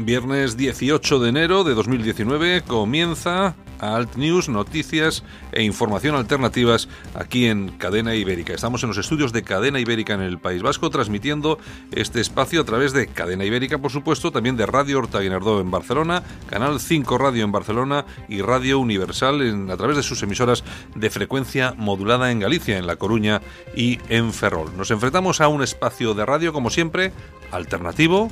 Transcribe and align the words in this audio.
Viernes 0.00 0.56
18 0.56 1.18
de 1.18 1.28
enero 1.28 1.64
de 1.64 1.74
2019 1.74 2.62
comienza 2.62 3.56
Alt 3.80 4.14
News, 4.14 4.48
noticias 4.48 5.24
e 5.50 5.64
información 5.64 6.14
alternativas 6.14 6.88
aquí 7.16 7.46
en 7.46 7.70
Cadena 7.78 8.14
Ibérica. 8.14 8.54
Estamos 8.54 8.84
en 8.84 8.90
los 8.90 8.98
estudios 8.98 9.32
de 9.32 9.42
Cadena 9.42 9.80
Ibérica 9.80 10.14
en 10.14 10.20
el 10.20 10.38
País 10.38 10.62
Vasco 10.62 10.88
transmitiendo 10.90 11.58
este 11.90 12.20
espacio 12.20 12.60
a 12.60 12.64
través 12.64 12.92
de 12.92 13.08
Cadena 13.08 13.44
Ibérica, 13.44 13.78
por 13.78 13.90
supuesto, 13.90 14.30
también 14.30 14.56
de 14.56 14.66
Radio 14.66 14.98
Horta 14.98 15.20
en 15.20 15.70
Barcelona, 15.72 16.22
Canal 16.48 16.78
5 16.78 17.18
Radio 17.18 17.42
en 17.42 17.50
Barcelona 17.50 18.04
y 18.28 18.40
Radio 18.40 18.78
Universal 18.78 19.42
en, 19.42 19.68
a 19.68 19.76
través 19.76 19.96
de 19.96 20.04
sus 20.04 20.22
emisoras 20.22 20.62
de 20.94 21.10
frecuencia 21.10 21.74
modulada 21.76 22.30
en 22.30 22.38
Galicia, 22.38 22.78
en 22.78 22.86
La 22.86 22.94
Coruña 22.94 23.42
y 23.74 23.98
en 24.08 24.32
Ferrol. 24.32 24.76
Nos 24.76 24.92
enfrentamos 24.92 25.40
a 25.40 25.48
un 25.48 25.60
espacio 25.60 26.14
de 26.14 26.24
radio, 26.24 26.52
como 26.52 26.70
siempre, 26.70 27.10
alternativo, 27.50 28.30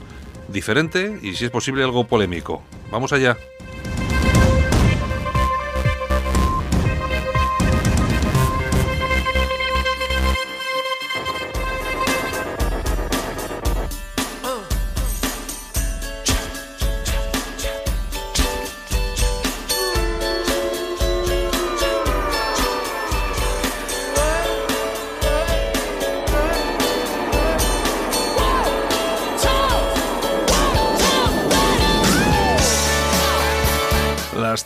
diferente 0.48 1.18
y, 1.22 1.34
si 1.34 1.44
es 1.46 1.50
posible, 1.50 1.82
algo 1.82 2.06
polémico. 2.06 2.62
Vamos 2.90 3.12
allá. 3.12 3.36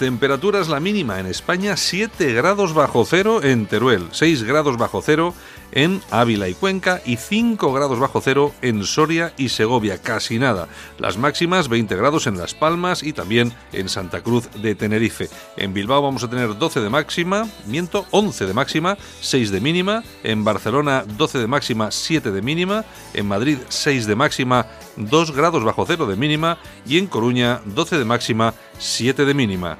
Temperaturas, 0.00 0.70
la 0.70 0.80
mínima 0.80 1.20
en 1.20 1.26
España 1.26 1.76
7 1.76 2.32
grados 2.32 2.72
bajo 2.72 3.04
cero 3.04 3.42
en 3.42 3.66
Teruel, 3.66 4.08
6 4.12 4.44
grados 4.44 4.78
bajo 4.78 5.02
cero 5.02 5.34
en 5.72 6.00
Ávila 6.10 6.48
y 6.48 6.54
Cuenca 6.54 7.02
y 7.04 7.16
5 7.16 7.70
grados 7.72 7.98
bajo 7.98 8.22
cero 8.22 8.52
en 8.62 8.84
Soria 8.84 9.34
y 9.36 9.50
Segovia, 9.50 9.98
casi 9.98 10.38
nada. 10.38 10.68
Las 10.98 11.18
máximas 11.18 11.68
20 11.68 11.94
grados 11.96 12.26
en 12.26 12.38
Las 12.38 12.54
Palmas 12.54 13.02
y 13.02 13.12
también 13.12 13.52
en 13.72 13.90
Santa 13.90 14.22
Cruz 14.22 14.48
de 14.62 14.74
Tenerife. 14.74 15.28
En 15.58 15.74
Bilbao 15.74 16.00
vamos 16.00 16.24
a 16.24 16.30
tener 16.30 16.56
12 16.56 16.80
de 16.80 16.88
máxima, 16.88 17.46
miento, 17.66 18.06
11 18.10 18.46
de 18.46 18.54
máxima, 18.54 18.96
6 19.20 19.50
de 19.50 19.60
mínima. 19.60 20.02
En 20.24 20.44
Barcelona 20.44 21.04
12 21.06 21.38
de 21.38 21.46
máxima, 21.46 21.90
7 21.90 22.30
de 22.30 22.42
mínima. 22.42 22.86
En 23.12 23.28
Madrid 23.28 23.58
6 23.68 24.06
de 24.06 24.16
máxima, 24.16 24.66
2 24.96 25.32
grados 25.32 25.62
bajo 25.62 25.84
cero 25.86 26.06
de 26.06 26.16
mínima. 26.16 26.58
Y 26.86 26.98
en 26.98 27.06
Coruña 27.06 27.60
12 27.66 27.98
de 27.98 28.04
máxima, 28.04 28.54
7 28.80 29.26
de 29.26 29.34
mínima. 29.34 29.76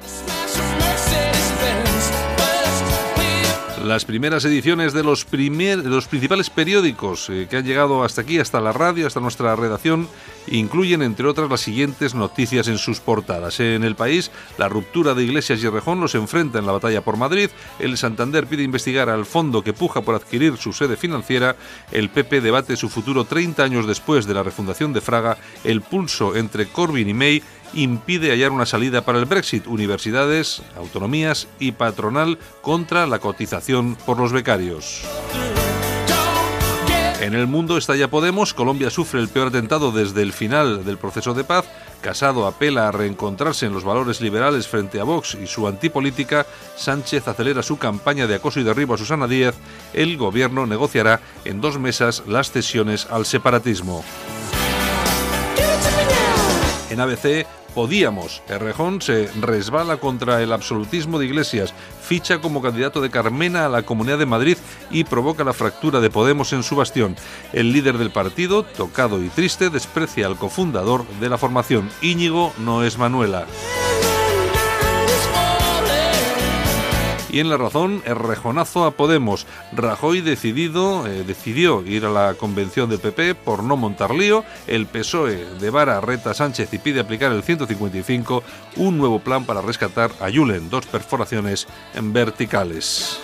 Las 3.83 4.05
primeras 4.05 4.45
ediciones 4.45 4.93
de 4.93 5.03
los, 5.03 5.25
los 5.31 6.07
principales 6.07 6.51
periódicos 6.51 7.27
eh, 7.31 7.47
que 7.49 7.57
han 7.57 7.65
llegado 7.65 8.03
hasta 8.03 8.21
aquí, 8.21 8.37
hasta 8.37 8.61
la 8.61 8.71
radio, 8.71 9.07
hasta 9.07 9.19
nuestra 9.19 9.55
redacción, 9.55 10.07
incluyen, 10.47 11.01
entre 11.01 11.27
otras, 11.27 11.49
las 11.49 11.61
siguientes 11.61 12.13
noticias 12.13 12.67
en 12.67 12.77
sus 12.77 12.99
portadas. 12.99 13.59
En 13.59 13.83
el 13.83 13.95
país, 13.95 14.29
la 14.59 14.69
ruptura 14.69 15.15
de 15.15 15.23
Iglesias 15.23 15.63
y 15.63 15.67
Rejón 15.67 15.99
los 15.99 16.13
enfrenta 16.13 16.59
en 16.59 16.67
la 16.67 16.73
batalla 16.73 17.01
por 17.01 17.17
Madrid, 17.17 17.49
el 17.79 17.97
Santander 17.97 18.45
pide 18.45 18.61
investigar 18.61 19.09
al 19.09 19.25
fondo 19.25 19.63
que 19.63 19.73
puja 19.73 20.01
por 20.01 20.13
adquirir 20.13 20.57
su 20.57 20.73
sede 20.73 20.95
financiera, 20.95 21.55
el 21.91 22.09
PP 22.09 22.41
debate 22.41 22.77
su 22.77 22.87
futuro 22.87 23.25
30 23.25 23.63
años 23.63 23.87
después 23.87 24.27
de 24.27 24.35
la 24.35 24.43
refundación 24.43 24.93
de 24.93 25.01
Fraga, 25.01 25.37
el 25.63 25.81
pulso 25.81 26.35
entre 26.35 26.67
Corbyn 26.67 27.09
y 27.09 27.13
May 27.15 27.43
impide 27.73 28.31
hallar 28.31 28.51
una 28.51 28.65
salida 28.65 29.01
para 29.01 29.19
el 29.19 29.25
Brexit, 29.25 29.67
universidades, 29.67 30.61
autonomías 30.75 31.47
y 31.59 31.73
patronal 31.73 32.37
contra 32.61 33.07
la 33.07 33.19
cotización 33.19 33.95
por 34.05 34.17
los 34.17 34.31
becarios. 34.31 35.03
En 37.21 37.35
el 37.35 37.45
mundo 37.45 37.77
estalla 37.77 38.09
Podemos, 38.09 38.55
Colombia 38.55 38.89
sufre 38.89 39.19
el 39.19 39.29
peor 39.29 39.49
atentado 39.49 39.91
desde 39.91 40.23
el 40.23 40.33
final 40.33 40.83
del 40.83 40.97
proceso 40.97 41.35
de 41.35 41.43
paz, 41.43 41.65
Casado 42.01 42.47
apela 42.47 42.87
a 42.87 42.91
reencontrarse 42.91 43.67
en 43.67 43.73
los 43.73 43.83
valores 43.83 44.21
liberales 44.21 44.67
frente 44.67 44.99
a 44.99 45.03
Vox 45.03 45.35
y 45.35 45.45
su 45.45 45.67
antipolítica, 45.67 46.47
Sánchez 46.75 47.27
acelera 47.27 47.61
su 47.61 47.77
campaña 47.77 48.25
de 48.25 48.33
acoso 48.33 48.59
y 48.59 48.63
derribo 48.63 48.95
a 48.95 48.97
Susana 48.97 49.27
Díaz, 49.27 49.55
el 49.93 50.17
gobierno 50.17 50.65
negociará 50.65 51.21
en 51.45 51.61
dos 51.61 51.77
mesas 51.77 52.23
las 52.25 52.51
cesiones 52.51 53.05
al 53.11 53.27
separatismo. 53.27 54.03
En 56.91 56.99
ABC, 56.99 57.47
Podíamos. 57.73 58.43
Errejón 58.49 59.01
se 59.01 59.29
resbala 59.39 59.95
contra 59.95 60.41
el 60.41 60.51
absolutismo 60.51 61.19
de 61.19 61.25
Iglesias, 61.25 61.73
ficha 62.01 62.41
como 62.41 62.61
candidato 62.61 62.99
de 62.99 63.09
Carmena 63.09 63.65
a 63.65 63.69
la 63.69 63.83
Comunidad 63.83 64.17
de 64.17 64.25
Madrid 64.25 64.57
y 64.89 65.05
provoca 65.05 65.45
la 65.45 65.53
fractura 65.53 66.01
de 66.01 66.09
Podemos 66.09 66.51
en 66.51 66.63
su 66.63 66.75
bastión. 66.75 67.15
El 67.53 67.71
líder 67.71 67.97
del 67.97 68.11
partido, 68.11 68.63
tocado 68.63 69.23
y 69.23 69.29
triste, 69.29 69.69
desprecia 69.69 70.27
al 70.27 70.35
cofundador 70.35 71.07
de 71.21 71.29
la 71.29 71.37
formación. 71.37 71.89
Íñigo 72.01 72.51
no 72.59 72.83
es 72.83 72.97
Manuela. 72.97 73.45
Y 77.31 77.39
en 77.39 77.49
la 77.49 77.55
razón, 77.55 78.03
el 78.05 78.17
rejonazo 78.17 78.83
a 78.83 78.91
Podemos. 78.91 79.47
Rajoy 79.71 80.19
decidido, 80.19 81.07
eh, 81.07 81.23
decidió 81.25 81.81
ir 81.85 82.03
a 82.03 82.09
la 82.09 82.33
convención 82.33 82.89
del 82.89 82.99
PP 82.99 83.35
por 83.35 83.63
no 83.63 83.77
montar 83.77 84.13
lío. 84.13 84.43
El 84.67 84.85
PSOE 84.85 85.45
de 85.59 85.69
Vara 85.69 86.01
reta 86.01 86.33
Sánchez 86.33 86.73
y 86.73 86.77
pide 86.77 86.99
aplicar 86.99 87.31
el 87.31 87.41
155, 87.41 88.43
un 88.75 88.97
nuevo 88.97 89.19
plan 89.19 89.45
para 89.45 89.61
rescatar 89.61 90.11
a 90.19 90.29
Yulen, 90.29 90.69
dos 90.69 90.85
perforaciones 90.87 91.67
verticales. 92.01 93.21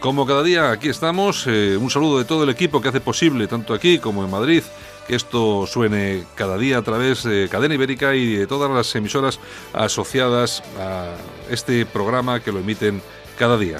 Como 0.00 0.26
cada 0.26 0.42
día, 0.44 0.70
aquí 0.70 0.88
estamos. 0.88 1.44
Eh, 1.46 1.76
un 1.76 1.90
saludo 1.90 2.18
de 2.18 2.24
todo 2.24 2.44
el 2.44 2.50
equipo 2.50 2.80
que 2.80 2.88
hace 2.88 3.00
posible, 3.00 3.48
tanto 3.48 3.74
aquí 3.74 3.98
como 3.98 4.24
en 4.24 4.30
Madrid, 4.30 4.62
que 5.08 5.16
esto 5.16 5.66
suene 5.66 6.24
cada 6.36 6.56
día 6.56 6.78
a 6.78 6.82
través 6.82 7.24
de 7.24 7.48
Cadena 7.50 7.74
Ibérica 7.74 8.14
y 8.14 8.36
de 8.36 8.46
todas 8.46 8.70
las 8.70 8.94
emisoras 8.94 9.40
asociadas 9.72 10.62
a 10.78 11.08
este 11.50 11.84
programa 11.84 12.38
que 12.40 12.52
lo 12.52 12.60
emiten 12.60 13.02
cada 13.36 13.58
día. 13.58 13.78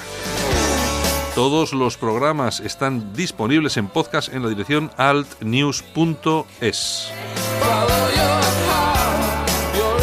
Todos 1.36 1.72
los 1.72 1.96
programas 1.96 2.58
están 2.58 3.12
disponibles 3.12 3.76
en 3.76 3.86
podcast 3.86 4.34
en 4.34 4.42
la 4.42 4.48
dirección 4.48 4.90
altnews.es. 4.96 6.32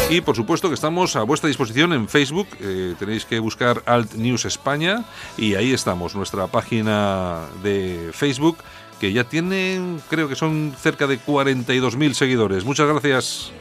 Y 0.08 0.20
por 0.20 0.36
supuesto 0.36 0.68
que 0.68 0.74
estamos 0.74 1.16
a 1.16 1.24
vuestra 1.24 1.48
disposición 1.48 1.92
en 1.92 2.08
Facebook. 2.08 2.46
Eh, 2.60 2.94
tenéis 2.96 3.24
que 3.24 3.40
buscar 3.40 3.82
Alt 3.86 4.14
News 4.14 4.44
España 4.44 5.04
y 5.36 5.56
ahí 5.56 5.72
estamos, 5.72 6.14
nuestra 6.14 6.46
página 6.46 7.40
de 7.62 8.10
Facebook 8.12 8.58
que 9.00 9.12
ya 9.12 9.24
tiene, 9.24 9.98
creo 10.08 10.28
que 10.28 10.36
son 10.36 10.74
cerca 10.78 11.06
de 11.06 11.18
42.000 11.18 12.14
seguidores. 12.14 12.64
Muchas 12.64 12.86
gracias. 12.88 13.52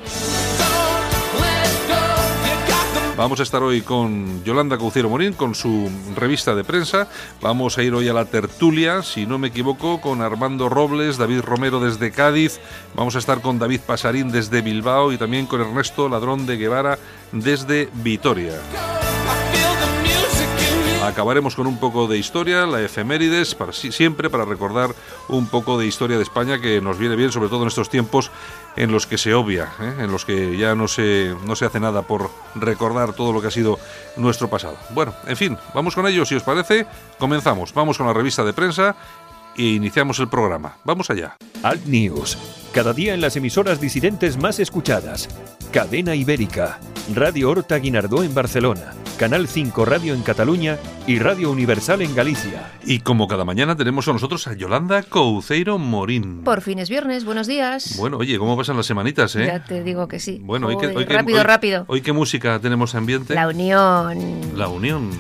Vamos 3.17 3.39
a 3.39 3.43
estar 3.43 3.63
hoy 3.63 3.81
con 3.81 4.43
Yolanda 4.43 4.77
Cauciero 4.77 5.09
Morín, 5.09 5.31
con 5.31 5.55
su 5.55 5.89
revista 6.17 6.53
de 6.53 6.65
prensa. 6.65 7.07
Vamos 7.41 7.77
a 7.77 7.83
ir 7.83 7.93
hoy 7.93 8.09
a 8.09 8.13
la 8.13 8.25
tertulia, 8.25 9.03
si 9.03 9.25
no 9.25 9.37
me 9.37 9.47
equivoco, 9.47 10.01
con 10.01 10.21
Armando 10.21 10.67
Robles, 10.67 11.17
David 11.17 11.39
Romero 11.39 11.79
desde 11.79 12.11
Cádiz. 12.11 12.59
Vamos 12.93 13.15
a 13.15 13.19
estar 13.19 13.39
con 13.39 13.57
David 13.57 13.79
Pasarín 13.87 14.31
desde 14.31 14.61
Bilbao 14.61 15.13
y 15.13 15.17
también 15.17 15.45
con 15.45 15.61
Ernesto 15.61 16.09
Ladrón 16.09 16.45
de 16.45 16.57
Guevara 16.57 16.99
desde 17.31 17.89
Vitoria. 17.93 18.59
Acabaremos 21.07 21.55
con 21.55 21.67
un 21.67 21.77
poco 21.77 22.07
de 22.07 22.17
historia, 22.17 22.65
la 22.65 22.81
efemérides, 22.81 23.55
para, 23.55 23.71
siempre 23.73 24.29
para 24.29 24.45
recordar 24.45 24.95
un 25.27 25.47
poco 25.47 25.77
de 25.77 25.85
historia 25.85 26.17
de 26.17 26.23
España 26.23 26.59
que 26.59 26.81
nos 26.81 26.97
viene 26.97 27.15
bien, 27.15 27.31
sobre 27.31 27.49
todo 27.49 27.61
en 27.61 27.67
estos 27.67 27.89
tiempos 27.89 28.31
en 28.75 28.91
los 28.91 29.07
que 29.07 29.17
se 29.17 29.33
obvia, 29.33 29.73
¿eh? 29.79 29.93
en 29.99 30.11
los 30.11 30.25
que 30.25 30.57
ya 30.57 30.75
no 30.75 30.87
se, 30.87 31.35
no 31.45 31.55
se 31.55 31.65
hace 31.65 31.79
nada 31.79 32.01
por 32.01 32.29
recordar 32.55 33.13
todo 33.13 33.31
lo 33.33 33.41
que 33.41 33.47
ha 33.47 33.51
sido 33.51 33.79
nuestro 34.17 34.49
pasado. 34.49 34.77
Bueno, 34.91 35.13
en 35.27 35.37
fin, 35.37 35.57
vamos 35.73 35.95
con 35.95 36.07
ello, 36.07 36.25
si 36.25 36.35
os 36.35 36.43
parece, 36.43 36.85
comenzamos, 37.17 37.73
vamos 37.73 37.97
con 37.97 38.07
la 38.07 38.13
revista 38.13 38.43
de 38.43 38.53
prensa 38.53 38.95
e 39.57 39.63
iniciamos 39.63 40.19
el 40.19 40.27
programa. 40.27 40.77
Vamos 40.83 41.09
allá. 41.09 41.37
Alt 41.63 41.85
News, 41.85 42.37
cada 42.73 42.93
día 42.93 43.13
en 43.13 43.21
las 43.21 43.35
emisoras 43.35 43.79
disidentes 43.79 44.37
más 44.37 44.59
escuchadas. 44.59 45.29
Cadena 45.71 46.15
Ibérica, 46.15 46.79
Radio 47.13 47.49
Horta 47.49 47.77
Guinardó 47.77 48.23
en 48.23 48.33
Barcelona, 48.33 48.93
Canal 49.17 49.47
5 49.47 49.85
Radio 49.85 50.13
en 50.13 50.21
Cataluña 50.23 50.77
y 51.05 51.19
Radio 51.19 51.51
Universal 51.51 52.01
en 52.01 52.15
Galicia. 52.15 52.71
Y 52.85 52.99
como 52.99 53.27
cada 53.27 53.45
mañana 53.45 53.75
tenemos 53.75 54.07
a 54.07 54.13
nosotros 54.13 54.47
a 54.47 54.53
Yolanda 54.53 55.03
Couceiro 55.03 55.77
Morín. 55.77 56.43
Por 56.43 56.61
fin 56.61 56.79
es 56.79 56.89
viernes, 56.89 57.25
buenos 57.25 57.47
días. 57.47 57.95
Bueno, 57.97 58.17
oye, 58.17 58.37
¿cómo 58.37 58.55
pasan 58.57 58.77
las 58.77 58.85
semanitas, 58.85 59.35
eh? 59.35 59.47
Ya 59.47 59.63
te 59.63 59.83
digo 59.83 60.07
que 60.07 60.19
sí. 60.19 60.39
Bueno, 60.41 60.67
hoy, 60.67 60.77
que, 60.77 60.87
rápido, 61.05 61.43
rápido. 61.43 61.85
Hoy 61.87 62.01
qué 62.01 62.13
música 62.13 62.59
tenemos 62.59 62.95
ambiente? 62.95 63.35
La 63.35 63.47
Unión. 63.47 64.41
La 64.55 64.67
Unión. 64.67 65.11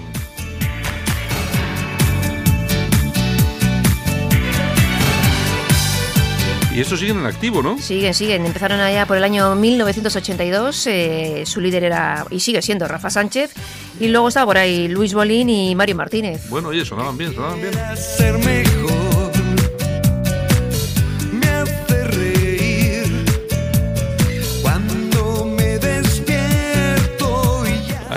Y 6.75 6.81
estos 6.81 6.99
siguen 6.99 7.19
en 7.19 7.25
activo, 7.25 7.63
¿no? 7.63 7.77
Siguen, 7.77 8.13
siguen. 8.13 8.45
Empezaron 8.45 8.81
allá 8.81 9.05
por 9.05 9.15
el 9.15 9.23
año 9.23 9.55
1982. 9.55 10.87
Eh, 10.87 11.43
su 11.45 11.61
líder 11.61 11.85
era, 11.85 12.25
y 12.29 12.41
sigue 12.41 12.61
siendo, 12.61 12.85
Rafa 12.85 13.09
Sánchez. 13.09 13.53
Y 13.97 14.09
luego 14.09 14.27
estaba 14.27 14.47
por 14.47 14.57
ahí 14.57 14.89
Luis 14.89 15.13
Bolín 15.13 15.49
y 15.49 15.73
Mario 15.73 15.95
Martínez. 15.95 16.49
Bueno, 16.49 16.69
oye, 16.69 16.83
sonaban 16.83 17.17
bien, 17.17 17.33
sonaban 17.33 17.61
bien. 17.61 19.14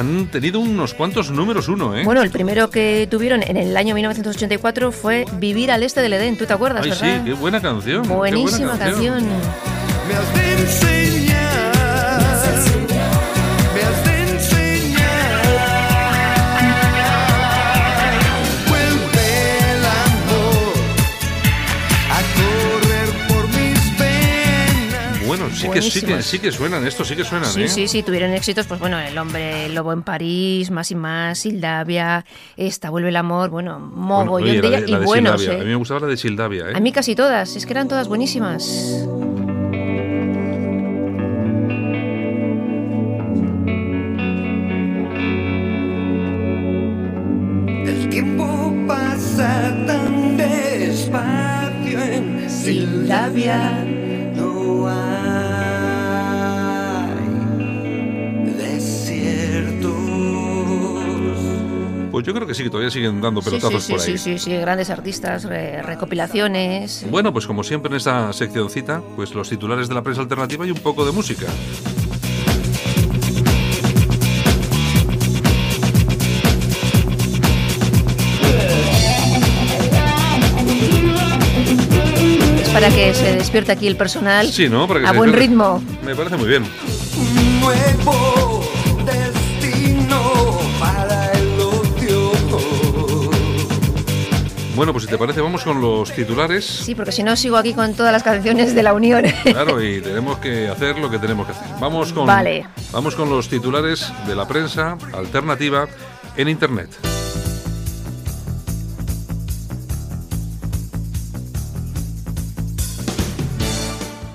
Han 0.08 0.26
tenido 0.28 0.60
unos 0.60 0.94
cuantos 0.94 1.31
números 1.31 1.69
uno, 1.69 1.96
¿eh? 1.96 2.05
Bueno, 2.05 2.22
el 2.22 2.31
primero 2.31 2.70
que 2.70 3.06
tuvieron 3.10 3.43
en 3.43 3.56
el 3.56 3.76
año 3.76 3.94
1984 3.94 4.93
fue 4.93 5.25
Vivir 5.38 5.70
al 5.70 5.82
este 5.82 6.00
del 6.00 6.14
Edén, 6.14 6.37
¿tú 6.38 6.46
te 6.46 6.52
acuerdas, 6.52 6.82
Ay, 6.84 6.90
verdad? 6.90 7.19
sí, 7.19 7.25
qué 7.26 7.32
buena 7.34 7.60
canción. 7.60 8.08
Buenísima 8.08 8.69
buena 8.70 8.84
canción. 8.84 9.25
canción. 9.25 11.27
Sí 25.50 25.69
que, 25.69 25.83
sí, 25.83 26.03
que, 26.03 26.23
sí 26.23 26.39
que 26.39 26.53
suenan, 26.53 26.87
esto 26.87 27.05
sí 27.05 27.17
que 27.17 27.25
suenan. 27.25 27.50
Sí, 27.50 27.62
¿eh? 27.62 27.69
sí, 27.69 27.89
sí, 27.89 28.03
tuvieron 28.03 28.33
éxitos, 28.33 28.67
pues 28.67 28.81
bueno, 28.81 28.99
El 28.99 29.17
hombre 29.19 29.67
el 29.67 29.75
lobo 29.75 29.93
en 29.93 30.03
París, 30.03 30.71
Más 30.71 30.91
y 30.91 30.95
Más, 30.95 31.39
Sildavia, 31.39 32.25
Esta 32.56 32.91
vuelve 32.91 33.09
el 33.11 33.17
amor, 33.17 33.50
bueno, 33.50 33.79
mogollón 33.79 34.29
bueno, 34.29 34.69
de 34.69 34.79
ella 34.79 35.00
y 35.00 35.05
buenos. 35.05 35.43
¿eh? 35.47 35.55
A 35.55 35.59
mí 35.59 35.65
me 35.65 35.77
gustaba 35.77 36.00
la 36.00 36.06
de 36.06 36.17
Sildavia. 36.17 36.71
¿eh? 36.71 36.73
A 36.75 36.81
mí 36.81 36.93
casi 36.93 37.15
todas, 37.15 37.56
es 37.56 37.67
que 37.67 37.73
eran 37.73 37.89
todas 37.89 38.09
buenísimas. 38.09 39.06
Sí, 62.69 62.70
todavía 62.70 62.91
siguen 62.91 63.20
dando 63.20 63.41
pelotazos 63.43 63.82
sí, 63.82 63.87
sí, 63.87 63.93
por 63.93 64.00
ahí. 64.00 64.19
Sí, 64.19 64.19
sí, 64.19 64.38
sí, 64.38 64.56
grandes 64.56 64.91
artistas, 64.91 65.44
recopilaciones. 65.44 67.06
Bueno, 67.11 67.32
pues 67.32 67.47
como 67.47 67.65
siempre 67.65 67.91
en 67.91 67.97
esta 67.97 68.32
seccioncita, 68.32 69.03
pues 69.17 69.35
los 69.35 69.49
titulares 69.49 69.88
de 69.88 69.94
la 69.94 70.03
prensa 70.03 70.23
alternativa 70.23 70.67
y 70.67 70.70
un 70.70 70.79
poco 70.79 71.05
de 71.05 71.12
música. 71.12 71.47
Es 82.61 82.69
para 82.71 82.91
que 82.91 83.14
se 83.14 83.35
despierte 83.35 83.73
aquí 83.73 83.87
el 83.87 83.97
personal 83.97 84.47
sí, 84.53 84.69
¿no? 84.69 84.87
para 84.87 85.00
que 85.00 85.06
a 85.06 85.12
buen 85.12 85.32
ritmo. 85.32 85.82
Me 86.05 86.14
parece 86.14 86.37
muy 86.37 86.49
bien. 86.49 86.64
Nuevo 87.61 88.57
Bueno, 94.78 94.92
pues 94.92 95.06
si 95.06 95.10
te 95.10 95.19
parece, 95.19 95.40
vamos 95.40 95.64
con 95.64 95.80
los 95.80 96.12
titulares. 96.12 96.64
Sí, 96.64 96.94
porque 96.94 97.10
si 97.10 97.25
no 97.25 97.34
sigo 97.34 97.56
aquí 97.56 97.75
con 97.75 97.94
todas 97.94 98.12
las 98.12 98.22
canciones 98.22 98.76
de 98.76 98.84
la 98.84 98.94
Unión. 98.94 99.25
Claro, 99.42 99.82
y 99.82 100.00
tenemos 100.00 100.38
que 100.38 100.69
hacer 100.69 100.96
lo 100.98 101.10
que 101.10 101.19
tenemos 101.19 101.46
que 101.46 101.52
hacer. 101.52 101.66
Vamos 101.80 102.12
con, 102.12 102.26
Vale. 102.26 102.64
vamos 102.92 103.16
con 103.16 103.28
los 103.28 103.48
titulares 103.48 104.12
de 104.28 104.36
la 104.36 104.46
prensa 104.46 104.96
alternativa 105.12 105.88
en 106.36 106.48
Internet. 106.48 106.90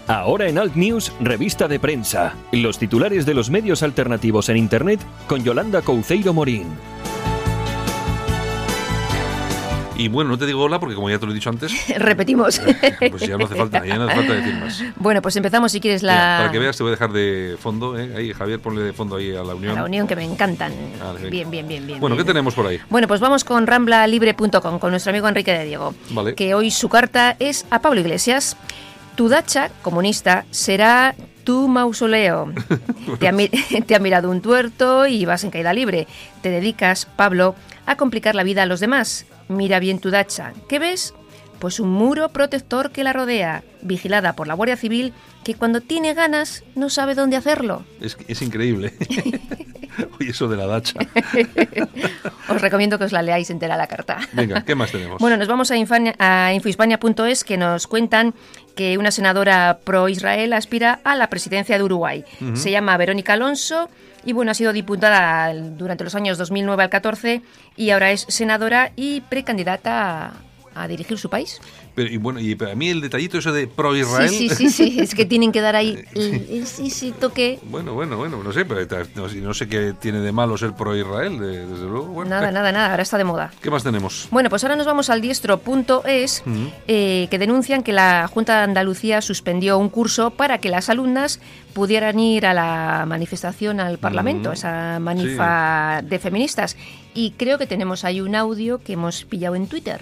Ahora 0.07 0.49
en 0.49 0.57
Alt 0.57 0.75
News, 0.75 1.13
revista 1.21 1.69
de 1.69 1.79
prensa. 1.79 2.35
Los 2.51 2.77
titulares 2.79 3.25
de 3.25 3.33
los 3.33 3.49
medios 3.49 3.81
alternativos 3.81 4.49
en 4.49 4.57
Internet 4.57 4.99
con 5.27 5.41
Yolanda 5.41 5.81
Couceiro 5.81 6.33
Morín. 6.33 6.67
Y 9.95 10.07
bueno, 10.07 10.31
no 10.31 10.37
te 10.37 10.45
digo 10.45 10.63
hola 10.63 10.79
porque 10.79 10.95
como 10.95 11.09
ya 11.09 11.19
te 11.19 11.25
lo 11.25 11.31
he 11.31 11.35
dicho 11.35 11.49
antes, 11.49 11.71
Repetimos. 11.97 12.59
pues 13.09 13.21
ya 13.21 13.37
no 13.37 13.45
hace 13.45 13.55
falta, 13.55 13.85
ya 13.85 13.97
no 13.97 14.05
hace 14.05 14.15
falta 14.15 14.33
decir 14.33 14.55
más. 14.55 14.83
Bueno, 14.95 15.21
pues 15.21 15.35
empezamos 15.35 15.71
si 15.71 15.79
quieres 15.79 16.01
la... 16.01 16.13
Mira, 16.13 16.37
para 16.37 16.51
que 16.51 16.59
veas 16.59 16.77
te 16.77 16.83
voy 16.83 16.91
a 16.91 16.95
dejar 16.95 17.11
de 17.11 17.57
fondo, 17.59 17.97
¿eh? 17.97 18.13
ahí 18.15 18.33
Javier, 18.33 18.59
ponle 18.59 18.81
de 18.81 18.93
fondo 18.93 19.17
ahí 19.17 19.35
a 19.35 19.43
la 19.43 19.55
Unión. 19.55 19.77
A 19.77 19.81
la 19.81 19.85
Unión 19.85 20.07
que 20.07 20.15
me 20.15 20.23
encantan. 20.23 20.71
Vale, 20.99 21.29
bien, 21.29 21.51
bien, 21.51 21.67
bien, 21.67 21.85
bien. 21.85 21.99
Bueno, 21.99 22.15
bien. 22.15 22.25
¿qué 22.25 22.29
tenemos 22.29 22.53
por 22.55 22.65
ahí? 22.67 22.79
Bueno, 22.89 23.07
pues 23.07 23.19
vamos 23.19 23.43
con 23.43 23.67
ramblalibre.com, 23.67 24.79
con 24.79 24.91
nuestro 24.91 25.11
amigo 25.11 25.27
Enrique 25.27 25.51
de 25.51 25.65
Diego. 25.65 25.93
Vale. 26.11 26.35
Que 26.35 26.55
hoy 26.55 26.71
su 26.71 26.89
carta 26.89 27.35
es 27.39 27.65
a 27.69 27.79
Pablo 27.79 27.99
Iglesias. 27.99 28.57
Tu 29.15 29.29
dacha 29.29 29.69
comunista 29.81 30.45
será 30.51 31.15
tu 31.43 31.67
mausoleo. 31.67 32.51
te, 33.19 33.27
ha, 33.27 33.33
te 33.85 33.95
ha 33.95 33.99
mirado 33.99 34.29
un 34.29 34.41
tuerto 34.41 35.05
y 35.05 35.25
vas 35.25 35.43
en 35.43 35.51
caída 35.51 35.73
libre. 35.73 36.07
Te 36.41 36.49
dedicas, 36.49 37.05
Pablo, 37.05 37.55
a 37.85 37.95
complicar 37.95 38.33
la 38.35 38.43
vida 38.43 38.63
a 38.63 38.65
los 38.65 38.79
demás. 38.79 39.25
Mira 39.55 39.79
bien 39.79 39.99
tu 39.99 40.09
dacha. 40.09 40.53
¿Qué 40.67 40.79
ves? 40.79 41.13
Pues 41.59 41.79
un 41.79 41.89
muro 41.89 42.29
protector 42.29 42.91
que 42.91 43.03
la 43.03 43.13
rodea, 43.13 43.63
vigilada 43.81 44.33
por 44.33 44.47
la 44.47 44.53
Guardia 44.53 44.75
Civil, 44.75 45.13
que 45.43 45.55
cuando 45.55 45.81
tiene 45.81 46.13
ganas 46.13 46.63
no 46.75 46.89
sabe 46.89 47.15
dónde 47.15 47.37
hacerlo. 47.37 47.85
Es, 48.01 48.17
es 48.27 48.41
increíble. 48.41 48.93
Oye, 50.19 50.31
eso 50.31 50.47
de 50.47 50.57
la 50.57 50.65
dacha. 50.65 50.99
Os 52.49 52.61
recomiendo 52.61 52.97
que 52.97 53.05
os 53.05 53.11
la 53.11 53.21
leáis 53.21 53.49
entera 53.49 53.77
la 53.77 53.87
carta. 53.87 54.19
Venga, 54.33 54.63
¿qué 54.65 54.75
más 54.75 54.91
tenemos? 54.91 55.19
Bueno, 55.19 55.37
nos 55.37 55.47
vamos 55.47 55.71
a, 55.71 55.75
a 56.19 56.53
infohispania.es 56.53 57.43
que 57.43 57.57
nos 57.57 57.87
cuentan 57.87 58.33
que 58.75 58.97
una 58.97 59.11
senadora 59.11 59.79
pro-Israel 59.83 60.53
aspira 60.53 60.99
a 61.03 61.15
la 61.15 61.27
presidencia 61.29 61.77
de 61.77 61.83
Uruguay. 61.83 62.25
Se 62.53 62.71
llama 62.71 62.97
Verónica 62.97 63.33
Alonso 63.33 63.89
y 64.25 64.33
bueno, 64.33 64.51
ha 64.51 64.53
sido 64.53 64.73
diputada 64.73 65.53
durante 65.53 66.03
los 66.03 66.15
años 66.15 66.37
2009 66.37 66.83
al 66.83 66.89
14 66.89 67.41
y 67.75 67.89
ahora 67.89 68.11
es 68.11 68.25
senadora 68.29 68.91
y 68.95 69.21
precandidata 69.21 70.33
a, 70.75 70.83
a 70.83 70.87
dirigir 70.87 71.17
su 71.17 71.29
país. 71.29 71.59
Pero, 71.95 72.09
y 72.09 72.17
bueno, 72.17 72.39
y 72.39 72.55
para 72.55 72.75
mí 72.75 72.89
el 72.89 73.01
detallito 73.01 73.37
eso 73.37 73.51
de 73.51 73.67
pro-Israel. 73.67 74.29
Sí, 74.29 74.49
sí, 74.49 74.69
sí, 74.69 74.69
sí, 74.91 74.99
es 74.99 75.13
que 75.15 75.25
tienen 75.33 75.51
que 75.51 75.61
dar 75.61 75.75
ahí 75.75 75.97
el, 76.15 76.45
el 76.49 76.67
sí, 76.67 76.89
sí, 76.89 77.13
toque. 77.19 77.59
Bueno, 77.63 77.93
bueno, 77.93 78.17
bueno, 78.17 78.41
no 78.43 78.51
sé, 78.51 78.65
pero 78.65 78.81
no, 79.15 79.27
no 79.27 79.53
sé 79.53 79.67
qué 79.67 79.93
tiene 79.99 80.19
de 80.19 80.31
malo 80.31 80.57
ser 80.57 80.73
pro-Israel, 80.73 81.39
de- 81.39 81.65
desde 81.67 81.85
luego. 81.85 82.05
Bueno, 82.07 82.29
Nada, 82.31 82.51
nada, 82.51 82.71
nada, 82.71 82.91
ahora 82.91 83.03
está 83.03 83.17
de 83.17 83.23
moda. 83.23 83.51
¿Qué 83.61 83.69
más 83.69 83.83
tenemos? 83.83 84.27
Bueno, 84.31 84.49
pues 84.49 84.63
ahora 84.63 84.75
nos 84.75 84.85
vamos 84.85 85.09
al 85.09 85.21
diestro.es, 85.21 86.43
eh, 86.87 87.27
que 87.29 87.37
denuncian 87.39 87.83
que 87.83 87.93
la 87.93 88.27
Junta 88.27 88.57
de 88.57 88.63
Andalucía 88.63 89.21
suspendió 89.21 89.77
un 89.77 89.89
curso 89.89 90.31
para 90.31 90.57
que 90.57 90.69
las 90.69 90.89
alumnas 90.89 91.39
pudieran 91.73 92.19
ir 92.19 92.45
a 92.45 92.53
la 92.53 93.05
manifestación 93.07 93.79
al 93.79 93.97
Parlamento, 93.97 94.49
Mm, 94.49 94.53
esa 94.53 94.99
manifa 94.99 96.01
de 96.03 96.19
feministas. 96.19 96.75
Y 97.13 97.31
creo 97.31 97.57
que 97.57 97.67
tenemos 97.67 98.03
ahí 98.03 98.21
un 98.21 98.35
audio 98.35 98.79
que 98.79 98.93
hemos 98.93 99.23
pillado 99.25 99.55
en 99.55 99.67
Twitter. 99.67 100.01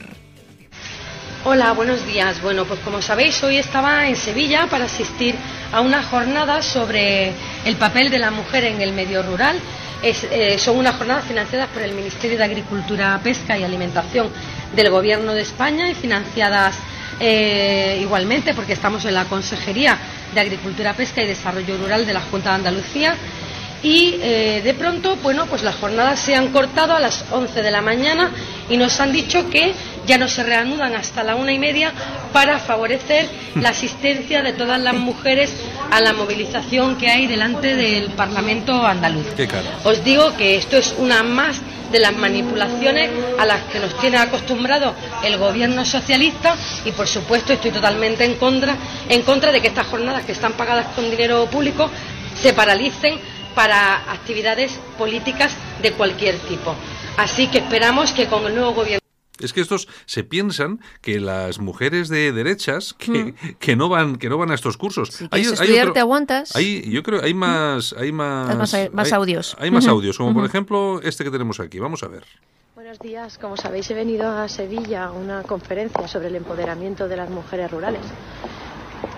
Hola, 1.44 1.72
buenos 1.72 2.06
días. 2.06 2.40
Bueno, 2.44 2.66
pues 2.66 2.80
como 2.82 3.02
sabéis, 3.02 3.42
hoy 3.44 3.58
estaba 3.58 4.08
en 4.08 4.16
Sevilla 4.16 4.68
para 4.70 4.86
asistir 4.86 5.34
a 5.72 5.82
una 5.82 6.04
jornada 6.04 6.62
sobre 6.62 7.34
el 7.66 7.78
papel 7.78 8.12
de 8.12 8.20
la 8.20 8.30
mujer 8.30 8.66
en 8.66 8.80
el 8.80 8.94
medio 8.94 9.24
rural. 9.24 9.58
Es, 10.04 10.24
eh, 10.26 10.60
son 10.60 10.78
unas 10.78 10.98
jornadas 10.98 11.26
financiadas 11.26 11.68
por 11.70 11.82
el 11.82 11.94
Ministerio 11.94 12.38
de 12.38 12.44
Agricultura, 12.44 13.20
Pesca 13.24 13.58
y 13.58 13.64
Alimentación 13.64 14.30
del 14.76 14.92
Gobierno 14.92 15.34
de 15.34 15.42
España 15.42 15.90
y 15.90 15.96
financiadas 15.96 16.76
eh, 17.20 17.98
igualmente 18.00 18.54
porque 18.54 18.74
estamos 18.74 19.04
en 19.06 19.16
la 19.16 19.26
Consejería 19.26 19.98
de 20.36 20.42
Agricultura, 20.42 20.94
Pesca 20.94 21.24
y 21.24 21.28
Desarrollo 21.28 21.76
Rural 21.76 22.06
de 22.06 22.14
la 22.14 22.22
Junta 22.22 22.50
de 22.50 22.56
Andalucía 22.58 23.16
y 23.84 24.20
eh, 24.22 24.62
de 24.64 24.74
pronto, 24.76 25.16
bueno, 25.18 25.48
pues 25.48 25.64
las 25.64 25.76
jornadas 25.76 26.20
se 26.20 26.36
han 26.36 26.50
cortado 26.50 26.94
a 26.94 27.00
las 27.00 27.26
11 27.32 27.64
de 27.64 27.72
la 27.72 27.82
mañana 27.82 28.30
y 28.70 28.78
nos 28.78 29.00
han 29.00 29.12
dicho 29.12 29.50
que 29.50 29.74
ya 30.06 30.18
no 30.18 30.28
se 30.28 30.44
reanudan 30.44 30.96
hasta 30.96 31.24
la 31.24 31.36
una 31.36 31.52
y 31.54 31.60
media 31.60 31.94
para 32.34 32.60
favorecer 32.60 33.28
la 33.56 33.70
asistencia 33.70 34.42
de 34.42 34.54
todas 34.54 34.80
las 34.80 34.94
mujeres 34.96 35.54
a 35.92 36.00
la 36.02 36.14
movilización 36.14 36.98
que 36.98 37.10
hay 37.10 37.28
delante 37.28 37.76
del 37.76 38.12
Parlamento 38.12 38.86
andaluz. 38.86 39.28
Qué. 39.36 39.48
Os 39.84 40.04
digo 40.04 40.36
que 40.38 40.56
esto 40.56 40.78
es 40.78 40.96
una 40.98 41.24
más 41.24 41.60
de 41.92 42.00
las 42.00 42.16
manipulaciones 42.16 43.10
a 43.38 43.46
las 43.46 43.64
que 43.64 43.80
nos 43.80 43.98
tiene 44.00 44.18
acostumbrado 44.18 44.94
el 45.24 45.38
gobierno 45.38 45.84
socialista 45.86 46.56
y 46.86 46.92
por 46.92 47.08
supuesto 47.08 47.54
estoy 47.54 47.72
totalmente 47.72 48.24
en 48.24 48.36
contra 48.36 48.76
en 49.10 49.22
contra 49.24 49.52
de 49.52 49.62
que 49.62 49.68
estas 49.68 49.88
jornadas 49.88 50.24
que 50.26 50.32
están 50.32 50.54
pagadas 50.54 50.88
con 50.96 51.10
dinero 51.12 51.46
público 51.48 51.90
se 52.42 52.54
paralicen 52.54 53.20
para 53.54 53.96
actividades 54.12 54.80
políticas 54.98 55.54
de 55.82 55.92
cualquier 55.92 56.38
tipo. 56.40 56.74
Así 57.18 57.48
que 57.48 57.58
esperamos 57.60 58.14
que 58.14 58.28
con 58.28 58.46
el 58.46 58.56
nuevo 58.56 58.74
gobierno 58.74 59.01
Es 59.44 59.54
que 59.54 59.62
estos 59.62 59.88
se 60.06 60.24
piensan 60.24 60.80
que 61.02 61.20
las 61.20 61.60
mujeres 61.60 62.10
de 62.10 62.32
derechas 62.32 62.94
que, 62.94 63.34
que 63.60 63.76
no 63.76 63.90
van 63.90 64.18
que 64.18 64.30
no 64.30 64.38
van 64.38 64.52
a 64.52 64.56
estos 64.56 64.78
cursos. 64.78 65.10
Si 65.10 65.28
quieres 65.28 65.52
estudiar, 65.54 65.94
te 65.94 66.00
aguantas. 66.00 66.56
Hay, 66.56 66.90
yo 66.90 67.04
creo 67.04 67.22
hay 67.24 67.34
más 67.34 67.94
hay 67.98 68.12
más 68.12 68.50
Hay 68.50 68.58
más- 68.58 68.76
más 68.94 69.08
hay- 69.08 69.14
audios. 69.14 69.56
Hay 69.60 69.72
más 69.72 69.88
audios, 69.88 70.18
como 70.18 70.34
por 70.34 70.46
ejemplo 70.46 71.02
este 71.04 71.24
que 71.24 71.32
tenemos 71.32 71.60
aquí. 71.60 71.80
Vamos 71.80 72.04
a 72.04 72.08
ver. 72.08 72.24
Buenos 72.76 73.00
días, 73.00 73.38
como 73.38 73.56
sabéis 73.58 73.90
he 73.92 73.94
venido 73.94 74.28
a 74.30 74.48
Sevilla 74.50 75.06
a 75.06 75.12
una 75.12 75.44
conferencia 75.44 76.08
sobre 76.08 76.28
el 76.28 76.36
empoderamiento 76.36 77.08
de 77.08 77.16
las 77.16 77.30
mujeres 77.30 77.70
rurales 77.72 78.02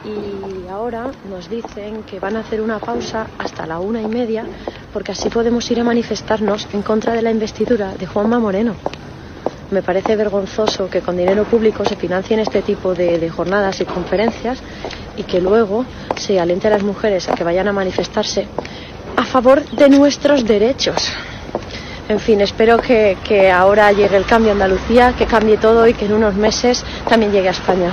y 0.05 0.67
ahora 0.67 1.11
nos 1.29 1.49
dicen 1.49 2.03
que 2.03 2.19
van 2.19 2.35
a 2.35 2.41
hacer 2.41 2.61
una 2.61 2.79
pausa 2.79 3.27
hasta 3.37 3.65
la 3.65 3.79
una 3.79 4.01
y 4.01 4.07
media 4.07 4.45
porque 4.91 5.13
así 5.13 5.29
podemos 5.29 5.69
ir 5.71 5.79
a 5.79 5.83
manifestarnos 5.83 6.67
en 6.73 6.81
contra 6.81 7.13
de 7.13 7.21
la 7.21 7.31
investidura 7.31 7.93
de 7.95 8.05
Juanma 8.05 8.39
Moreno. 8.39 8.75
Me 9.73 9.81
parece 9.81 10.15
vergonzoso 10.15 10.87
que 10.87 11.01
con 11.01 11.17
dinero 11.17 11.45
público 11.45 11.83
se 11.83 11.95
financien 11.95 12.39
este 12.39 12.61
tipo 12.61 12.93
de, 12.93 13.27
jornadas 13.27 13.81
y 13.81 13.85
conferencias 13.85 14.61
y 15.17 15.23
que 15.23 15.41
luego 15.41 15.83
se 16.15 16.39
aliente 16.39 16.67
a 16.67 16.69
las 16.69 16.83
mujeres 16.83 17.27
a 17.27 17.33
que 17.33 17.43
vayan 17.43 17.67
a 17.67 17.73
manifestarse 17.73 18.45
a 19.17 19.23
favor 19.23 19.65
de 19.65 19.89
nuestros 19.89 20.45
derechos. 20.45 21.11
En 22.07 22.19
fin, 22.19 22.41
espero 22.41 22.77
que, 22.77 23.17
que 23.23 23.49
ahora 23.49 23.91
llegue 23.91 24.15
el 24.15 24.25
cambio 24.25 24.51
a 24.51 24.53
Andalucía, 24.53 25.15
que 25.17 25.25
cambie 25.25 25.57
todo 25.57 25.87
y 25.87 25.95
que 25.95 26.05
en 26.05 26.13
unos 26.13 26.35
meses 26.35 26.85
también 27.09 27.31
llegue 27.31 27.47
a 27.47 27.51
España. 27.51 27.91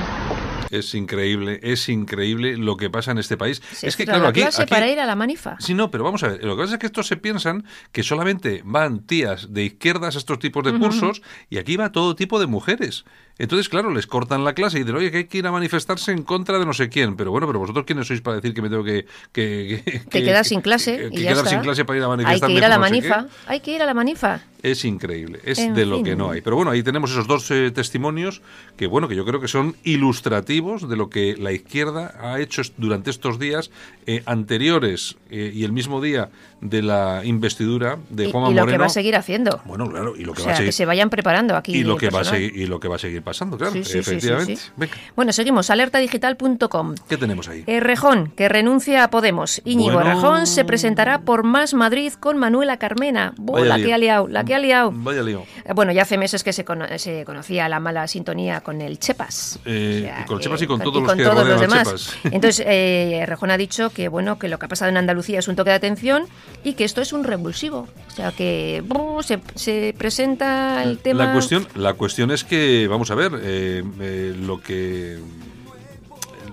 Es 0.70 0.94
increíble, 0.94 1.60
es 1.62 1.88
increíble 1.88 2.56
lo 2.56 2.76
que 2.76 2.90
pasa 2.90 3.10
en 3.10 3.18
este 3.18 3.36
país. 3.36 3.60
Es 3.82 3.96
que 3.96 4.04
claro, 4.04 4.22
la 4.22 4.28
aquí, 4.30 4.40
clase 4.40 4.62
aquí- 4.62 4.70
para 4.70 4.88
ir 4.88 5.00
a 5.00 5.06
la 5.06 5.16
manifa. 5.16 5.56
Sí, 5.60 5.74
no, 5.74 5.90
pero 5.90 6.04
vamos 6.04 6.22
a 6.22 6.28
ver. 6.28 6.44
Lo 6.44 6.56
que 6.56 6.62
pasa 6.62 6.74
es 6.74 6.80
que 6.80 6.86
estos 6.86 7.06
se 7.06 7.16
piensan 7.16 7.64
que 7.92 8.02
solamente 8.02 8.62
van 8.64 9.00
tías 9.00 9.52
de 9.52 9.64
izquierdas 9.64 10.14
a 10.14 10.18
estos 10.18 10.38
tipos 10.38 10.64
de 10.64 10.78
cursos 10.78 11.22
y 11.48 11.58
aquí 11.58 11.76
va 11.76 11.92
todo 11.92 12.14
tipo 12.14 12.38
de 12.40 12.46
mujeres. 12.46 13.04
Entonces, 13.40 13.68
claro, 13.68 13.90
les 13.90 14.06
cortan 14.06 14.44
la 14.44 14.52
clase 14.52 14.76
y 14.78 14.80
dicen, 14.82 14.94
oye, 14.96 15.10
que 15.10 15.16
hay 15.16 15.24
que 15.24 15.38
ir 15.38 15.46
a 15.46 15.50
manifestarse 15.52 16.12
en 16.12 16.22
contra 16.22 16.58
de 16.58 16.66
no 16.66 16.72
sé 16.74 16.88
quién. 16.90 17.16
Pero 17.16 17.30
bueno, 17.32 17.46
pero 17.46 17.58
vosotros 17.58 17.84
quiénes 17.86 18.06
sois 18.06 18.20
para 18.20 18.36
decir 18.36 18.52
que 18.54 18.62
me 18.62 18.68
tengo 18.68 18.84
que... 18.84 19.06
que, 19.32 19.82
que- 19.84 19.92
Te 20.00 20.18
que- 20.20 20.24
quedas 20.24 20.46
sin 20.46 20.60
clase 20.60 21.08
y 21.10 21.16
ya 21.22 21.30
quedar 21.30 21.36
está. 21.38 21.50
sin 21.50 21.60
clase 21.60 21.84
para 21.84 21.96
ir 21.98 22.02
a 22.04 22.06
Hay 22.06 22.10
manifestarme. 22.18 22.54
que 22.54 22.58
ir 22.58 22.64
a 22.64 22.68
la 22.68 22.74
no 22.76 22.80
manifa. 22.82 23.26
Hay 23.46 23.60
que 23.60 23.74
ir 23.74 23.82
a 23.82 23.86
la 23.86 23.94
manifa. 23.94 24.40
Es 24.62 24.84
increíble, 24.84 25.40
es 25.42 25.58
En 25.58 25.72
de 25.72 25.86
lo 25.86 26.02
que 26.02 26.14
no 26.14 26.30
hay. 26.30 26.42
Pero 26.42 26.54
bueno, 26.54 26.70
ahí 26.70 26.82
tenemos 26.82 27.10
esos 27.12 27.26
dos 27.26 27.50
eh, 27.50 27.70
testimonios 27.70 28.42
que 28.76 28.86
bueno, 28.86 29.08
que 29.08 29.16
yo 29.16 29.24
creo 29.24 29.40
que 29.40 29.48
son 29.48 29.74
ilustrativos 29.84 30.86
de 30.86 30.96
lo 30.96 31.08
que 31.08 31.34
la 31.38 31.50
izquierda 31.52 32.14
ha 32.20 32.38
hecho 32.40 32.60
durante 32.76 33.08
estos 33.08 33.38
días 33.38 33.70
eh, 34.06 34.22
anteriores 34.26 35.16
eh, 35.30 35.50
y 35.54 35.64
el 35.64 35.72
mismo 35.72 36.02
día 36.02 36.28
de 36.60 36.82
la 36.82 37.22
investidura 37.24 37.96
de 38.10 38.28
Y, 38.28 38.30
Juanma 38.32 38.50
y 38.50 38.54
lo 38.54 38.60
Moreno. 38.60 38.72
que 38.76 38.80
va 38.80 38.86
a 38.86 38.90
seguir 38.90 39.16
haciendo. 39.16 39.62
Bueno, 39.64 39.88
claro, 39.88 40.14
y 40.14 40.24
lo 40.24 40.34
que 40.34 40.42
o 40.42 40.44
va 40.44 40.50
a 40.50 40.54
sea, 40.54 40.56
seguir 40.58 40.68
que 40.68 40.72
se 40.72 40.84
vayan 40.84 41.08
preparando 41.08 41.56
aquí. 41.56 41.74
y 41.74 41.82
lo 41.84 41.96
que 41.96 42.10
va 42.10 42.20
a 42.20 42.24
seguir 42.24 42.54
y 42.54 42.66
lo 42.66 42.80
que 42.80 42.88
va 42.88 42.96
a 42.96 42.98
seguir 42.98 43.22
pasando, 43.30 43.56
claro, 43.56 43.72
Sí, 43.72 43.84
sí, 43.84 43.98
efectivamente. 43.98 44.56
sí. 44.56 44.70
Bueno, 45.16 45.32
seguimos. 45.32 45.70
Alertadigital.com. 45.70 46.94
¿qué 47.08 47.16
tenemos 47.16 47.48
ahí? 47.48 47.62
Eh, 47.66 47.80
Rejón, 47.80 48.32
que 48.36 48.48
renuncia 48.48 49.04
a 49.04 49.10
Podemos. 49.10 49.60
Íñigo 49.64 49.94
Bueno. 49.94 50.10
Rejón 50.14 50.46
se 50.46 50.64
presentará 50.64 51.20
por 51.20 51.42
Más 51.44 51.74
Madrid 51.74 52.12
con 52.18 52.38
Manuela 52.38 52.76
Carmena. 52.78 53.32
La 53.64 53.76
lío. 53.76 53.86
que 53.86 53.94
ha 53.94 53.98
liado, 53.98 54.28
la 54.28 54.44
que 54.44 54.54
ha 54.54 54.58
liado. 54.58 54.90
Vaya 54.94 55.22
lío. 55.22 55.44
Eh, 55.64 55.72
Bueno, 55.74 55.92
ya 55.92 56.02
hace 56.02 56.18
meses 56.18 56.42
que 56.42 56.52
se, 56.52 56.64
cono- 56.64 56.86
se 56.98 57.24
conocía 57.24 57.68
la 57.68 57.78
mala 57.80 58.06
sintonía 58.08 58.60
con 58.60 58.80
el 58.80 58.98
Chepas. 58.98 59.58
Eh, 59.64 60.10
y 60.22 60.26
con 60.26 60.38
que- 60.38 60.44
Chepas 60.44 60.62
y 60.62 60.66
con 60.66 60.80
todos 60.80 60.96
y 60.96 61.00
los 61.00 61.08
con 61.08 61.18
que 61.18 61.24
todos 61.24 61.46
los 61.48 61.60
demás. 61.60 61.84
Chepas. 61.84 62.14
Entonces, 62.34 62.64
eh, 62.68 63.24
Rejón 63.26 63.50
ha 63.50 63.56
dicho 63.56 63.90
que 63.90 64.08
bueno 64.08 64.38
que 64.38 64.48
lo 64.48 64.58
que 64.58 64.66
ha 64.66 64.68
pasado 64.68 64.88
en 64.90 64.96
Andalucía 64.96 65.38
es 65.38 65.48
un 65.48 65.56
toque 65.56 65.70
de 65.70 65.76
atención 65.76 66.24
y 66.64 66.74
que 66.74 66.84
esto 66.84 67.00
es 67.00 67.12
un 67.12 67.24
revulsivo. 67.24 67.86
O 68.08 68.10
sea, 68.10 68.32
que 68.32 68.82
se, 69.22 69.40
se 69.54 69.94
presenta 69.96 70.82
el 70.82 70.98
tema... 70.98 71.26
La 71.26 71.32
cuestión, 71.32 71.66
la 71.74 71.94
cuestión 71.94 72.30
es 72.30 72.44
que, 72.44 72.86
vamos 72.88 73.10
a 73.10 73.14
ver, 73.14 73.19
eh, 73.26 73.84
eh, 74.00 74.36
lo 74.38 74.60
que... 74.60 75.18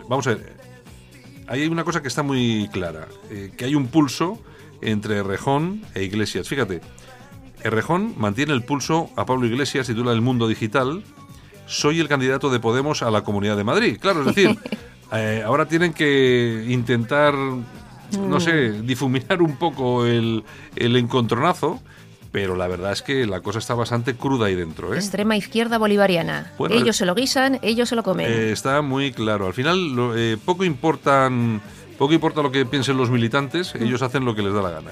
Vamos 0.09 0.25
a 0.27 0.35
ver, 0.35 0.55
hay 1.47 1.67
una 1.67 1.83
cosa 1.83 2.01
que 2.01 2.07
está 2.07 2.23
muy 2.23 2.69
clara, 2.71 3.07
eh, 3.29 3.51
que 3.57 3.65
hay 3.65 3.75
un 3.75 3.87
pulso 3.87 4.39
entre 4.81 5.23
Rejón 5.23 5.81
e 5.95 6.03
Iglesias. 6.03 6.47
Fíjate, 6.47 6.81
Rejón 7.63 8.13
mantiene 8.17 8.53
el 8.53 8.63
pulso 8.63 9.09
a 9.15 9.25
Pablo 9.25 9.47
Iglesias, 9.47 9.87
titula 9.87 10.11
El 10.11 10.21
Mundo 10.21 10.47
Digital, 10.47 11.03
soy 11.65 11.99
el 11.99 12.07
candidato 12.07 12.49
de 12.49 12.59
Podemos 12.59 13.01
a 13.01 13.11
la 13.11 13.23
Comunidad 13.23 13.57
de 13.57 13.63
Madrid. 13.63 13.97
Claro, 13.99 14.21
es 14.21 14.27
decir, 14.27 14.57
eh, 15.13 15.43
ahora 15.45 15.67
tienen 15.67 15.93
que 15.93 16.65
intentar, 16.69 17.33
no 17.33 18.39
sé, 18.39 18.69
Mm. 18.69 18.85
difuminar 18.85 19.41
un 19.41 19.57
poco 19.57 20.05
el, 20.05 20.43
el 20.75 20.95
encontronazo, 20.95 21.81
pero 22.37 22.55
la 22.55 22.67
verdad 22.67 22.91
es 22.91 23.01
que 23.01 23.25
la 23.25 23.41
cosa 23.41 23.57
está 23.57 23.73
bastante 23.73 24.13
cruda 24.15 24.45
ahí 24.45 24.53
dentro. 24.53 24.93
¿eh? 24.93 24.97
Extrema 24.97 25.35
izquierda 25.35 25.79
bolivariana. 25.79 26.53
Bueno, 26.59 26.75
ellos 26.75 26.89
el- 26.89 26.93
se 26.93 27.05
lo 27.07 27.15
guisan, 27.15 27.57
ellos 27.63 27.89
se 27.89 27.95
lo 27.95 28.03
comen. 28.03 28.27
Eh, 28.31 28.51
está 28.51 28.83
muy 28.83 29.11
claro. 29.11 29.47
Al 29.47 29.55
final, 29.55 29.95
lo- 29.95 30.15
eh, 30.15 30.37
poco 30.45 30.63
importan... 30.63 31.59
Poco 31.97 32.13
importa 32.13 32.43
lo 32.43 32.51
que 32.51 32.63
piensen 32.63 32.95
los 32.95 33.09
militantes, 33.09 33.73
ellos 33.73 34.03
hacen 34.03 34.23
lo 34.23 34.35
que 34.35 34.43
les 34.43 34.53
da 34.53 34.61
la 34.61 34.69
gana. 34.69 34.91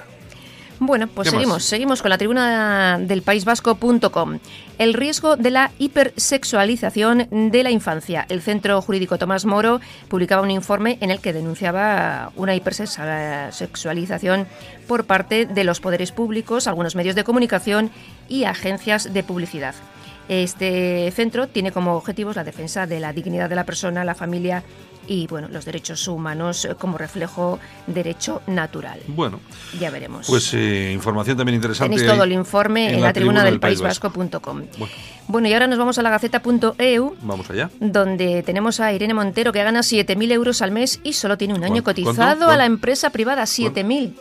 Bueno, 0.80 1.08
pues 1.08 1.30
seguimos, 1.30 1.64
seguimos 1.64 2.02
con 2.02 2.10
la 2.10 2.18
tribuna 2.18 2.98
del 3.00 3.22
País 3.22 3.46
Vasco.com. 3.46 4.40
El 4.78 4.94
riesgo 4.94 5.38
de 5.38 5.50
la 5.50 5.72
hipersexualización 5.80 7.30
de 7.32 7.64
la 7.64 7.72
infancia. 7.72 8.26
El 8.28 8.42
Centro 8.42 8.82
Jurídico 8.82 9.18
Tomás 9.18 9.46
Moro 9.46 9.80
publicaba 10.10 10.42
un 10.42 10.52
informe 10.52 10.98
en 11.00 11.12
el 11.12 11.22
que 11.22 11.32
denunciaba 11.32 12.34
una 12.36 12.56
hipersexualización 12.56 14.48
por 14.86 15.06
parte 15.06 15.46
de 15.46 15.64
los 15.64 15.80
poderes 15.80 16.12
públicos, 16.12 16.68
algunos 16.68 16.96
medios 16.96 17.16
de 17.16 17.24
comunicación 17.24 17.90
y 18.28 18.44
agencias 18.44 19.14
de 19.14 19.24
publicidad. 19.24 19.76
Este 20.28 21.12
centro 21.12 21.48
tiene 21.48 21.72
como 21.72 21.96
objetivos 21.96 22.36
la 22.36 22.44
defensa 22.44 22.86
de 22.88 23.00
la 23.00 23.14
dignidad 23.14 23.48
de 23.50 23.56
la 23.56 23.64
persona, 23.64 24.04
la 24.04 24.16
familia 24.16 24.64
y 25.08 25.28
bueno, 25.28 25.48
los 25.50 25.66
derechos 25.66 26.08
humanos 26.08 26.66
eh, 26.66 26.76
como 26.76 26.98
reflejo 26.98 27.60
derecho 27.88 28.42
natural. 28.48 29.00
Bueno, 29.08 29.40
Ya 29.80 29.90
veremos. 29.90 30.28
pues 30.28 30.54
eh, 30.54 30.92
información 30.94 31.38
también 31.38 31.56
interesante. 31.56 31.96
Tenéis 31.96 32.12
todo 32.12 32.24
el 32.24 32.32
informe 32.32 32.94
en, 32.94 33.02
la, 33.02 33.14
tribuna, 33.14 33.44
del 33.44 33.60
País 33.60 33.82
Vasco.com. 33.82 34.64
Bueno. 34.78 34.94
Bueno, 35.28 35.48
y 35.48 35.54
ahora 35.54 35.68
nos 35.68 35.80
vamos 35.80 35.98
a 35.98 36.04
la 36.04 36.12
Gaceta.eu, 36.12 37.16
Vamos 37.22 37.50
allá. 37.50 37.70
donde 37.80 38.44
tenemos 38.44 38.80
a 38.80 38.94
Irene 38.94 39.14
Montero 39.14 39.52
que 39.52 39.64
gana 39.64 39.80
7.000 39.80 40.32
euros 40.32 40.62
al 40.62 40.72
mes 40.72 41.00
y 41.04 41.14
solo 41.14 41.38
tiene 41.38 41.54
un 41.56 41.64
año 41.64 41.84
¿Cuánto? 41.84 42.04
cotizado 42.04 42.16
¿Cuánto? 42.16 42.50
a 42.50 42.58
la 42.58 42.66
empresa 42.66 43.10
privada. 43.10 43.44
7.000. 43.44 44.14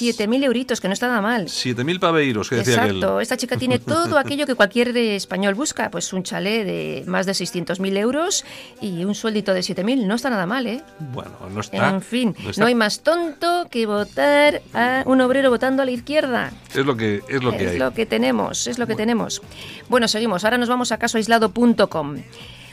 7.000 0.00 0.44
euritos, 0.44 0.80
que 0.80 0.88
no 0.88 0.94
está 0.94 1.08
nada 1.08 1.20
mal. 1.20 1.46
7.000 1.46 2.00
paveiros, 2.00 2.48
que 2.48 2.56
decía 2.56 2.74
Exacto, 2.74 3.12
aquel. 3.14 3.22
esta 3.22 3.36
chica 3.36 3.56
tiene 3.56 3.78
todo 3.78 4.18
aquello 4.18 4.46
que 4.46 4.54
cualquier 4.54 4.96
español 4.96 5.54
busca, 5.54 5.90
pues 5.90 6.12
un 6.12 6.22
chalet 6.22 6.64
de 6.64 7.04
más 7.06 7.26
de 7.26 7.32
600.000 7.32 7.96
euros 7.98 8.44
y 8.80 9.04
un 9.04 9.14
sueldito 9.14 9.52
de 9.54 9.60
7.000, 9.60 10.06
no 10.06 10.14
está 10.14 10.30
nada 10.30 10.46
mal, 10.46 10.66
¿eh? 10.66 10.82
Bueno, 11.12 11.32
no 11.52 11.60
está. 11.60 11.90
en 11.90 12.02
fin, 12.02 12.34
no 12.56 12.66
hay 12.66 12.74
más 12.74 13.00
tonto 13.00 13.66
que 13.70 13.86
votar 13.86 14.62
a 14.74 15.02
un 15.06 15.20
obrero 15.20 15.50
votando 15.50 15.82
a 15.82 15.84
la 15.84 15.90
izquierda. 15.92 16.52
Es 16.74 16.84
lo 16.86 16.96
que, 16.96 17.22
es 17.28 17.42
lo 17.42 17.52
que 17.52 17.64
es 17.64 17.70
hay. 17.72 17.78
lo 17.78 17.92
que 17.92 18.06
tenemos, 18.06 18.66
es 18.66 18.78
lo 18.78 18.86
que 18.86 18.94
tenemos. 18.94 19.42
Bueno, 19.88 20.08
seguimos. 20.08 20.44
Ahora 20.44 20.58
nos 20.58 20.68
vamos 20.68 20.92
a 20.92 20.98
casoaislado.com. 20.98 22.16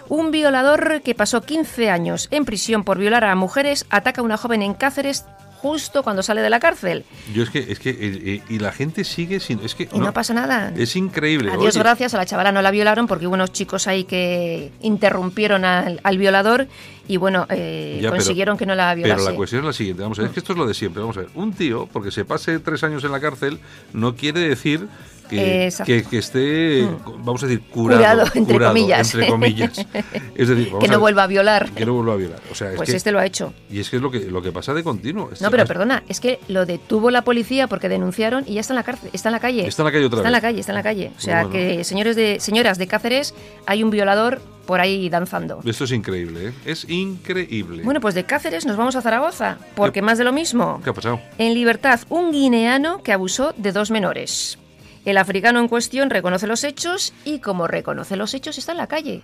Un 0.07 0.31
violador 0.31 1.01
que 1.03 1.13
pasó 1.13 1.41
15 1.41 1.91
años 1.91 2.27
en 2.31 2.43
prisión 2.45 2.83
por 2.83 2.97
violar 2.97 3.23
a 3.25 3.35
mujeres 3.35 3.85
ataca 3.91 4.21
a 4.21 4.23
una 4.23 4.37
joven 4.37 4.63
en 4.63 4.73
Cáceres 4.73 5.25
justo 5.61 6.03
cuando 6.03 6.23
sale 6.23 6.41
de 6.41 6.49
la 6.49 6.59
cárcel. 6.59 7.03
Yo 7.33 7.43
es 7.43 7.49
que, 7.49 7.59
es 7.59 7.79
que, 7.79 7.89
eh, 7.89 7.97
eh, 7.99 8.41
y 8.49 8.59
la 8.59 8.71
gente 8.71 9.03
sigue 9.03 9.39
sin, 9.39 9.59
es 9.59 9.75
que 9.75 9.89
Y 9.91 9.99
no, 9.99 10.13
pasa 10.13 10.33
nada. 10.33 10.71
Es 10.77 10.95
increíble. 10.95 11.51
A 11.51 11.57
Dios 11.57 11.75
Oye, 11.75 11.83
gracias, 11.83 12.13
a 12.13 12.17
la 12.17 12.25
chavala 12.25 12.51
no 12.51 12.61
la 12.61 12.71
violaron 12.71 13.07
porque 13.07 13.27
hubo 13.27 13.33
unos 13.35 13.51
chicos 13.51 13.85
ahí 13.87 14.05
que 14.05 14.71
interrumpieron 14.81 15.65
al, 15.65 15.99
al 16.03 16.17
violador 16.17 16.67
y 17.07 17.17
bueno, 17.17 17.45
eh, 17.49 17.95
Ya, 18.01 18.09
pero- 18.09 18.21
consiguieron 18.21 18.57
que 18.57 18.65
no 18.65 18.75
la 18.75 18.93
Pero 18.95 19.07
violase. 19.07 19.29
la 19.31 19.35
cuestión 19.35 19.61
es 19.61 19.65
la 19.67 19.73
siguiente, 19.73 20.01
vamos 20.03 20.19
a 20.19 20.21
ver, 20.21 20.29
es 20.29 20.33
que 20.33 20.39
esto 20.39 20.53
es 20.53 20.59
lo 20.59 20.65
de 20.67 20.73
siempre, 20.73 21.01
vamos 21.01 21.17
a 21.17 21.21
ver, 21.21 21.29
un 21.35 21.53
tío, 21.53 21.87
porque 21.91 22.11
se 22.11 22.23
pase 22.23 22.59
tres 22.59 22.83
años 22.83 23.03
en 23.03 23.11
la 23.11 23.19
cárcel, 23.19 23.59
no 23.93 24.15
quiere 24.15 24.39
decir 24.41 24.87
que, 25.29 25.69
que, 25.85 26.03
que 26.03 26.17
esté, 26.17 26.81
Mm. 26.83 27.23
vamos 27.23 27.43
a 27.43 27.47
decir, 27.47 27.61
curado, 27.69 27.99
Curado, 27.99 28.23
entre 28.35 28.53
curado, 28.55 28.73
comillas. 28.73 29.13
entre 29.13 29.29
comillas. 29.29 29.71
Es 30.35 30.47
decir, 30.47 30.67
que 30.79 30.87
no 30.87 30.93
ver, 30.93 30.99
vuelva 30.99 31.23
a 31.23 31.27
violar. 31.27 31.69
que 31.71 31.85
no 31.85 31.93
vuelva 31.93 32.13
a 32.13 32.17
violar. 32.17 32.39
O 32.51 32.55
sea, 32.55 32.71
es 32.71 32.75
Pues 32.77 32.89
que- 32.89 32.97
este 32.97 33.11
lo 33.11 33.19
ha 33.19 33.25
hecho. 33.25 33.53
Y 33.69 33.79
es 33.79 33.89
que 33.89 33.97
es 33.97 34.01
lo 34.01 34.09
que, 34.11 34.19
lo 34.21 34.41
que 34.41 34.51
pasa 34.51 34.73
de 34.73 34.83
continuo. 34.83 35.29
No, 35.39 35.51
pero 35.51 35.65
perdona, 35.65 36.03
es 36.09 36.19
que 36.19 36.39
lo 36.47 36.65
detuvo 36.65 37.11
la 37.11 37.21
policía 37.23 37.67
porque 37.67 37.89
denunciaron 37.89 38.43
y 38.47 38.55
ya 38.55 38.61
está 38.61 38.73
en 38.73 38.77
la 38.77 38.83
cárcel, 38.83 39.09
está 39.13 39.29
en 39.29 39.33
la 39.33 39.39
calle. 39.39 39.67
Está 39.67 39.83
en 39.83 39.85
la 39.85 39.91
calle 39.91 40.05
otra 40.05 40.17
Está 40.19 40.27
en 40.29 40.33
la 40.33 40.41
calle, 40.41 40.59
está 40.59 40.71
en 40.71 40.75
la 40.77 40.83
calle. 40.83 41.11
O 41.17 41.21
sea 41.21 41.43
Bueno. 41.43 41.49
que 41.51 41.83
señores 41.83 42.15
de 42.15 42.39
señoras 42.39 42.77
de 42.77 42.87
Cáceres, 42.87 43.33
hay 43.65 43.83
un 43.83 43.89
violador 43.89 44.41
por 44.65 44.79
ahí 44.81 45.09
danzando. 45.09 45.61
Esto 45.65 45.83
es 45.85 45.91
increíble, 45.91 46.49
¿eh? 46.49 46.53
Es 46.65 46.87
increíble. 46.89 47.81
Bueno, 47.83 47.99
pues 47.99 48.13
de 48.15 48.23
Cáceres 48.25 48.65
nos 48.67 48.77
vamos 48.77 48.95
a 48.95 49.01
Zaragoza, 49.01 49.57
porque 49.75 50.01
más 50.03 50.17
de 50.19 50.23
lo 50.23 50.31
mismo. 50.31 50.79
¿Qué 50.83 50.91
ha 50.91 50.93
pasado? 50.93 51.19
En 51.39 51.53
libertad, 51.55 51.99
un 52.09 52.31
guineano 52.31 53.01
que 53.01 53.11
abusó 53.11 53.53
de 53.57 53.71
dos 53.71 53.89
menores. 53.89 54.59
El 55.05 55.17
africano 55.17 55.59
en 55.59 55.67
cuestión 55.67 56.09
reconoce 56.09 56.47
los 56.47 56.63
hechos 56.63 57.13
y 57.25 57.39
como 57.39 57.67
reconoce 57.67 58.15
los 58.15 58.33
hechos 58.33 58.57
está 58.57 58.71
en 58.73 58.77
la 58.79 58.87
calle. 58.87 59.21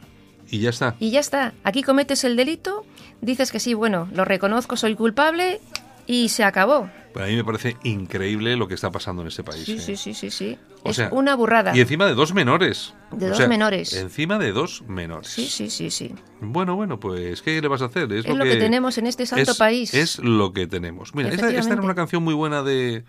Y 0.50 0.60
ya 0.60 0.70
está. 0.70 0.96
Y 1.00 1.12
ya 1.12 1.20
está. 1.20 1.54
Aquí 1.64 1.82
cometes 1.84 2.24
el 2.24 2.36
delito, 2.36 2.86
dices 3.22 3.52
que 3.52 3.60
sí, 3.60 3.74
bueno, 3.74 4.08
lo 4.14 4.26
reconozco, 4.26 4.78
soy 4.78 4.96
culpable 4.96 5.60
y 6.08 6.30
se 6.30 6.44
acabó. 6.44 6.90
Para 7.14 7.28
mí 7.28 7.36
me 7.36 7.44
parece 7.46 7.78
increíble 7.84 8.58
lo 8.58 8.68
que 8.68 8.74
está 8.76 8.92
pasando 8.92 9.22
en 9.22 9.30
este 9.30 9.42
país. 9.44 9.64
Sí, 9.66 9.74
¿eh? 9.74 9.80
sí, 9.80 9.96
sí, 9.96 10.14
sí, 10.14 10.30
sí. 10.30 10.58
O 10.84 10.90
es 10.90 10.98
sea, 10.98 11.10
una 11.12 11.34
burrada. 11.36 11.76
Y 11.76 11.80
encima 11.80 12.06
de 12.06 12.14
dos 12.14 12.34
menores. 12.34 12.94
De 13.12 13.28
O 13.28 13.30
dos 13.30 13.38
sea, 13.38 13.48
menores. 13.48 13.94
Encima 13.94 14.38
de 14.38 14.52
dos 14.52 14.84
menores. 14.88 15.30
Sí, 15.30 15.48
sí, 15.48 15.70
sí, 15.70 15.90
sí. 15.90 16.14
Bueno, 16.42 16.76
bueno, 16.76 17.00
pues 17.00 17.42
¿qué 17.42 17.62
le 17.62 17.68
vas 17.70 17.82
a 17.82 17.86
hacer? 17.86 18.12
Es 18.12 18.28
lo 18.28 18.44
que 18.44 18.58
tenemos 18.58 18.98
en 18.98 19.08
este 19.08 19.26
santo 19.26 19.52
es- 19.52 19.58
país. 19.58 19.94
Es 19.94 20.20
lo 20.20 20.52
que 20.54 20.68
tenemos. 20.68 21.16
Mira, 21.16 21.30
esta, 21.30 21.50
esta 21.50 21.74
era 21.74 21.82
una 21.82 21.96
canción 21.96 22.22
muy 22.22 22.34
buena 22.34 22.62
de, 22.64 23.06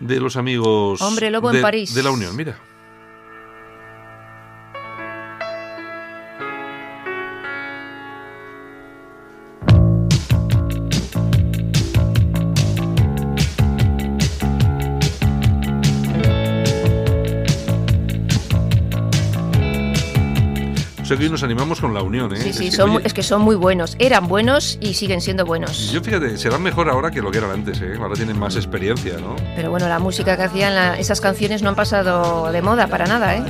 de 0.00 0.20
los 0.20 0.36
amigos 0.36 1.00
Hombre 1.00 1.30
lobo 1.30 1.52
en 1.52 1.62
París. 1.62 1.94
de 1.94 2.02
la 2.02 2.10
Unión, 2.10 2.34
mira. 2.36 2.58
O 21.04 21.06
sea 21.06 21.18
que 21.18 21.24
hoy 21.24 21.30
nos 21.30 21.42
animamos 21.42 21.82
con 21.82 21.92
la 21.92 22.00
Unión, 22.02 22.34
¿eh? 22.34 22.38
Sí, 22.40 22.52
sí, 22.54 22.64
Es 22.68 22.70
que, 22.70 22.76
son, 22.76 22.90
oye, 22.90 22.98
mu- 23.00 23.06
es 23.06 23.12
que 23.12 23.22
son 23.22 23.42
muy 23.42 23.56
buenos. 23.56 23.94
Eran 23.98 24.26
buenos 24.26 24.78
y 24.80 24.94
siguen 24.94 25.20
siendo 25.20 25.44
buenos. 25.44 25.92
Yo 25.92 26.00
fíjate, 26.00 26.38
serán 26.38 26.62
mejor 26.62 26.88
ahora 26.88 27.10
que 27.10 27.20
lo 27.20 27.30
que 27.30 27.36
eran 27.38 27.50
antes, 27.50 27.78
¿eh? 27.82 27.92
Ahora 28.00 28.14
tienen 28.14 28.38
más 28.38 28.56
experiencia, 28.56 29.18
¿no? 29.20 29.36
Pero 29.54 29.70
bueno, 29.70 29.86
la 29.86 29.98
música 29.98 30.34
que 30.38 30.44
hacían, 30.44 30.74
la- 30.74 30.98
esas 30.98 31.20
canciones 31.20 31.60
no 31.62 31.68
han 31.68 31.74
pasado 31.74 32.50
de 32.50 32.62
moda 32.62 32.86
para 32.86 33.04
nada, 33.06 33.36
¿eh? 33.36 33.44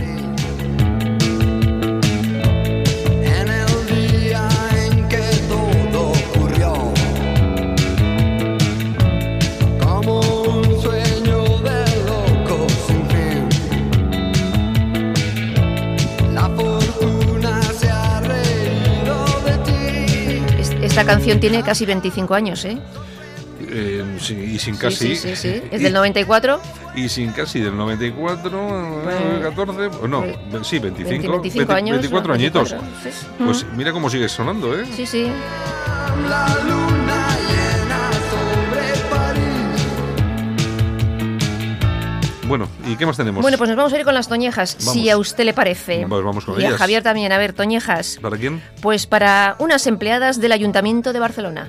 Esta 21.05 21.17
canción 21.17 21.39
tiene 21.41 21.63
casi 21.63 21.85
25 21.85 22.35
años, 22.35 22.65
¿eh? 22.65 22.79
Eh, 23.69 24.05
sí, 24.21 24.35
y 24.35 24.59
sin 24.59 24.77
casi. 24.77 25.15
sí, 25.15 25.17
sí, 25.17 25.37
sí. 25.37 25.63
Es 25.71 25.81
y- 25.81 25.85
del 25.85 25.93
94. 25.93 26.61
Y 26.97 27.09
sin 27.09 27.33
casi 27.33 27.61
del 27.61 27.77
94, 27.77 29.11
eh, 29.11 29.41
14, 29.43 29.87
o 30.03 30.09
no, 30.09 30.25
pues, 30.51 30.67
sí, 30.67 30.79
25, 30.79 31.41
25 31.41 31.59
20 31.59 31.73
años. 31.75 31.97
24 31.97 32.29
¿no? 32.29 32.35
añitos. 32.35 32.71
24, 32.71 33.11
sí. 33.11 33.27
Pues 33.45 33.67
mira 33.77 33.93
cómo 33.93 34.09
sigue 34.09 34.29
sonando, 34.29 34.79
¿eh? 34.79 34.85
Sí, 34.95 35.05
sí. 35.05 35.27
La 36.29 36.47
Bueno, 42.57 42.69
¿y 42.87 42.95
qué 42.95 43.05
más 43.05 43.17
tenemos? 43.17 43.43
Bueno, 43.43 43.59
pues 43.59 43.67
nos 43.69 43.77
vamos 43.77 43.93
a 43.93 43.99
ir 43.99 44.05
con 44.05 44.15
las 44.15 44.29
toñejas, 44.29 44.77
Vamos. 44.79 44.93
si 44.93 45.11
a 45.11 45.19
usted 45.19 45.45
le 45.45 45.53
parece. 45.55 46.07
Pues 46.09 46.23
vamos 46.25 46.45
con 46.45 46.61
y 46.61 46.65
a. 46.65 46.79
Javier 46.79 47.03
también. 47.03 47.33
A 47.33 47.39
ver, 47.39 47.53
toñejas. 47.53 48.21
¿Para 48.23 48.37
quién? 48.37 48.63
Pues 48.81 49.09
para 49.09 49.57
unas 49.59 49.89
empleadas 49.89 50.41
del 50.41 50.53
Ayuntamiento 50.53 51.13
de 51.13 51.19
Barcelona. 51.19 51.69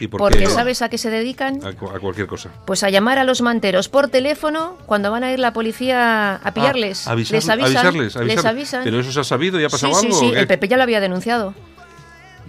¿Y 0.00 0.08
por 0.08 0.18
Porque 0.18 0.38
qué? 0.40 0.46
¿sabes 0.46 0.82
a 0.82 0.88
qué 0.88 0.98
se 0.98 1.10
dedican? 1.10 1.64
A, 1.64 1.74
cu- 1.74 1.90
a 1.90 2.00
cualquier 2.00 2.26
cosa. 2.26 2.48
Pues 2.64 2.82
a 2.82 2.90
llamar 2.90 3.18
a 3.18 3.24
los 3.24 3.40
manteros 3.40 3.88
por 3.88 4.08
teléfono 4.08 4.76
cuando 4.86 5.12
van 5.12 5.22
a 5.22 5.30
ir 5.32 5.38
la 5.38 5.52
policía 5.52 6.36
a 6.36 6.52
pillarles. 6.54 7.06
Ah, 7.06 7.12
avisar- 7.12 7.32
les 7.34 7.48
avisan, 7.48 7.66
avisarles, 7.76 8.02
les 8.02 8.16
avisarles. 8.16 8.44
avisan. 8.46 8.82
Pero 8.82 8.98
eso 8.98 9.12
se 9.12 9.20
ha 9.20 9.24
sabido 9.24 9.60
y 9.60 9.64
ha 9.64 9.68
pasado 9.68 9.94
sí, 9.94 10.00
sí, 10.00 10.06
algo. 10.06 10.18
sí, 10.18 10.26
¿o 10.26 10.32
qué? 10.32 10.40
el 10.40 10.46
Pepe 10.48 10.66
ya 10.66 10.76
lo 10.76 10.82
había 10.82 11.00
denunciado. 11.00 11.54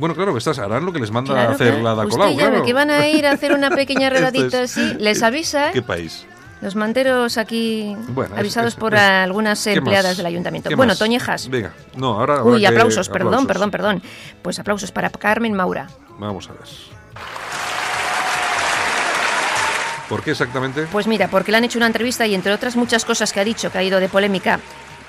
Bueno, 0.02 0.16
claro, 0.16 0.36
estas 0.36 0.58
harán 0.58 0.84
lo 0.84 0.92
que 0.92 1.00
les 1.00 1.12
manda 1.12 1.32
Claro, 1.36 1.52
a 1.52 1.54
hacer 1.54 1.76
la 1.80 1.94
da 1.94 2.06
Usted 2.06 2.18
Colau, 2.18 2.32
ya 2.36 2.46
ve 2.46 2.50
claro. 2.50 2.66
que 2.66 2.74
van 2.74 2.90
a 2.90 3.08
ir 3.08 3.28
a 3.28 3.32
hacer 3.34 3.54
una 3.54 3.70
pequeña 3.70 4.08
Esto 4.08 4.18
redadita 4.20 4.64
es- 4.64 4.72
así, 4.76 4.96
les 4.98 5.22
avisa, 5.22 5.70
¿Qué 5.72 5.84
país? 5.84 6.26
Los 6.60 6.76
manteros 6.76 7.38
aquí 7.38 7.96
Bueno, 8.10 8.36
avisados 8.36 8.74
es- 8.74 8.80
por 8.80 8.96
algunas 8.96 9.64
¿qué 9.64 9.74
empleadas 9.74 10.12
más? 10.12 10.18
del 10.18 10.26
ayuntamiento. 10.26 10.70
¿Qué 10.70 10.76
Bueno, 10.76 10.92
más? 10.94 10.98
Toñejas. 11.00 11.50
Venga, 11.50 11.74
no, 11.96 12.20
ahora. 12.20 12.38
ahora 12.40 12.56
Uy, 12.56 12.62
que- 12.62 12.68
aplausos, 12.68 13.10
perdón, 13.10 13.28
aplausos. 13.28 13.48
perdón, 13.48 13.72
perdón. 13.72 14.04
Pues 14.42 14.58
aplausos 14.58 14.92
para 14.92 15.12
Carmen 15.12 15.54
Maura. 15.54 15.88
Vamos 16.18 16.50
a 16.50 16.54
ver. 16.54 16.62
¿Por 20.10 20.24
qué 20.24 20.32
exactamente? 20.32 20.88
Pues 20.92 21.06
mira, 21.08 21.28
porque 21.30 21.52
le 21.52 21.58
han 21.58 21.64
hecho 21.64 21.78
una 21.80 21.88
entrevista 21.88 22.26
y 22.28 22.34
entre 22.36 22.52
otras 22.54 22.76
muchas 22.76 23.06
cosas 23.06 23.32
que 23.32 23.40
ha 23.40 23.44
dicho, 23.46 23.72
que 23.72 23.78
ha 23.78 23.84
ido 23.84 24.00
de 24.00 24.10
polémica, 24.10 24.60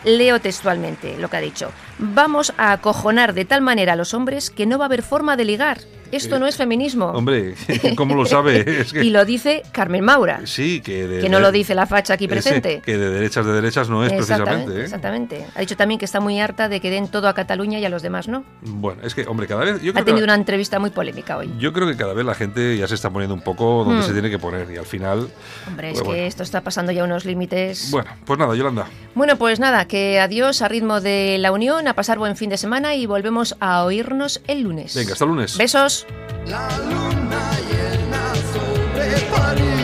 leo 0.05 0.41
textualmente 0.41 1.17
lo 1.19 1.29
que 1.29 1.37
ha 1.37 1.41
dicho. 1.41 1.71
Vamos 1.99 2.53
a 2.57 2.73
acojonar 2.73 3.35
de 3.35 3.45
tal 3.45 3.61
manera 3.61 3.95
a 3.95 3.97
los 3.97 4.15
hombres 4.15 4.51
que 4.51 4.67
no 4.67 4.79
va 4.79 4.85
a 4.85 4.87
haber 4.87 5.03
forma 5.03 5.37
de 5.37 5.45
ligar. 5.45 5.79
Esto 6.13 6.39
no 6.39 6.47
es 6.47 6.57
feminismo. 6.57 7.07
Hombre, 7.07 7.55
¿cómo 7.97 8.15
lo 8.15 8.25
sabe? 8.27 8.65
Es 8.83 8.93
que- 8.93 9.05
Y 9.05 9.11
lo 9.11 9.25
dice 9.25 9.63
Carmen 9.73 10.05
Maura, 10.05 10.43
Sí, 10.45 10.81
que 10.81 11.07
de, 11.09 11.21
que 11.21 11.29
no 11.29 11.41
lo 11.41 11.51
dice 11.53 11.75
la 11.75 11.87
facha 11.87 12.15
aquí 12.15 12.25
ese, 12.27 12.33
presente. 12.35 12.83
que 12.85 12.97
de 12.99 13.11
derechas 13.11 13.45
de 13.47 13.53
derechas 13.53 13.89
no 13.89 14.05
es 14.05 14.13
exactamente, 14.13 14.67
precisamente. 14.73 14.81
¿eh? 14.81 14.85
exactamente. 14.85 15.47
Ha 15.57 15.61
dicho 15.61 15.77
también 15.77 15.99
que 15.99 16.05
está 16.05 16.21
muy 16.21 16.39
harta 16.41 16.69
de 16.69 16.81
que 16.81 16.91
den 16.91 17.09
todo 17.09 17.29
a 17.29 17.35
Cataluña 17.35 17.79
y 17.79 17.85
a 17.85 17.89
los 17.89 18.03
demás, 18.03 18.29
¿no? 18.29 18.45
Bueno, 18.63 19.03
es 19.03 19.15
que, 19.15 19.27
hombre, 19.27 19.47
cada 19.47 19.65
vez. 19.65 19.83
Yo 19.83 19.93
Ha 19.93 20.05
tenido 20.05 20.19
que, 20.19 20.25
una 20.25 20.35
entrevista 20.35 20.79
muy 20.79 20.91
polémica 20.91 21.37
hoy. 21.39 21.51
yo 21.59 21.73
creo 21.73 21.87
que 21.89 21.97
cada 21.97 22.13
vez 22.13 22.25
la 22.25 22.35
gente 22.35 22.77
ya 22.77 22.87
se 22.87 22.95
está 22.95 23.11
poniendo 23.11 23.35
un 23.35 23.43
poco 23.43 23.85
donde 23.85 24.03
Hmm. 24.03 24.07
se 24.07 24.13
tiene 24.13 24.31
que 24.31 24.39
poner 24.39 24.71
y 24.71 24.77
al 24.77 24.87
final. 24.87 25.29
Hombre, 25.67 25.89
es 25.89 25.93
pues 25.95 26.03
que 26.03 26.09
bueno. 26.09 26.23
esto 26.25 26.43
está 26.43 26.61
pasando 26.61 26.93
ya 26.93 27.05
unos 27.05 27.25
límites. 27.25 27.91
Bueno, 27.91 28.11
pues 28.25 28.39
nada, 28.39 28.55
Yolanda. 28.55 28.87
Bueno, 29.15 29.37
pues 29.37 29.61
nada, 29.61 29.87
que 29.87 30.21
adiós 30.21 30.63
a 30.63 30.69
ritmo 30.69 31.01
de 31.01 31.37
la 31.39 31.53
unión, 31.53 31.89
a 31.89 31.95
pasar 31.95 32.19
buen 32.19 32.37
fin 32.37 32.51
de 32.51 32.57
semana 32.57 32.95
y 32.95 33.07
volvemos 33.07 33.57
a 33.61 33.85
oírnos 33.85 34.41
el 34.47 34.63
lunes. 34.63 34.95
Venga, 34.95 35.13
hasta 35.13 35.25
el 35.25 35.31
lunes. 35.31 35.57
Besos. 35.57 36.02
La 36.47 36.69
luna 36.79 37.45
llena 37.71 38.35
sobre 38.53 39.07
París 39.35 39.82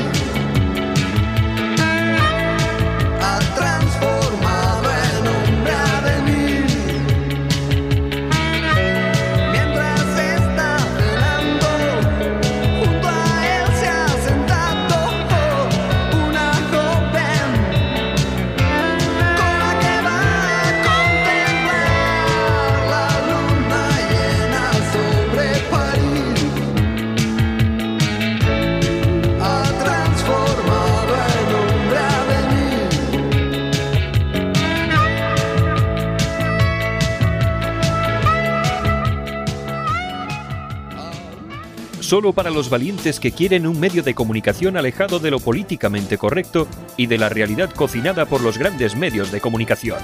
Solo 42.09 42.33
para 42.33 42.49
los 42.49 42.71
valientes 42.71 43.21
que 43.21 43.33
quieren 43.33 43.67
un 43.67 43.79
medio 43.79 44.03
de 44.03 44.15
comunicación 44.15 44.79
alejado 44.79 45.19
de 45.19 45.31
lo 45.31 45.41
políticamente 45.41 46.17
correcto 46.17 46.67
y 46.97 47.05
de 47.05 47.19
la 47.19 47.29
realidad 47.29 47.69
cocinada 47.69 48.25
por 48.25 48.41
los 48.41 48.57
grandes 48.57 48.97
medios 48.97 49.31
de 49.31 49.43
comunicación. 49.43 49.99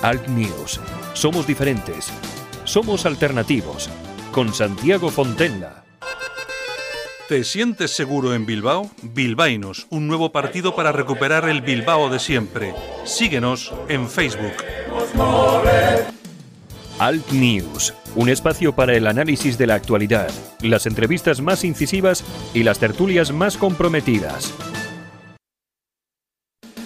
Alt 0.00 0.28
News. 0.28 0.80
Somos 1.12 1.44
diferentes. 1.44 2.12
Somos 2.62 3.04
alternativos. 3.04 3.90
Con 4.30 4.54
Santiago 4.54 5.10
Fontenla. 5.10 5.82
¿Te 7.28 7.42
sientes 7.42 7.90
seguro 7.90 8.32
en 8.32 8.46
Bilbao? 8.46 8.88
Bilbainos, 9.02 9.88
un 9.90 10.06
nuevo 10.06 10.30
partido 10.30 10.76
para 10.76 10.92
recuperar 10.92 11.48
el 11.48 11.62
Bilbao 11.62 12.10
de 12.10 12.20
siempre. 12.20 12.72
Síguenos 13.02 13.74
en 13.88 14.08
Facebook. 14.08 14.54
Alt 16.98 17.30
News, 17.30 17.92
un 18.14 18.30
espacio 18.30 18.74
para 18.74 18.94
el 18.96 19.06
análisis 19.06 19.58
de 19.58 19.66
la 19.66 19.74
actualidad, 19.74 20.30
las 20.62 20.86
entrevistas 20.86 21.42
más 21.42 21.62
incisivas 21.62 22.24
y 22.54 22.62
las 22.62 22.78
tertulias 22.78 23.32
más 23.32 23.58
comprometidas. 23.58 24.54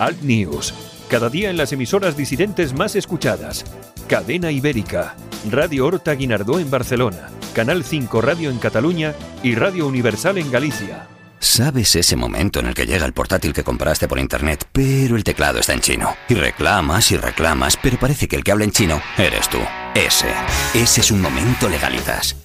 Alt 0.00 0.20
News, 0.22 0.74
cada 1.08 1.28
día 1.28 1.48
en 1.48 1.56
las 1.56 1.72
emisoras 1.72 2.16
disidentes 2.16 2.74
más 2.74 2.96
escuchadas. 2.96 3.64
Cadena 4.08 4.50
Ibérica, 4.50 5.14
Radio 5.48 5.86
Horta 5.86 6.14
Guinardó 6.14 6.58
en 6.58 6.72
Barcelona, 6.72 7.28
Canal 7.54 7.84
5 7.84 8.20
Radio 8.20 8.50
en 8.50 8.58
Cataluña 8.58 9.14
y 9.44 9.54
Radio 9.54 9.86
Universal 9.86 10.38
en 10.38 10.50
Galicia. 10.50 11.06
¿Sabes 11.42 11.96
ese 11.96 12.16
momento 12.16 12.60
en 12.60 12.66
el 12.66 12.74
que 12.74 12.84
llega 12.84 13.06
el 13.06 13.14
portátil 13.14 13.54
que 13.54 13.64
compraste 13.64 14.06
por 14.06 14.18
internet, 14.18 14.68
pero 14.72 15.16
el 15.16 15.24
teclado 15.24 15.58
está 15.58 15.72
en 15.72 15.80
chino? 15.80 16.14
Y 16.28 16.34
reclamas 16.34 17.10
y 17.12 17.16
reclamas, 17.16 17.78
pero 17.78 17.98
parece 17.98 18.28
que 18.28 18.36
el 18.36 18.44
que 18.44 18.52
habla 18.52 18.64
en 18.64 18.72
chino 18.72 19.00
eres 19.16 19.48
tú. 19.48 19.56
Ese. 19.94 20.28
Ese 20.74 21.00
es 21.00 21.10
un 21.10 21.22
momento 21.22 21.66
legalizas. 21.70 22.36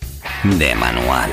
De 0.43 0.73
manual. 0.75 1.29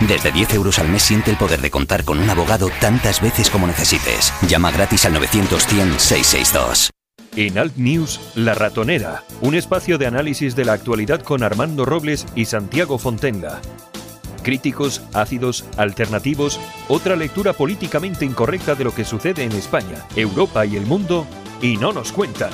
Desde 0.00 0.32
10 0.32 0.54
euros 0.54 0.80
al 0.80 0.88
mes 0.88 1.04
siente 1.04 1.30
el 1.30 1.36
poder 1.36 1.60
de 1.60 1.70
contar 1.70 2.02
con 2.02 2.18
un 2.18 2.28
abogado 2.30 2.68
tantas 2.80 3.22
veces 3.22 3.48
como 3.48 3.68
necesites. 3.68 4.32
Llama 4.48 4.72
gratis 4.72 5.04
al 5.04 5.14
900-100-662. 5.14 6.90
En 7.36 7.58
Alt 7.58 7.76
News, 7.76 8.20
La 8.34 8.54
Ratonera, 8.54 9.22
un 9.40 9.54
espacio 9.54 9.98
de 9.98 10.06
análisis 10.06 10.56
de 10.56 10.64
la 10.64 10.72
actualidad 10.72 11.22
con 11.22 11.44
Armando 11.44 11.84
Robles 11.84 12.26
y 12.34 12.46
Santiago 12.46 12.98
Fontenga. 12.98 13.60
Críticos, 14.42 15.06
ácidos, 15.14 15.68
alternativos, 15.76 16.60
otra 16.88 17.16
lectura 17.16 17.52
políticamente 17.52 18.24
incorrecta 18.24 18.74
de 18.74 18.84
lo 18.84 18.94
que 18.94 19.04
sucede 19.04 19.44
en 19.44 19.52
España, 19.52 20.06
Europa 20.16 20.64
y 20.64 20.76
el 20.76 20.86
mundo, 20.86 21.26
y 21.60 21.76
no 21.76 21.92
nos 21.92 22.12
cuentan. 22.12 22.50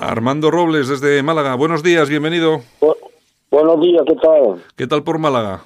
Armando 0.00 0.50
Robles 0.50 0.88
desde 0.88 1.22
Málaga. 1.22 1.54
Buenos 1.54 1.82
días, 1.82 2.08
bienvenido. 2.08 2.60
Buenos 3.50 3.80
días, 3.80 4.02
¿qué 4.06 4.14
tal? 4.14 4.62
¿Qué 4.76 4.86
tal 4.86 5.02
por 5.02 5.18
Málaga? 5.18 5.62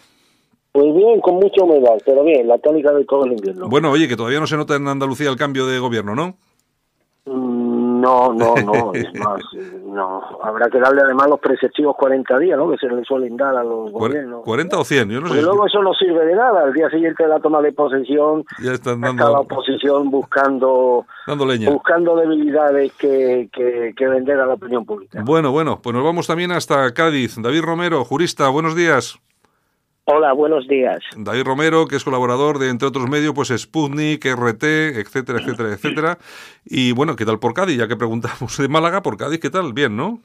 Pues 0.73 0.95
bien, 0.95 1.21
con 1.21 1.35
mucha 1.35 1.63
humedad, 1.63 2.01
pero 2.07 2.25
bien, 2.25 2.49
la 2.49 2.59
tónica 2.59 2.93
de 2.93 3.05
todo 3.05 3.27
el 3.27 3.33
invierno. 3.33 3.69
Bueno, 3.69 3.91
oye, 3.91 4.09
que 4.09 4.17
todavía 4.17 4.41
no 4.41 4.47
se 4.47 4.57
nota 4.57 4.75
en 4.75 4.89
Andalucía 4.89 5.29
el 5.29 5.37
cambio 5.37 5.67
de 5.67 5.79
gobierno, 5.79 6.15
¿no? 6.15 6.35
Mm, 7.27 7.82
No, 8.03 8.33
no, 8.33 8.55
no, 8.67 8.93
es 8.95 9.15
más, 9.21 9.41
no. 9.85 10.23
Habrá 10.43 10.69
que 10.69 10.81
darle 10.81 11.03
además 11.03 11.29
los 11.29 11.39
preceptivos 11.39 11.95
40 11.97 12.39
días, 12.41 12.59
¿no? 12.59 12.69
Que 12.71 12.77
se 12.79 12.89
le 12.89 13.05
suelen 13.05 13.37
dar 13.37 13.57
a 13.57 13.63
los 13.63 13.93
gobiernos. 13.93 14.45
¿40 14.45 14.75
o 14.77 14.85
100? 14.85 15.09
Yo 15.09 15.21
no 15.21 15.29
sé. 15.29 15.35
Si- 15.37 15.41
luego 15.43 15.67
eso 15.67 15.81
no 15.83 15.95
sirve 15.95 16.25
de 16.27 16.35
nada. 16.35 16.63
Al 16.65 16.73
día 16.73 16.91
siguiente 16.91 17.23
de 17.23 17.29
la 17.29 17.39
toma 17.39 17.61
de 17.63 17.73
posesión, 17.73 18.45
Ya 18.63 18.73
están 18.73 19.03
está 19.05 19.15
la 19.15 19.23
dando, 19.31 19.41
oposición 19.41 20.11
buscando 20.11 21.07
dando 21.27 21.47
leña. 21.47 21.71
buscando 21.71 22.17
debilidades 22.17 22.93
que, 22.95 23.49
que, 23.53 23.93
que 23.97 24.09
vender 24.09 24.41
a 24.41 24.47
la 24.47 24.55
opinión 24.55 24.85
pública. 24.85 25.23
Bueno, 25.25 25.53
bueno, 25.53 25.79
pues 25.81 25.95
nos 25.95 26.03
vamos 26.05 26.27
también 26.27 26.51
hasta 26.53 26.93
Cádiz. 26.95 27.37
David 27.41 27.63
Romero, 27.63 28.05
jurista, 28.05 28.49
buenos 28.49 28.75
días. 28.75 29.19
Hola, 30.05 30.33
buenos 30.33 30.67
días. 30.67 30.99
David 31.17 31.45
Romero, 31.45 31.87
que 31.87 31.95
es 31.95 32.03
colaborador 32.03 32.59
de, 32.59 32.71
entre 32.71 32.89
otros 32.89 33.09
medios, 33.09 33.35
pues 33.35 33.49
Sputnik, 33.57 34.25
RT, 34.25 34.65
etcétera, 34.99 35.39
etcétera, 35.39 35.69
etcétera. 35.69 36.19
Y 36.65 36.91
bueno, 36.93 37.15
¿qué 37.15 37.25
tal 37.25 37.39
por 37.39 37.55
Cádiz? 37.55 37.79
Ya 37.79 37.87
que 37.87 37.97
preguntamos 37.97 38.59
de 38.59 38.67
Málaga, 38.67 39.03
por 39.03 39.17
Cádiz, 39.17 39.39
¿qué 39.39 39.51
tal? 39.51 39.73
Bien, 39.73 39.97
¿no? 39.97 40.19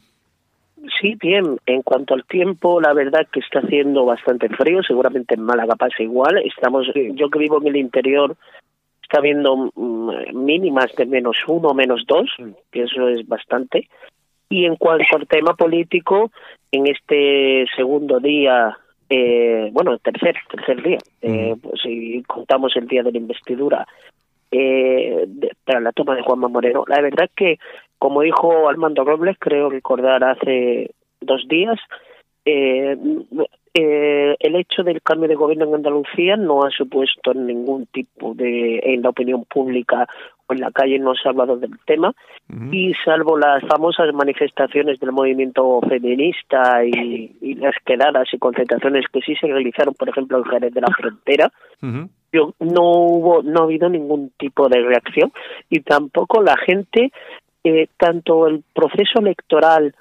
Sí, 0.99 1.15
bien. 1.21 1.59
En 1.67 1.83
cuanto 1.83 2.15
al 2.15 2.25
tiempo, 2.25 2.81
la 2.81 2.93
verdad 2.93 3.27
que 3.31 3.39
está 3.39 3.59
haciendo 3.59 4.03
bastante 4.03 4.49
frío. 4.49 4.81
Seguramente 4.81 5.35
en 5.35 5.43
Málaga 5.43 5.75
pasa 5.75 6.01
igual. 6.01 6.39
Estamos, 6.39 6.87
yo 6.95 7.29
que 7.29 7.39
vivo 7.39 7.59
en 7.61 7.67
el 7.67 7.75
interior, 7.75 8.35
está 9.03 9.21
viendo 9.21 9.71
mm, 9.75 10.33
mínimas 10.33 10.91
de 10.95 11.05
menos 11.05 11.37
uno, 11.47 11.75
menos 11.75 12.03
dos, 12.07 12.31
que 12.71 12.83
eso 12.83 13.09
es 13.09 13.27
bastante. 13.27 13.87
Y 14.49 14.65
en 14.65 14.75
cuanto 14.75 15.17
al 15.17 15.27
tema 15.27 15.53
político, 15.55 16.31
en 16.71 16.87
este 16.87 17.65
segundo 17.75 18.19
día, 18.19 18.75
eh, 19.09 19.69
bueno, 19.71 19.97
tercer, 19.99 20.35
tercer 20.51 20.81
día, 20.83 20.97
eh, 21.21 21.55
pues 21.61 21.81
si 21.81 22.23
contamos 22.23 22.75
el 22.75 22.87
día 22.87 23.03
de 23.03 23.11
la 23.11 23.17
investidura, 23.17 23.87
eh, 24.51 25.25
de- 25.27 25.51
para 25.65 25.79
la 25.79 25.91
toma 25.91 26.15
de 26.15 26.21
Juanma 26.23 26.47
Moreno. 26.47 26.83
La 26.87 27.01
verdad 27.01 27.29
que, 27.35 27.57
como 27.99 28.21
dijo 28.21 28.69
Armando 28.69 29.03
Robles, 29.03 29.37
creo 29.39 29.69
recordar 29.69 30.23
hace 30.23 30.91
dos 31.21 31.47
días, 31.47 31.79
eh, 32.45 32.97
eh, 33.79 34.35
el 34.39 34.55
hecho 34.55 34.81
del 34.81 35.03
cambio 35.03 35.29
de 35.29 35.35
gobierno 35.35 35.65
en 35.65 35.75
Andalucía 35.75 36.35
no 36.35 36.63
ha 36.63 36.71
supuesto 36.71 37.31
ningún 37.35 37.85
tipo 37.85 38.33
de, 38.33 38.79
en 38.83 39.03
la 39.03 39.09
opinión 39.09 39.45
pública 39.45 40.07
o 40.47 40.53
en 40.53 40.61
la 40.61 40.71
calle 40.71 40.97
no 40.97 41.13
se 41.13 41.27
ha 41.27 41.31
hablado 41.31 41.57
del 41.57 41.77
tema. 41.85 42.11
Y 42.71 42.93
salvo 43.05 43.37
las 43.37 43.61
famosas 43.67 44.11
manifestaciones 44.15 44.99
del 44.99 45.11
movimiento 45.11 45.79
feminista 45.87 46.83
y, 46.85 47.35
y 47.39 47.53
las 47.55 47.75
quedadas 47.85 48.27
y 48.33 48.39
concentraciones 48.39 49.05
que 49.13 49.21
sí 49.21 49.35
se 49.35 49.45
realizaron, 49.45 49.93
por 49.93 50.09
ejemplo, 50.09 50.39
en 50.39 50.45
Jerez 50.45 50.73
de 50.73 50.81
la 50.81 50.93
Frontera, 50.97 51.51
yo 52.33 52.53
no 52.59 52.81
hubo 52.81 53.43
no 53.43 53.61
ha 53.61 53.63
habido 53.65 53.89
ningún 53.89 54.31
tipo 54.39 54.69
de 54.69 54.81
reacción. 54.81 55.31
Y 55.69 55.81
tampoco 55.81 56.41
la 56.41 56.57
gente 56.57 57.11
eh, 57.63 57.89
tanto 57.97 58.47
el 58.47 58.63
proceso 58.73 59.19
electoral 59.19 59.93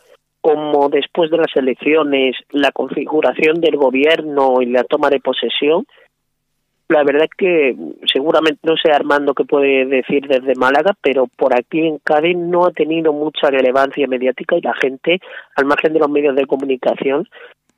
como 0.46 0.88
después 0.88 1.28
de 1.28 1.38
las 1.38 1.56
elecciones 1.56 2.36
la 2.50 2.70
configuración 2.70 3.60
del 3.60 3.76
gobierno 3.76 4.62
y 4.62 4.66
la 4.66 4.84
toma 4.84 5.10
de 5.10 5.18
posesión 5.18 5.84
la 6.88 7.02
verdad 7.02 7.24
es 7.24 7.36
que 7.36 7.76
seguramente 8.12 8.60
no 8.62 8.76
sé 8.76 8.92
Armando 8.92 9.34
qué 9.34 9.44
puede 9.44 9.86
decir 9.86 10.28
desde 10.28 10.54
Málaga 10.54 10.94
pero 11.02 11.26
por 11.26 11.52
aquí 11.52 11.80
en 11.84 11.98
Cádiz 11.98 12.36
no 12.36 12.64
ha 12.64 12.70
tenido 12.70 13.12
mucha 13.12 13.50
relevancia 13.50 14.06
mediática 14.06 14.56
y 14.56 14.60
la 14.60 14.74
gente 14.74 15.18
al 15.56 15.64
margen 15.64 15.92
de 15.92 15.98
los 15.98 16.10
medios 16.10 16.36
de 16.36 16.46
comunicación 16.46 17.28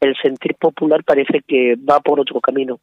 el 0.00 0.14
sentir 0.22 0.54
popular 0.56 1.02
parece 1.04 1.40
que 1.48 1.74
va 1.74 1.98
por 1.98 2.20
otro 2.20 2.40
camino. 2.40 2.78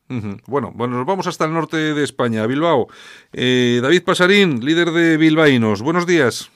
Bueno, 0.48 0.74
bueno, 0.76 0.98
nos 0.98 1.06
vamos 1.06 1.28
hasta 1.28 1.46
el 1.46 1.54
norte 1.54 1.78
de 1.78 2.04
España, 2.04 2.46
Bilbao. 2.46 2.88
Eh, 3.32 3.80
David 3.82 4.04
Pasarín, 4.04 4.60
líder 4.66 4.92
de 4.92 5.16
Bilbaínos. 5.16 5.82
Buenos 5.82 6.06
días. 6.06 6.52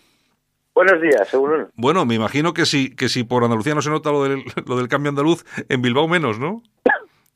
Buenos 0.80 1.02
días, 1.02 1.28
seguro. 1.28 1.68
Bueno, 1.76 2.06
me 2.06 2.15
imagino 2.15 2.54
que 2.54 2.63
si, 2.63 2.96
que 2.96 3.10
si 3.10 3.26
por 3.26 3.44
Andalucía 3.44 3.76
no 3.76 3.82
se 3.82 3.89
nota 3.89 4.12
lo 4.12 4.24
del, 4.24 4.44
lo 4.65 4.78
del 4.78 4.88
cambio 4.88 5.10
andaluz, 5.10 5.44
en 5.68 5.82
Bilbao 5.82 6.08
menos, 6.08 6.39
¿no? 6.39 6.62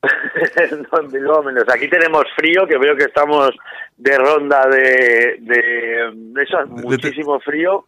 no, 0.71 0.99
en 1.01 1.11
Bilbao 1.11 1.43
menos. 1.43 1.65
Aquí 1.67 1.89
tenemos 1.89 2.23
frío, 2.37 2.65
que 2.65 2.77
veo 2.77 2.95
que 2.95 3.03
estamos 3.03 3.49
de 3.97 4.17
ronda 4.17 4.65
de, 4.69 5.39
de, 5.41 6.11
de 6.13 6.41
eso, 6.41 6.65
muchísimo 6.67 7.37
frío. 7.41 7.83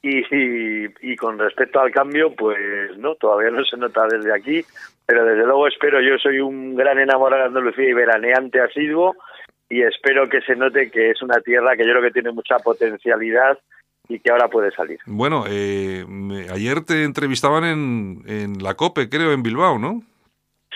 Y, 0.00 0.20
y, 0.34 0.88
y 1.02 1.16
con 1.16 1.38
respecto 1.38 1.80
al 1.80 1.90
cambio, 1.90 2.34
pues 2.34 2.96
no, 2.96 3.14
todavía 3.16 3.50
no 3.50 3.62
se 3.62 3.76
nota 3.76 4.06
desde 4.06 4.34
aquí, 4.34 4.64
pero 5.04 5.26
desde 5.26 5.44
luego 5.44 5.68
espero, 5.68 6.00
yo 6.00 6.16
soy 6.16 6.40
un 6.40 6.76
gran 6.76 6.98
enamorado 6.98 7.42
de 7.42 7.48
Andalucía 7.48 7.90
y 7.90 7.92
veraneante 7.92 8.58
asiduo, 8.58 9.16
y 9.68 9.82
espero 9.82 10.30
que 10.30 10.40
se 10.40 10.56
note 10.56 10.90
que 10.90 11.10
es 11.10 11.20
una 11.20 11.42
tierra 11.42 11.76
que 11.76 11.84
yo 11.84 11.90
creo 11.90 12.02
que 12.04 12.10
tiene 12.10 12.32
mucha 12.32 12.58
potencialidad 12.58 13.58
y 14.08 14.18
que 14.20 14.30
ahora 14.30 14.48
puede 14.48 14.70
salir. 14.72 14.98
Bueno, 15.06 15.44
eh, 15.48 16.04
me- 16.08 16.48
ayer 16.50 16.82
te 16.84 17.04
entrevistaban 17.04 17.64
en, 17.64 18.22
en 18.26 18.62
la 18.62 18.74
COPE, 18.74 19.08
creo, 19.08 19.32
en 19.32 19.42
Bilbao, 19.42 19.78
¿no? 19.78 20.02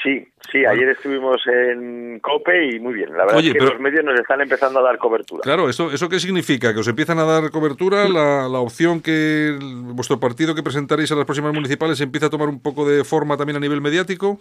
Sí, 0.00 0.24
sí, 0.52 0.64
ayer 0.64 0.90
estuvimos 0.90 1.40
en 1.48 2.20
COPE 2.20 2.76
y 2.76 2.78
muy 2.78 2.94
bien. 2.94 3.10
La 3.14 3.24
verdad 3.24 3.38
Oye, 3.38 3.48
es 3.48 3.52
que 3.54 3.58
pero- 3.58 3.72
los 3.72 3.80
medios 3.80 4.04
nos 4.04 4.18
están 4.20 4.40
empezando 4.40 4.78
a 4.78 4.82
dar 4.82 4.96
cobertura. 4.96 5.40
Claro, 5.42 5.68
¿eso, 5.68 5.90
¿eso 5.90 6.08
qué 6.08 6.20
significa? 6.20 6.72
¿Que 6.72 6.78
os 6.80 6.86
empiezan 6.88 7.18
a 7.18 7.24
dar 7.24 7.50
cobertura? 7.50 8.08
¿La, 8.08 8.48
la 8.48 8.60
opción 8.60 9.00
que 9.00 9.48
el- 9.48 9.82
vuestro 9.94 10.20
partido 10.20 10.54
que 10.54 10.62
presentaréis 10.62 11.10
a 11.10 11.16
las 11.16 11.24
próximas 11.24 11.52
municipales 11.52 12.00
empieza 12.00 12.26
a 12.26 12.30
tomar 12.30 12.48
un 12.48 12.60
poco 12.62 12.88
de 12.88 13.02
forma 13.02 13.36
también 13.36 13.56
a 13.56 13.60
nivel 13.60 13.80
mediático? 13.80 14.38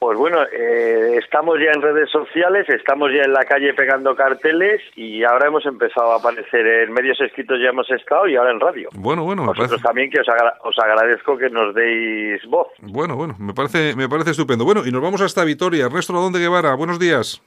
Pues 0.00 0.16
bueno, 0.16 0.38
eh, 0.44 1.18
estamos 1.22 1.58
ya 1.58 1.72
en 1.74 1.82
redes 1.82 2.08
sociales, 2.10 2.66
estamos 2.70 3.10
ya 3.12 3.20
en 3.22 3.34
la 3.34 3.44
calle 3.44 3.74
pegando 3.74 4.16
carteles 4.16 4.80
y 4.96 5.22
ahora 5.24 5.48
hemos 5.48 5.66
empezado 5.66 6.12
a 6.12 6.16
aparecer 6.16 6.66
en 6.66 6.92
medios 6.94 7.20
escritos, 7.20 7.58
ya 7.62 7.68
hemos 7.68 7.90
estado 7.90 8.26
y 8.26 8.34
ahora 8.34 8.50
en 8.50 8.60
radio. 8.60 8.88
Bueno, 8.94 9.24
bueno, 9.24 9.42
me 9.42 9.48
Vosotros 9.48 9.68
parece, 9.72 9.86
también 9.86 10.10
que 10.10 10.20
os, 10.20 10.28
agra- 10.30 10.54
os 10.64 10.78
agradezco 10.78 11.36
que 11.36 11.50
nos 11.50 11.74
deis 11.74 12.42
voz. 12.46 12.68
bueno, 12.80 13.14
bueno, 13.14 13.36
me 13.38 13.52
parece, 13.52 13.94
me 13.94 14.08
parece 14.08 14.30
estupendo. 14.30 14.64
Bueno, 14.64 14.86
y 14.86 14.90
nos 14.90 15.02
vamos 15.02 15.20
hasta 15.20 15.44
Vitoria. 15.44 15.84
Ernesto 15.84 16.14
Ladón 16.14 16.32
de 16.32 16.38
Guevara, 16.38 16.74
buenos 16.76 16.98
días. 16.98 17.42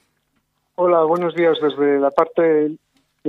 Hola, 0.76 1.02
buenos 1.06 1.34
días 1.34 1.58
desde 1.60 2.00
la 2.00 2.12
parte 2.12 2.70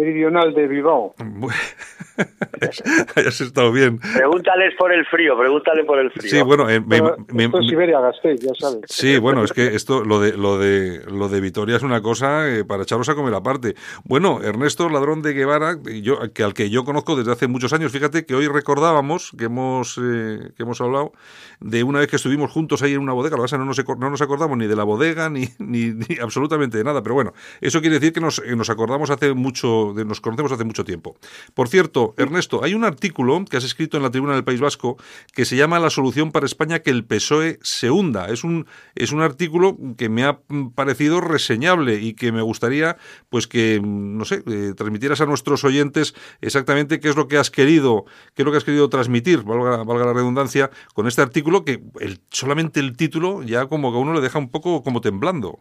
meridional 0.04 0.52
de 0.54 0.66
Bilbao. 0.66 1.14
Hayas 3.16 3.40
estado 3.40 3.72
bien. 3.72 3.98
Pregúntales 3.98 4.74
por 4.78 4.92
el 4.92 5.04
frío, 5.07 5.37
pregúntale 5.38 5.85
por 5.85 5.98
el 5.98 6.11
frío. 6.11 6.30
Sí, 6.30 6.42
bueno, 6.42 6.68
eh, 6.68 6.80
me- 6.80 7.00
me- 7.33 7.44
esto 7.44 7.61
es 7.61 7.66
Siberia, 7.68 8.00
Gasteiz, 8.00 8.40
ya 8.40 8.52
sabes. 8.59 8.80
Sí, 8.88 9.18
bueno, 9.18 9.44
es 9.44 9.52
que 9.52 9.74
esto, 9.74 10.04
lo 10.04 10.20
de, 10.20 10.37
lo 10.37 10.59
de, 10.59 11.00
lo 11.11 11.28
de 11.28 11.40
Vitoria 11.40 11.76
es 11.76 11.83
una 11.83 12.02
cosa 12.02 12.48
eh, 12.48 12.64
para 12.64 12.83
echaros 12.83 13.09
a 13.09 13.14
comer 13.14 13.35
aparte. 13.35 13.74
Bueno, 14.04 14.40
Ernesto 14.42 14.88
Ladrón 14.88 15.22
de 15.22 15.33
Guevara, 15.33 15.76
yo, 16.02 16.18
que 16.33 16.42
al 16.42 16.54
que 16.54 16.70
yo 16.70 16.85
conozco 16.85 17.16
desde 17.16 17.33
hace 17.33 17.48
muchos 17.48 17.72
años, 17.72 17.92
fíjate 17.92 18.26
que 18.26 18.35
hoy 18.35 18.48
recordábamos 18.48 19.33
que 19.37 19.44
hemos, 19.46 19.98
eh, 20.02 20.50
que 20.57 20.62
hemos 20.62 20.80
hablado 20.80 21.12
de 21.61 21.83
una 21.83 22.00
vez 22.00 22.09
que 22.09 22.16
estuvimos 22.16 22.50
juntos 22.50 22.83
ahí 22.83 22.94
en 22.94 23.00
una 23.00 23.12
bodega, 23.12 23.37
lo 23.37 23.42
que 23.42 23.44
pasa 23.46 23.57
es 23.57 23.61
que 23.61 23.64
no 23.64 23.94
nos, 23.94 23.98
no 24.00 24.11
nos 24.11 24.22
acordamos 24.22 24.57
ni 24.59 24.66
de 24.66 24.76
la 24.76 24.85
bodega 24.85 25.30
ni, 25.30 25.48
ni, 25.59 25.90
ni 25.92 26.18
absolutamente 26.20 26.78
de 26.78 26.85
nada, 26.85 27.02
pero 27.02 27.14
bueno, 27.14 27.33
eso 27.61 27.80
quiere 27.80 27.98
decir 27.98 28.12
que 28.12 28.20
nos, 28.20 28.38
eh, 28.40 28.54
nos 28.57 28.70
acordamos 28.70 29.11
hace 29.11 29.33
mucho, 29.35 29.83
mucho, 29.92 30.04
nos 30.04 30.20
conocemos 30.20 30.52
hace 30.52 30.64
mucho 30.64 30.84
tiempo. 30.84 31.16
Por 31.54 31.68
cierto, 31.68 32.14
Ernesto, 32.16 32.62
hay 32.62 32.74
un 32.74 32.84
artículo 32.84 33.44
que 33.44 33.56
has 33.56 33.64
escrito 33.64 33.96
en 33.96 34.02
la 34.02 34.10
Tribuna 34.10 34.34
del 34.34 34.44
País 34.44 34.60
Vasco 34.60 34.96
que 35.32 35.44
se 35.44 35.56
llama 35.56 35.78
La 35.78 35.90
solución 35.90 36.32
para 36.32 36.46
España 36.46 36.80
que 36.80 36.90
el 36.90 37.04
PSOE 37.04 37.58
se 37.62 37.90
hunda. 37.90 38.26
Es 38.28 38.44
un, 38.44 38.66
es 38.94 39.12
un 39.12 39.20
artículo 39.20 39.76
que 39.96 40.08
me 40.08 40.24
ha 40.24 40.40
parecido 40.74 41.20
reseñable 41.20 42.00
y 42.00 42.14
que 42.14 42.32
me 42.32 42.42
gustaría, 42.42 42.96
pues 43.28 43.46
que, 43.46 43.80
no 43.82 44.24
sé, 44.24 44.42
eh, 44.46 44.72
transmitieras 44.76 45.20
a 45.20 45.26
nuestros 45.26 45.64
oyentes 45.64 46.14
exactamente 46.40 47.00
qué 47.00 47.08
es 47.08 47.16
lo 47.16 47.28
que 47.28 47.38
has 47.38 47.50
querido, 47.50 48.04
qué 48.34 48.42
es 48.42 48.46
lo 48.46 48.52
que 48.52 48.58
has 48.58 48.64
querido 48.64 48.88
transmitir, 48.88 49.42
valga, 49.42 49.82
valga 49.84 50.06
la 50.06 50.12
redundancia, 50.12 50.70
con 50.94 51.06
este 51.06 51.22
artículo 51.22 51.64
que 51.64 51.82
el, 52.00 52.20
solamente 52.30 52.80
el 52.80 52.96
título 52.96 53.42
ya 53.42 53.66
como 53.66 53.90
que 53.90 53.98
a 53.98 54.00
uno 54.00 54.14
le 54.14 54.20
deja 54.20 54.38
un 54.38 54.50
poco 54.50 54.82
como 54.82 55.00
temblando. 55.00 55.60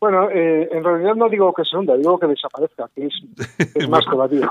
Bueno, 0.00 0.30
eh, 0.30 0.66
en 0.72 0.82
realidad 0.82 1.14
no 1.14 1.28
digo 1.28 1.52
que 1.52 1.64
se 1.64 1.76
hunda, 1.76 1.94
digo 1.94 2.18
que 2.18 2.26
desaparezca, 2.26 2.88
que 2.94 3.06
es, 3.06 3.88
más 3.88 4.04
todavía. 4.06 4.50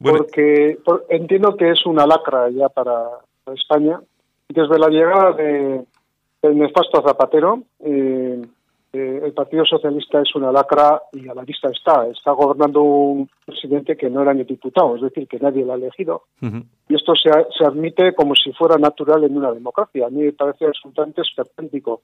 Porque 0.00 0.78
entiendo 1.08 1.56
que 1.56 1.70
es 1.70 1.86
una 1.86 2.04
lacra 2.04 2.50
ya 2.50 2.68
para, 2.68 3.10
España. 3.54 4.00
Desde 4.48 4.78
la 4.78 4.88
llegada 4.88 5.32
de, 5.32 5.84
del 6.42 6.58
nefasto 6.58 7.02
Zapatero, 7.02 7.62
eh, 7.80 8.42
eh, 8.92 9.20
el 9.24 9.32
Partido 9.32 9.64
Socialista 9.64 10.20
es 10.20 10.34
una 10.34 10.50
lacra 10.50 11.02
y 11.12 11.28
a 11.28 11.34
la 11.34 11.44
vista 11.44 11.68
está. 11.68 12.08
Está 12.08 12.32
gobernando 12.32 12.82
un 12.82 13.30
presidente 13.46 13.96
que 13.96 14.10
no 14.10 14.22
era 14.22 14.34
ni 14.34 14.44
diputado, 14.44 14.96
es 14.96 15.02
decir, 15.02 15.28
que 15.28 15.38
nadie 15.38 15.64
lo 15.64 15.74
ha 15.74 15.76
elegido. 15.76 16.24
Y 16.88 16.94
esto 16.94 17.12
se, 17.14 17.30
se 17.56 17.64
admite 17.64 18.14
como 18.14 18.34
si 18.34 18.52
fuera 18.52 18.78
natural 18.78 19.22
en 19.24 19.36
una 19.36 19.52
democracia. 19.52 20.06
A 20.06 20.10
mí 20.10 20.22
me 20.22 20.32
parece 20.32 20.66
absolutamente 20.66 21.22
esperpéntico 21.22 22.02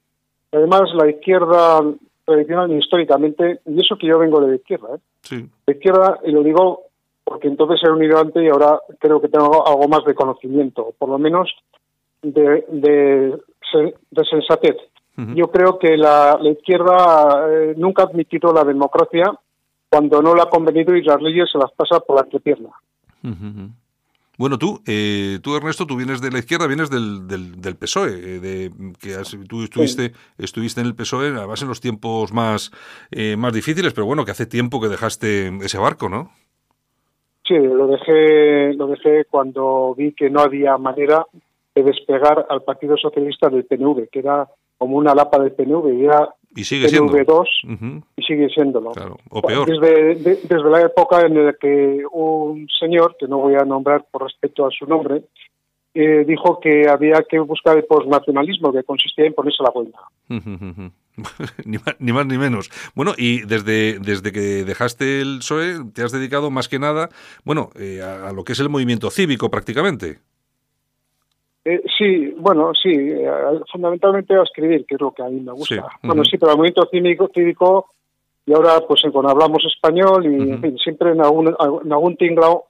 Además, 0.53 0.83
la 0.95 1.09
izquierda 1.09 1.81
tradicional 2.25 2.73
históricamente, 2.73 3.61
y 3.67 3.81
eso 3.81 3.97
que 3.97 4.07
yo 4.07 4.19
vengo 4.19 4.41
de 4.41 4.49
la 4.49 4.57
izquierda, 4.57 4.97
¿eh? 4.97 5.47
La 5.67 5.73
izquierda, 5.73 6.19
y 6.25 6.33
lo 6.33 6.43
digo 6.43 6.83
porque 7.25 7.49
entonces 7.49 7.79
era 7.83 7.93
un 7.93 8.03
hidrante 8.03 8.43
y 8.43 8.49
ahora 8.49 8.81
creo 8.99 9.21
que 9.21 9.29
tengo 9.29 9.67
algo 9.67 9.87
más 9.87 10.05
de 10.05 10.15
conocimiento, 10.15 10.95
por 10.99 11.09
lo 11.11 11.19
menos 11.19 11.49
de, 12.23 12.65
de, 12.69 13.39
sensatez. 14.29 14.77
Yo 15.35 15.49
creo 15.51 15.79
que 15.79 15.99
la, 15.99 16.39
izquierda 16.43 17.47
eh, 17.51 17.75
nunca 17.77 18.03
ha 18.03 18.07
admitido 18.07 18.55
la 18.55 18.65
democracia 18.65 19.33
cuando 19.91 20.23
no 20.23 20.35
la 20.35 20.45
ha 20.45 20.49
convenido 20.49 20.97
y 20.97 21.03
las 21.03 21.21
leyes 21.21 21.49
se 21.53 21.59
las 21.59 21.71
pasa 21.73 22.01
por 22.01 22.17
la 22.17 22.23
entrepierna. 22.23 22.71
Bueno, 24.41 24.57
tú, 24.57 24.81
eh, 24.87 25.39
tú 25.43 25.55
Ernesto, 25.55 25.85
tú 25.85 25.99
vienes 25.99 26.23
de 26.23 26.31
la 26.31 26.39
izquierda, 26.39 26.67
vienes 26.67 26.89
del, 26.89 27.29
del, 27.29 27.77
PSOE, 27.77 28.09
eh, 28.09 28.41
de, 28.41 28.71
que 28.99 29.11
tú 29.47 29.65
estuviste, 29.65 30.13
estuviste 30.39 30.81
en 30.81 30.87
el 30.87 30.95
PSOE, 30.95 31.29
además 31.29 31.61
en 31.61 31.69
los 31.69 31.83
tiempos 31.83 32.33
más, 32.33 32.71
eh, 33.11 33.37
más 33.37 33.53
difíciles, 33.53 33.93
pero 33.93 34.07
bueno, 34.07 34.25
que 34.25 34.31
hace 34.31 34.47
tiempo 34.47 34.81
que 34.81 34.89
dejaste 34.89 35.49
ese 35.63 35.77
barco, 35.77 36.09
¿no? 36.09 36.31
Sí, 37.47 37.59
lo 37.59 37.87
dejé, 37.89 38.73
lo 38.73 38.87
dejé 38.87 39.27
cuando 39.27 39.95
vi 39.95 40.13
que 40.15 40.31
no 40.31 40.41
había 40.41 40.79
manera 40.79 41.27
de 41.75 41.83
despegar 41.83 42.47
al 42.49 42.63
Partido 42.63 42.97
Socialista 42.97 43.51
del 43.51 43.67
PNV, 43.67 44.09
que 44.11 44.21
era 44.21 44.49
como 44.79 44.97
una 44.97 45.15
lapa 45.15 45.39
del 45.39 45.53
PNV, 45.53 45.93
y 45.93 46.07
era 46.07 46.31
y 46.55 46.65
sigue 46.65 46.89
siendo. 46.89 47.13
PNV2 47.13 48.03
y 48.17 48.23
sigue 48.23 48.49
siéndolo. 48.49 48.93
o 49.31 49.43
peor. 49.43 49.69
Desde, 49.69 50.15
desde 50.17 50.71
la 50.71 50.83
época 50.83 51.23
en 51.27 51.47
la 51.47 51.53
que 51.55 52.03
un 52.13 52.67
señor, 52.79 53.17
que 53.19 53.27
no 53.27 53.39
voy 53.39 53.55
a 53.55 53.65
nombrar 53.65 54.05
por 54.11 54.25
respeto 54.25 54.67
a 54.67 54.71
su 54.71 54.87
nombre, 54.87 55.23
eh, 55.93 56.25
dijo 56.27 56.61
que 56.61 56.89
había 56.89 57.25
que 57.29 57.39
buscar 57.41 57.77
el 57.77 57.85
postnacionalismo, 57.85 58.73
que 58.73 58.85
consistía 58.85 59.27
en 59.27 59.35
ponerse 59.35 59.63
la 59.63 59.71
vuelta. 59.71 59.99
ni, 61.99 62.13
más, 62.13 62.27
ni 62.27 62.39
menos. 62.39 62.71
Bueno, 62.95 63.15
y 63.17 63.41
desde, 63.41 63.99
desde 63.99 64.33
que 64.33 64.65
dejaste 64.65 65.21
el 65.21 65.39
PSOE, 65.39 65.85
te 65.93 66.03
has 66.03 66.13
dedicado 66.13 66.51
más 66.51 66.69
que 66.69 66.79
nada, 66.79 67.09
bueno, 67.45 67.71
eh, 67.75 68.03
a, 68.03 68.33
lo 68.33 68.45
que 68.45 68.53
es 68.53 68.61
el 68.61 68.69
movimiento 68.69 69.11
cívico 69.11 69.51
prácticamente. 69.51 70.19
Eh, 71.65 71.83
sí, 71.99 72.35
bueno, 72.39 72.73
sí, 72.81 72.91
eh, 72.91 73.31
fundamentalmente 73.71 74.35
a 74.35 74.43
escribir, 74.43 74.87
que 74.87 74.95
es 74.95 75.01
lo 75.01 75.13
que 75.13 75.23
a 75.23 75.29
mí 75.29 75.41
me 75.41 75.53
gusta. 75.53 75.87
Bueno, 76.03 76.25
sí, 76.25 76.39
pero 76.39 76.53
el 76.53 76.59
movimiento 76.59 76.89
cívico, 76.91 77.31
cívico 77.35 77.91
y 78.47 78.53
ahora 78.55 78.81
pues 78.89 79.03
cuando 79.13 79.31
hablamos 79.31 79.63
español 79.67 80.25
y 80.25 80.51
en 80.51 80.61
fin, 80.61 80.79
siempre 80.79 81.13
en 81.13 81.21
algún, 81.21 81.49
en 81.49 81.93
algún 81.93 82.17
tinglao, 82.17 82.65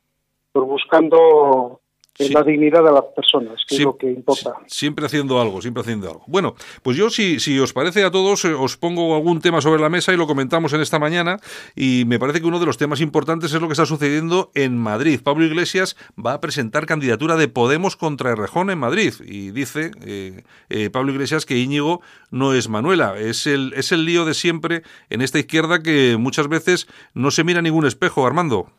pues 0.52 0.66
buscando 0.66 1.80
la 2.18 2.42
dignidad 2.42 2.84
de 2.84 2.92
las 2.92 3.04
personas, 3.16 3.60
que 3.66 3.76
es 3.76 3.80
lo 3.82 3.96
que 3.96 4.10
importa. 4.10 4.54
Siempre 4.66 5.06
haciendo 5.06 5.40
algo, 5.40 5.62
siempre 5.62 5.80
haciendo 5.80 6.08
algo. 6.08 6.24
Bueno, 6.26 6.54
pues 6.82 6.96
yo, 6.96 7.08
si, 7.08 7.40
si 7.40 7.58
os 7.58 7.72
parece 7.72 8.04
a 8.04 8.10
todos, 8.10 8.44
eh, 8.44 8.52
os 8.52 8.76
pongo 8.76 9.14
algún 9.14 9.40
tema 9.40 9.60
sobre 9.60 9.80
la 9.80 9.88
mesa 9.88 10.12
y 10.12 10.16
lo 10.16 10.26
comentamos 10.26 10.72
en 10.72 10.80
esta 10.80 10.98
mañana. 10.98 11.38
Y 11.74 12.04
me 12.06 12.18
parece 12.18 12.40
que 12.40 12.46
uno 12.46 12.60
de 12.60 12.66
los 12.66 12.76
temas 12.76 13.00
importantes 13.00 13.52
es 13.52 13.60
lo 13.60 13.68
que 13.68 13.72
está 13.72 13.86
sucediendo 13.86 14.50
en 14.54 14.76
Madrid. 14.76 15.20
Pablo 15.22 15.44
Iglesias 15.44 15.96
va 16.14 16.34
a 16.34 16.40
presentar 16.40 16.86
candidatura 16.86 17.36
de 17.36 17.48
Podemos 17.48 17.96
contra 17.96 18.32
Errejón 18.32 18.70
en 18.70 18.78
Madrid. 18.78 19.14
Y 19.24 19.50
dice 19.50 19.92
eh, 20.04 20.42
eh, 20.68 20.90
Pablo 20.90 21.12
Iglesias 21.12 21.46
que 21.46 21.58
Íñigo 21.58 22.00
no 22.30 22.52
es 22.54 22.68
Manuela. 22.68 23.18
Es 23.18 23.46
el, 23.46 23.72
es 23.74 23.92
el 23.92 24.04
lío 24.04 24.24
de 24.24 24.34
siempre 24.34 24.82
en 25.08 25.22
esta 25.22 25.38
izquierda 25.38 25.82
que 25.82 26.16
muchas 26.18 26.48
veces 26.48 26.86
no 27.14 27.30
se 27.30 27.44
mira 27.44 27.62
ningún 27.62 27.86
espejo, 27.86 28.26
Armando. 28.26 28.70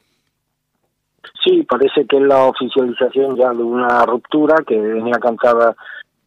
Sí, 1.43 1.63
parece 1.63 2.05
que 2.05 2.17
es 2.17 2.23
la 2.23 2.45
oficialización 2.45 3.35
ya 3.35 3.49
de 3.51 3.63
una 3.63 4.05
ruptura 4.05 4.57
que 4.65 4.79
venía 4.79 5.17
cantada 5.19 5.75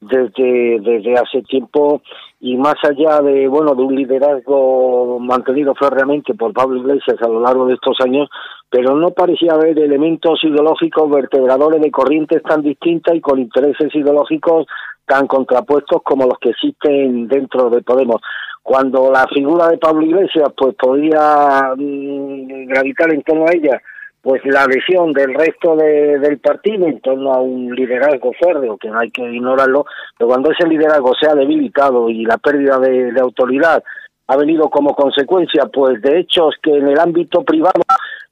desde, 0.00 0.80
desde 0.80 1.14
hace 1.14 1.42
tiempo 1.42 2.02
y 2.40 2.56
más 2.56 2.74
allá 2.82 3.20
de 3.20 3.48
bueno 3.48 3.74
de 3.74 3.82
un 3.82 3.94
liderazgo 3.94 5.18
mantenido 5.20 5.74
férreamente 5.74 6.34
por 6.34 6.52
Pablo 6.52 6.80
Iglesias 6.80 7.16
a 7.22 7.28
lo 7.28 7.40
largo 7.40 7.66
de 7.66 7.74
estos 7.74 7.96
años, 8.04 8.28
pero 8.68 8.96
no 8.96 9.10
parecía 9.10 9.52
haber 9.52 9.78
elementos 9.78 10.42
ideológicos 10.42 11.10
vertebradores 11.10 11.80
de 11.80 11.90
corrientes 11.90 12.42
tan 12.42 12.62
distintas 12.62 13.14
y 13.14 13.20
con 13.20 13.38
intereses 13.38 13.94
ideológicos 13.94 14.66
tan 15.06 15.26
contrapuestos 15.26 16.02
como 16.02 16.26
los 16.26 16.38
que 16.38 16.50
existen 16.50 17.28
dentro 17.28 17.70
de 17.70 17.82
Podemos. 17.82 18.20
Cuando 18.62 19.10
la 19.10 19.26
figura 19.28 19.68
de 19.68 19.78
Pablo 19.78 20.04
Iglesias 20.04 20.48
pues 20.56 20.74
podía 20.74 21.72
mm, 21.76 22.66
gravitar 22.66 23.14
en 23.14 23.22
torno 23.22 23.44
a 23.46 23.52
ella 23.54 23.80
pues 24.24 24.40
la 24.46 24.62
adhesión 24.62 25.12
del 25.12 25.34
resto 25.34 25.76
de, 25.76 26.18
del 26.18 26.38
partido 26.38 26.86
en 26.86 26.98
torno 27.00 27.34
a 27.34 27.42
un 27.42 27.74
liderazgo 27.74 28.32
férreo, 28.32 28.78
que 28.78 28.88
no 28.88 28.98
hay 28.98 29.10
que 29.10 29.22
ignorarlo, 29.22 29.84
pero 30.16 30.28
cuando 30.28 30.50
ese 30.50 30.66
liderazgo 30.66 31.12
se 31.14 31.28
ha 31.28 31.34
debilitado 31.34 32.08
y 32.08 32.24
la 32.24 32.38
pérdida 32.38 32.78
de, 32.78 33.12
de 33.12 33.20
autoridad 33.20 33.84
ha 34.26 34.36
venido 34.38 34.70
como 34.70 34.94
consecuencia 34.94 35.66
pues 35.66 36.00
de 36.00 36.20
hechos 36.20 36.54
que 36.62 36.74
en 36.74 36.88
el 36.88 36.98
ámbito 36.98 37.44
privado 37.44 37.82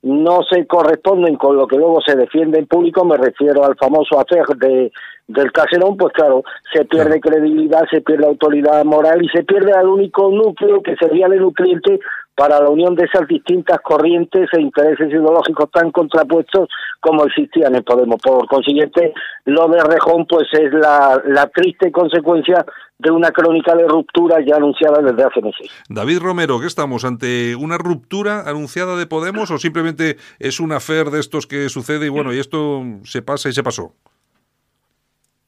no 0.00 0.40
se 0.50 0.66
corresponden 0.66 1.36
con 1.36 1.56
lo 1.56 1.66
que 1.66 1.76
luego 1.76 2.00
se 2.00 2.16
defiende 2.16 2.58
en 2.58 2.66
público, 2.66 3.04
me 3.04 3.18
refiero 3.18 3.62
al 3.64 3.76
famoso 3.76 4.18
hacer 4.18 4.44
de, 4.56 4.90
del 5.28 5.52
caserón, 5.52 5.96
pues 5.96 6.12
claro, 6.12 6.42
se 6.72 6.84
pierde 6.84 7.20
credibilidad, 7.20 7.82
se 7.90 8.00
pierde 8.00 8.26
autoridad 8.26 8.84
moral 8.84 9.22
y 9.22 9.28
se 9.28 9.44
pierde 9.44 9.72
al 9.72 9.86
único 9.86 10.30
núcleo 10.30 10.82
que 10.82 10.96
sería 10.96 11.26
el 11.26 11.40
nutriente 11.40 12.00
para 12.34 12.60
la 12.60 12.70
unión 12.70 12.94
de 12.94 13.04
esas 13.04 13.26
distintas 13.28 13.78
corrientes 13.80 14.48
e 14.52 14.60
intereses 14.60 15.08
ideológicos 15.08 15.70
tan 15.70 15.90
contrapuestos 15.90 16.68
como 17.00 17.24
existían 17.24 17.74
en 17.74 17.82
Podemos. 17.82 18.20
Por 18.22 18.46
consiguiente, 18.46 19.12
lo 19.44 19.68
de 19.68 19.82
Rejón 19.82 20.26
pues 20.26 20.48
es 20.52 20.72
la, 20.72 21.20
la 21.26 21.46
triste 21.48 21.92
consecuencia 21.92 22.64
de 22.98 23.10
una 23.10 23.30
crónica 23.32 23.74
de 23.74 23.86
ruptura 23.86 24.38
ya 24.46 24.56
anunciada 24.56 25.02
desde 25.02 25.24
hace 25.24 25.42
meses. 25.42 25.68
David 25.88 26.20
Romero, 26.20 26.60
¿qué 26.60 26.66
estamos? 26.66 27.04
¿Ante 27.04 27.56
una 27.56 27.76
ruptura 27.76 28.48
anunciada 28.48 28.96
de 28.96 29.06
Podemos 29.06 29.50
o 29.50 29.58
simplemente 29.58 30.16
es 30.38 30.60
una 30.60 30.80
fer 30.80 31.10
de 31.10 31.20
estos 31.20 31.46
que 31.46 31.68
sucede 31.68 32.06
y 32.06 32.10
bueno, 32.10 32.32
y 32.32 32.38
esto 32.38 32.82
se 33.02 33.22
pasa 33.22 33.48
y 33.48 33.52
se 33.52 33.62
pasó? 33.62 33.94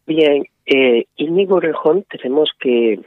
Bien, 0.07 0.45
eh, 0.67 1.07
Íñigo 1.17 1.61
Rejón 1.61 2.05
tenemos 2.11 2.51
que 2.59 3.01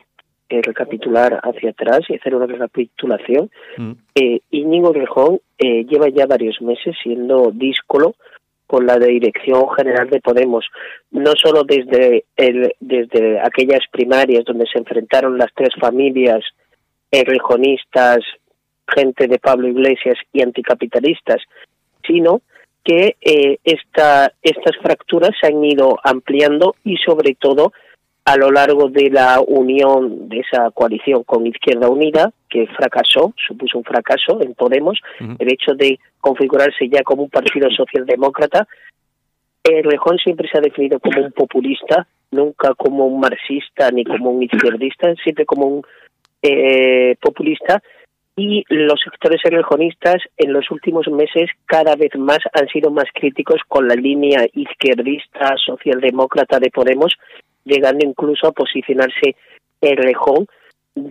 recapitular 0.49 1.39
hacia 1.43 1.71
atrás 1.71 2.01
y 2.09 2.15
hacer 2.15 2.35
una 2.35 2.45
recapitulación. 2.45 3.49
Mm. 3.77 3.91
Eh, 4.15 4.41
Íñigo 4.51 4.93
Rejón 4.93 5.39
eh, 5.57 5.85
lleva 5.85 6.09
ya 6.09 6.25
varios 6.25 6.61
meses 6.61 6.95
siendo 7.01 7.51
díscolo 7.53 8.15
con 8.65 8.85
la 8.85 8.97
Dirección 8.97 9.69
General 9.77 10.09
de 10.09 10.19
Podemos, 10.19 10.65
no 11.11 11.33
solo 11.41 11.63
desde, 11.63 12.25
el, 12.35 12.73
desde 12.81 13.39
aquellas 13.39 13.81
primarias 13.91 14.43
donde 14.43 14.65
se 14.71 14.79
enfrentaron 14.79 15.37
las 15.37 15.53
tres 15.55 15.69
familias 15.79 16.43
rejonistas, 17.09 18.19
gente 18.93 19.27
de 19.27 19.39
Pablo 19.39 19.67
Iglesias 19.67 20.17
y 20.33 20.41
anticapitalistas, 20.41 21.41
sino 22.05 22.41
que 22.83 23.17
eh, 23.21 23.57
esta, 23.63 24.31
estas 24.41 24.77
fracturas 24.81 25.31
se 25.39 25.47
han 25.47 25.63
ido 25.63 25.97
ampliando 26.03 26.75
y 26.83 26.95
sobre 26.97 27.35
todo 27.35 27.73
a 28.27 28.35
lo 28.35 28.51
largo 28.51 28.89
de 28.89 29.09
la 29.09 29.39
unión 29.39 30.27
de 30.27 30.41
esa 30.41 30.69
coalición 30.71 31.23
con 31.23 31.47
Izquierda 31.47 31.87
Unida, 31.87 32.33
que 32.49 32.67
fracasó, 32.67 33.33
supuso 33.37 33.77
un 33.77 33.85
fracaso 33.85 34.41
en 34.41 34.53
Podemos, 34.53 34.99
el 35.39 35.49
hecho 35.49 35.73
de 35.75 35.97
configurarse 36.19 36.89
ya 36.89 37.03
como 37.03 37.23
un 37.23 37.29
partido 37.29 37.69
socialdemócrata, 37.71 38.67
el 39.63 39.85
Rejón 39.85 40.17
siempre 40.17 40.49
se 40.51 40.57
ha 40.57 40.61
definido 40.61 40.99
como 40.99 41.21
un 41.21 41.31
populista, 41.31 42.05
nunca 42.31 42.73
como 42.75 43.05
un 43.07 43.21
marxista 43.21 43.91
ni 43.91 44.03
como 44.03 44.31
un 44.31 44.43
izquierdista, 44.43 45.15
siempre 45.23 45.45
como 45.45 45.65
un 45.67 45.81
eh, 46.41 47.15
populista 47.21 47.81
y 48.35 48.65
los 48.67 48.99
sectores 49.01 49.39
errejonistas 49.45 50.17
en 50.35 50.51
los 50.51 50.69
últimos 50.69 51.07
meses 51.07 51.49
cada 51.65 51.95
vez 51.95 52.11
más 52.17 52.39
han 52.51 52.67
sido 52.67 52.91
más 52.91 53.05
críticos 53.13 53.61
con 53.69 53.87
la 53.87 53.95
línea 53.95 54.45
izquierdista 54.53 55.55
socialdemócrata 55.65 56.59
de 56.59 56.69
Podemos, 56.69 57.13
llegando 57.67 58.05
incluso 58.05 58.47
a 58.47 58.51
posicionarse 58.51 59.35
en 59.81 59.97
Rejón 59.97 60.47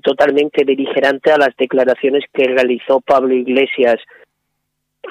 totalmente 0.03 0.64
beligerante 0.64 1.31
a 1.31 1.38
las 1.38 1.57
declaraciones 1.57 2.25
que 2.33 2.45
realizó 2.45 3.01
Pablo 3.01 3.35
Iglesias 3.35 3.97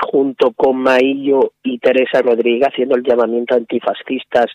junto 0.02 0.52
con 0.52 0.78
Maillo 0.78 1.54
y 1.64 1.80
Teresa 1.80 2.22
Rodríguez 2.22 2.68
haciendo 2.68 2.96
el 2.96 3.04
llamamiento 3.04 3.56
antifascistas 3.56 4.48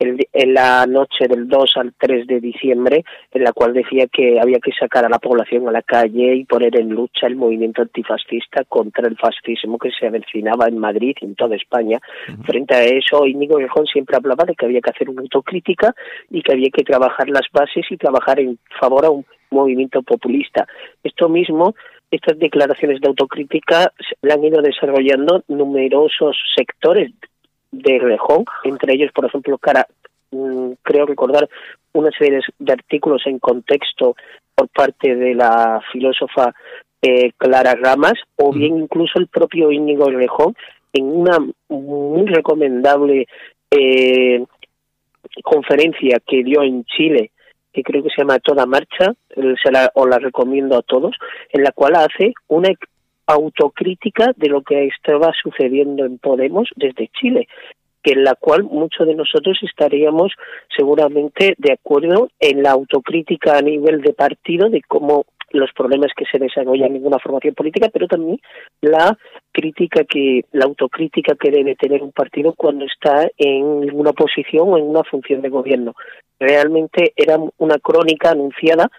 en 0.00 0.54
la 0.54 0.86
noche 0.86 1.28
del 1.28 1.46
2 1.46 1.72
al 1.76 1.92
3 1.98 2.26
de 2.26 2.40
diciembre, 2.40 3.04
en 3.32 3.44
la 3.44 3.52
cual 3.52 3.74
decía 3.74 4.06
que 4.06 4.40
había 4.40 4.58
que 4.58 4.72
sacar 4.72 5.04
a 5.04 5.10
la 5.10 5.18
población 5.18 5.68
a 5.68 5.72
la 5.72 5.82
calle 5.82 6.34
y 6.36 6.44
poner 6.44 6.80
en 6.80 6.88
lucha 6.88 7.26
el 7.26 7.36
movimiento 7.36 7.82
antifascista 7.82 8.64
contra 8.64 9.06
el 9.06 9.16
fascismo 9.18 9.78
que 9.78 9.90
se 9.90 10.06
avecinaba 10.06 10.68
en 10.68 10.78
Madrid 10.78 11.14
y 11.20 11.26
en 11.26 11.34
toda 11.34 11.54
España. 11.54 11.98
Frente 12.44 12.74
a 12.74 12.82
eso, 12.84 13.26
Íñigo 13.26 13.58
Rejón 13.58 13.86
siempre 13.86 14.16
hablaba 14.16 14.44
de 14.44 14.54
que 14.54 14.64
había 14.64 14.80
que 14.80 14.90
hacer 14.90 15.10
una 15.10 15.20
autocrítica 15.20 15.94
y 16.30 16.42
que 16.42 16.52
había 16.52 16.70
que 16.70 16.82
trabajar 16.82 17.28
las 17.28 17.46
bases 17.52 17.84
y 17.90 17.96
trabajar 17.98 18.40
en 18.40 18.58
favor 18.80 19.04
a 19.04 19.10
un 19.10 19.26
movimiento 19.50 20.02
populista. 20.02 20.66
Esto 21.04 21.28
mismo 21.28 21.74
estas 22.10 22.38
declaraciones 22.38 23.00
de 23.00 23.08
autocrítica 23.08 23.92
se 23.98 24.32
han 24.32 24.42
ido 24.42 24.62
desarrollando 24.62 25.44
numerosos 25.46 26.36
sectores 26.56 27.12
de 27.70 27.98
Rejón, 27.98 28.44
entre 28.64 28.94
ellos, 28.94 29.10
por 29.14 29.26
ejemplo, 29.26 29.58
cara, 29.58 29.86
mm, 30.30 30.72
creo 30.82 31.06
recordar 31.06 31.48
una 31.92 32.10
serie 32.16 32.40
de 32.58 32.72
artículos 32.72 33.22
en 33.26 33.38
contexto 33.38 34.16
por 34.54 34.68
parte 34.68 35.14
de 35.14 35.34
la 35.34 35.80
filósofa 35.92 36.54
eh, 37.02 37.32
Clara 37.36 37.74
Ramas, 37.74 38.14
o 38.36 38.52
bien 38.52 38.78
incluso 38.78 39.18
el 39.18 39.28
propio 39.28 39.72
Íñigo 39.72 40.10
Rejón, 40.10 40.54
en 40.92 41.04
una 41.04 41.38
muy 41.68 42.26
recomendable 42.26 43.26
eh, 43.70 44.44
conferencia 45.42 46.20
que 46.26 46.42
dio 46.42 46.62
en 46.62 46.84
Chile, 46.84 47.30
que 47.72 47.82
creo 47.82 48.02
que 48.02 48.10
se 48.10 48.22
llama 48.22 48.40
Toda 48.40 48.66
Marcha, 48.66 49.14
se 49.34 49.72
la, 49.72 49.90
os 49.94 50.08
la 50.08 50.18
recomiendo 50.18 50.76
a 50.76 50.82
todos, 50.82 51.14
en 51.50 51.62
la 51.62 51.72
cual 51.72 51.94
hace 51.94 52.34
una 52.48 52.68
autocrítica 53.32 54.32
de 54.36 54.48
lo 54.48 54.62
que 54.62 54.86
estaba 54.86 55.32
sucediendo 55.42 56.04
en 56.04 56.18
Podemos 56.18 56.68
desde 56.76 57.08
Chile, 57.08 57.48
que 58.02 58.12
en 58.12 58.24
la 58.24 58.34
cual 58.34 58.64
muchos 58.64 59.06
de 59.06 59.14
nosotros 59.14 59.58
estaríamos 59.62 60.32
seguramente 60.76 61.54
de 61.58 61.72
acuerdo 61.72 62.30
en 62.40 62.62
la 62.62 62.72
autocrítica 62.72 63.58
a 63.58 63.62
nivel 63.62 64.00
de 64.00 64.12
partido 64.12 64.68
de 64.70 64.82
cómo 64.82 65.26
los 65.52 65.72
problemas 65.72 66.12
que 66.16 66.24
se 66.30 66.38
desarrollan 66.38 66.94
en 66.94 67.04
una 67.04 67.18
formación 67.18 67.54
política, 67.54 67.88
pero 67.92 68.06
también 68.06 68.38
la 68.80 69.18
crítica 69.52 70.04
que 70.04 70.44
la 70.52 70.64
autocrítica 70.64 71.34
que 71.34 71.50
debe 71.50 71.74
tener 71.74 72.02
un 72.02 72.12
partido 72.12 72.54
cuando 72.54 72.84
está 72.84 73.28
en 73.36 73.92
una 73.92 74.12
posición 74.12 74.68
o 74.68 74.78
en 74.78 74.84
una 74.84 75.02
función 75.02 75.42
de 75.42 75.48
gobierno. 75.48 75.94
Realmente 76.38 77.12
era 77.16 77.36
una 77.58 77.78
crónica 77.78 78.30
anunciada 78.30 78.90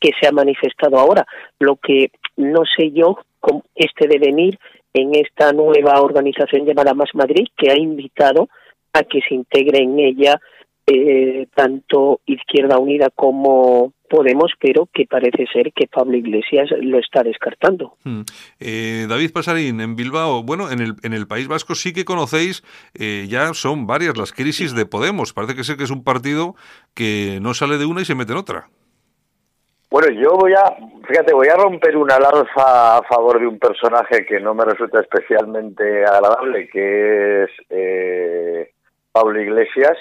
que 0.00 0.12
se 0.20 0.28
ha 0.28 0.32
manifestado 0.32 0.98
ahora. 0.98 1.26
Lo 1.58 1.76
que 1.76 2.12
no 2.36 2.62
sé 2.76 2.92
yo 2.92 3.18
con 3.40 3.62
este 3.74 4.08
devenir 4.08 4.58
en 4.92 5.14
esta 5.14 5.52
nueva 5.52 6.00
organización 6.00 6.66
llamada 6.66 6.94
Más 6.94 7.10
Madrid, 7.14 7.46
que 7.56 7.70
ha 7.70 7.78
invitado 7.78 8.48
a 8.92 9.02
que 9.02 9.20
se 9.26 9.34
integre 9.34 9.78
en 9.78 9.98
ella 9.98 10.40
eh, 10.86 11.46
tanto 11.54 12.20
Izquierda 12.24 12.78
Unida 12.78 13.10
como 13.14 13.92
Podemos, 14.08 14.52
pero 14.58 14.88
que 14.90 15.04
parece 15.04 15.44
ser 15.52 15.70
que 15.74 15.86
Pablo 15.86 16.16
Iglesias 16.16 16.70
lo 16.80 16.98
está 16.98 17.22
descartando. 17.22 17.92
Hmm. 18.04 18.22
Eh, 18.58 19.04
David 19.06 19.32
Pasarín, 19.32 19.82
en 19.82 19.96
Bilbao, 19.96 20.42
bueno, 20.42 20.70
en 20.70 20.80
el, 20.80 20.94
en 21.02 21.12
el 21.12 21.26
País 21.26 21.46
Vasco 21.46 21.74
sí 21.74 21.92
que 21.92 22.06
conocéis, 22.06 22.64
eh, 22.94 23.26
ya 23.28 23.52
son 23.52 23.86
varias 23.86 24.16
las 24.16 24.32
crisis 24.32 24.74
de 24.74 24.86
Podemos. 24.86 25.34
Parece 25.34 25.54
que 25.54 25.64
sé 25.64 25.76
que 25.76 25.84
es 25.84 25.90
un 25.90 26.04
partido 26.04 26.54
que 26.94 27.38
no 27.42 27.52
sale 27.52 27.76
de 27.76 27.84
una 27.84 28.00
y 28.00 28.06
se 28.06 28.14
mete 28.14 28.32
en 28.32 28.38
otra. 28.38 28.70
Bueno, 29.90 30.08
yo 30.10 30.36
voy 30.36 30.52
a, 30.52 30.76
fíjate, 31.06 31.32
voy 31.32 31.48
a 31.48 31.56
romper 31.56 31.96
una 31.96 32.18
lanza 32.18 32.98
a 32.98 33.02
favor 33.04 33.40
de 33.40 33.46
un 33.46 33.58
personaje 33.58 34.26
que 34.26 34.38
no 34.38 34.54
me 34.54 34.66
resulta 34.66 35.00
especialmente 35.00 36.04
agradable, 36.04 36.68
que 36.68 37.44
es 37.44 37.50
eh, 37.70 38.70
Pablo 39.10 39.40
Iglesias, 39.40 39.96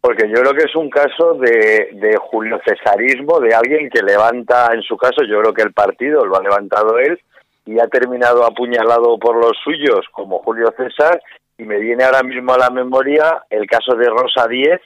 porque 0.00 0.28
yo 0.28 0.40
creo 0.40 0.52
que 0.52 0.68
es 0.68 0.76
un 0.76 0.88
caso 0.88 1.34
de, 1.34 1.88
de 1.94 2.16
Julio 2.18 2.60
Cesarismo, 2.64 3.40
de 3.40 3.52
alguien 3.52 3.90
que 3.90 4.00
levanta, 4.00 4.68
en 4.72 4.82
su 4.82 4.96
caso, 4.96 5.24
yo 5.24 5.40
creo 5.40 5.52
que 5.52 5.62
el 5.62 5.72
partido 5.72 6.24
lo 6.24 6.36
ha 6.36 6.42
levantado 6.42 6.96
él 7.00 7.18
y 7.64 7.80
ha 7.80 7.88
terminado 7.88 8.44
apuñalado 8.44 9.18
por 9.18 9.34
los 9.34 9.56
suyos 9.64 10.06
como 10.12 10.38
Julio 10.38 10.72
César, 10.76 11.20
y 11.58 11.64
me 11.64 11.78
viene 11.78 12.04
ahora 12.04 12.22
mismo 12.22 12.52
a 12.52 12.58
la 12.58 12.70
memoria 12.70 13.42
el 13.50 13.66
caso 13.66 13.96
de 13.96 14.08
Rosa 14.08 14.46
Díez, 14.46 14.80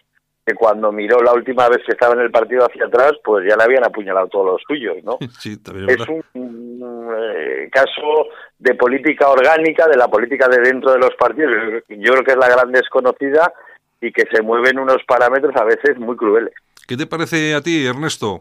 que 0.50 0.54
cuando 0.56 0.90
miró 0.90 1.22
la 1.22 1.32
última 1.32 1.68
vez 1.68 1.78
que 1.86 1.92
estaba 1.92 2.14
en 2.14 2.20
el 2.20 2.30
partido 2.30 2.64
hacia 2.64 2.86
atrás, 2.86 3.12
pues 3.24 3.46
ya 3.48 3.56
le 3.56 3.64
habían 3.64 3.84
apuñalado 3.84 4.26
todos 4.28 4.46
los 4.46 4.62
suyos, 4.66 4.96
¿no? 5.04 5.18
es 5.20 6.08
un 6.34 7.12
eh, 7.14 7.68
caso 7.70 8.26
de 8.58 8.74
política 8.74 9.28
orgánica, 9.28 9.86
de 9.86 9.96
la 9.96 10.08
política 10.08 10.48
de 10.48 10.60
dentro 10.60 10.92
de 10.92 10.98
los 10.98 11.14
partidos. 11.18 11.52
Yo 11.88 12.12
creo 12.12 12.24
que 12.24 12.32
es 12.32 12.36
la 12.36 12.48
gran 12.48 12.72
desconocida 12.72 13.52
y 14.00 14.10
que 14.12 14.24
se 14.32 14.42
mueven 14.42 14.78
unos 14.78 14.98
parámetros 15.06 15.54
a 15.56 15.64
veces 15.64 15.98
muy 15.98 16.16
crueles. 16.16 16.54
¿Qué 16.86 16.96
te 16.96 17.06
parece 17.06 17.54
a 17.54 17.60
ti, 17.60 17.86
Ernesto? 17.86 18.40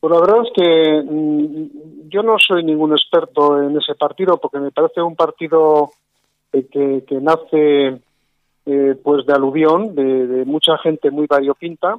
Pues 0.00 0.12
la 0.12 0.20
verdad 0.20 0.42
es 0.44 0.52
que 0.54 1.02
mm, 1.04 2.08
yo 2.08 2.22
no 2.22 2.38
soy 2.38 2.64
ningún 2.64 2.92
experto 2.92 3.62
en 3.62 3.76
ese 3.76 3.94
partido 3.94 4.38
porque 4.38 4.58
me 4.58 4.70
parece 4.70 5.02
un 5.02 5.16
partido 5.16 5.90
eh, 6.52 6.66
que, 6.72 7.04
que 7.06 7.16
nace 7.16 8.00
eh, 8.66 8.94
pues 9.02 9.26
de 9.26 9.32
aluvión, 9.32 9.94
de, 9.94 10.44
mucha 10.44 10.78
gente 10.78 11.10
muy 11.10 11.26
variopinta, 11.26 11.98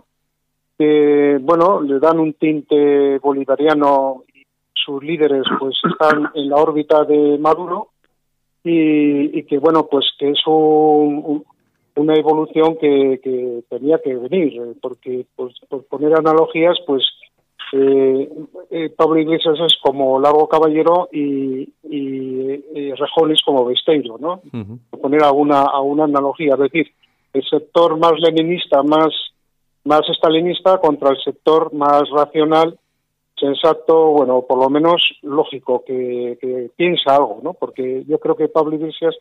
que, 0.78 1.38
bueno, 1.42 1.82
le 1.82 2.00
dan 2.00 2.20
un 2.20 2.34
tinte 2.34 3.18
bolivariano 3.20 4.24
y 4.34 4.44
sus 4.74 5.04
líderes 5.04 5.44
pues 5.60 5.76
están 5.92 6.30
en 6.34 6.50
la 6.50 6.58
órbita 6.58 7.04
de 7.04 7.38
Maduro 7.38 7.90
y, 8.64 9.44
que, 9.44 9.58
bueno, 9.58 9.88
pues 9.90 10.06
que 10.20 10.30
es 10.30 10.40
una 10.46 12.14
evolución 12.16 12.78
que, 12.80 13.20
que, 13.24 13.64
tenía 13.70 14.00
que 14.04 14.16
venir, 14.16 14.78
porque, 14.82 15.26
pues, 15.36 15.56
por 15.68 15.84
poner 15.86 16.14
analogías, 16.14 16.78
pues 16.86 17.04
eh, 17.74 18.30
eh, 18.70 18.90
Pablo 18.90 19.20
Iglesias 19.20 19.58
es 19.66 19.76
como 19.82 20.20
Largo 20.20 20.48
Caballero 20.48 21.08
y, 21.12 21.70
y, 21.84 22.92
Rejones 22.94 23.42
como 23.46 23.66
Besteiro, 23.66 24.18
¿no? 24.20 24.42
Poner 25.02 25.24
alguna, 25.24 25.62
alguna 25.62 26.04
analogía, 26.04 26.54
es 26.54 26.60
decir, 26.60 26.92
el 27.34 27.44
sector 27.44 27.98
más 27.98 28.14
leninista, 28.20 28.84
más, 28.84 29.14
más 29.86 30.02
estalinista 30.10 30.78
contra 30.80 31.12
el 31.12 31.18
sector 31.24 31.74
más 31.74 32.04
racional, 32.10 32.78
sensato, 33.38 34.12
bueno, 34.12 34.44
por 34.48 34.60
lo 34.60 34.70
menos 34.70 35.02
lógico, 35.22 35.84
que, 35.86 36.38
que 36.40 36.70
piensa 36.76 37.16
algo, 37.16 37.40
¿no? 37.42 37.54
Porque 37.54 38.04
yo 38.08 38.20
creo 38.20 38.36
que 38.36 38.50
Pablo 38.50 38.76
Iglesias 38.76 39.16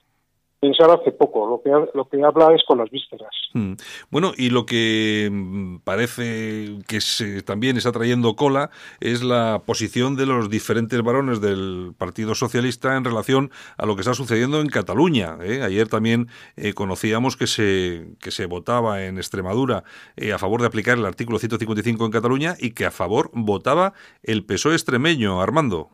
pensar 0.60 0.90
hace 0.90 1.10
poco, 1.10 1.46
lo 1.46 1.62
que, 1.62 1.70
lo 1.94 2.08
que 2.08 2.22
habla 2.22 2.54
es 2.54 2.62
con 2.64 2.78
las 2.78 2.90
vísceras. 2.90 3.30
Hmm. 3.54 3.72
Bueno, 4.10 4.32
y 4.36 4.50
lo 4.50 4.66
que 4.66 5.28
mm, 5.32 5.78
parece 5.78 6.78
que 6.86 7.00
se, 7.00 7.42
también 7.42 7.78
está 7.78 7.92
trayendo 7.92 8.36
cola 8.36 8.70
es 9.00 9.22
la 9.22 9.62
posición 9.64 10.16
de 10.16 10.26
los 10.26 10.50
diferentes 10.50 11.02
varones 11.02 11.40
del 11.40 11.94
Partido 11.96 12.34
Socialista 12.34 12.96
en 12.96 13.04
relación 13.04 13.50
a 13.78 13.86
lo 13.86 13.96
que 13.96 14.02
está 14.02 14.12
sucediendo 14.12 14.60
en 14.60 14.68
Cataluña. 14.68 15.38
¿eh? 15.42 15.62
Ayer 15.62 15.88
también 15.88 16.28
eh, 16.56 16.74
conocíamos 16.74 17.36
que 17.36 17.46
se, 17.46 18.08
que 18.20 18.30
se 18.30 18.44
votaba 18.44 19.02
en 19.04 19.16
Extremadura 19.16 19.84
eh, 20.16 20.32
a 20.32 20.38
favor 20.38 20.60
de 20.60 20.66
aplicar 20.66 20.98
el 20.98 21.06
artículo 21.06 21.38
155 21.38 22.04
en 22.04 22.10
Cataluña 22.10 22.54
y 22.58 22.72
que 22.72 22.84
a 22.84 22.90
favor 22.90 23.30
votaba 23.32 23.94
el 24.22 24.44
PSOE 24.44 24.74
extremeño, 24.74 25.40
Armando. 25.40 25.88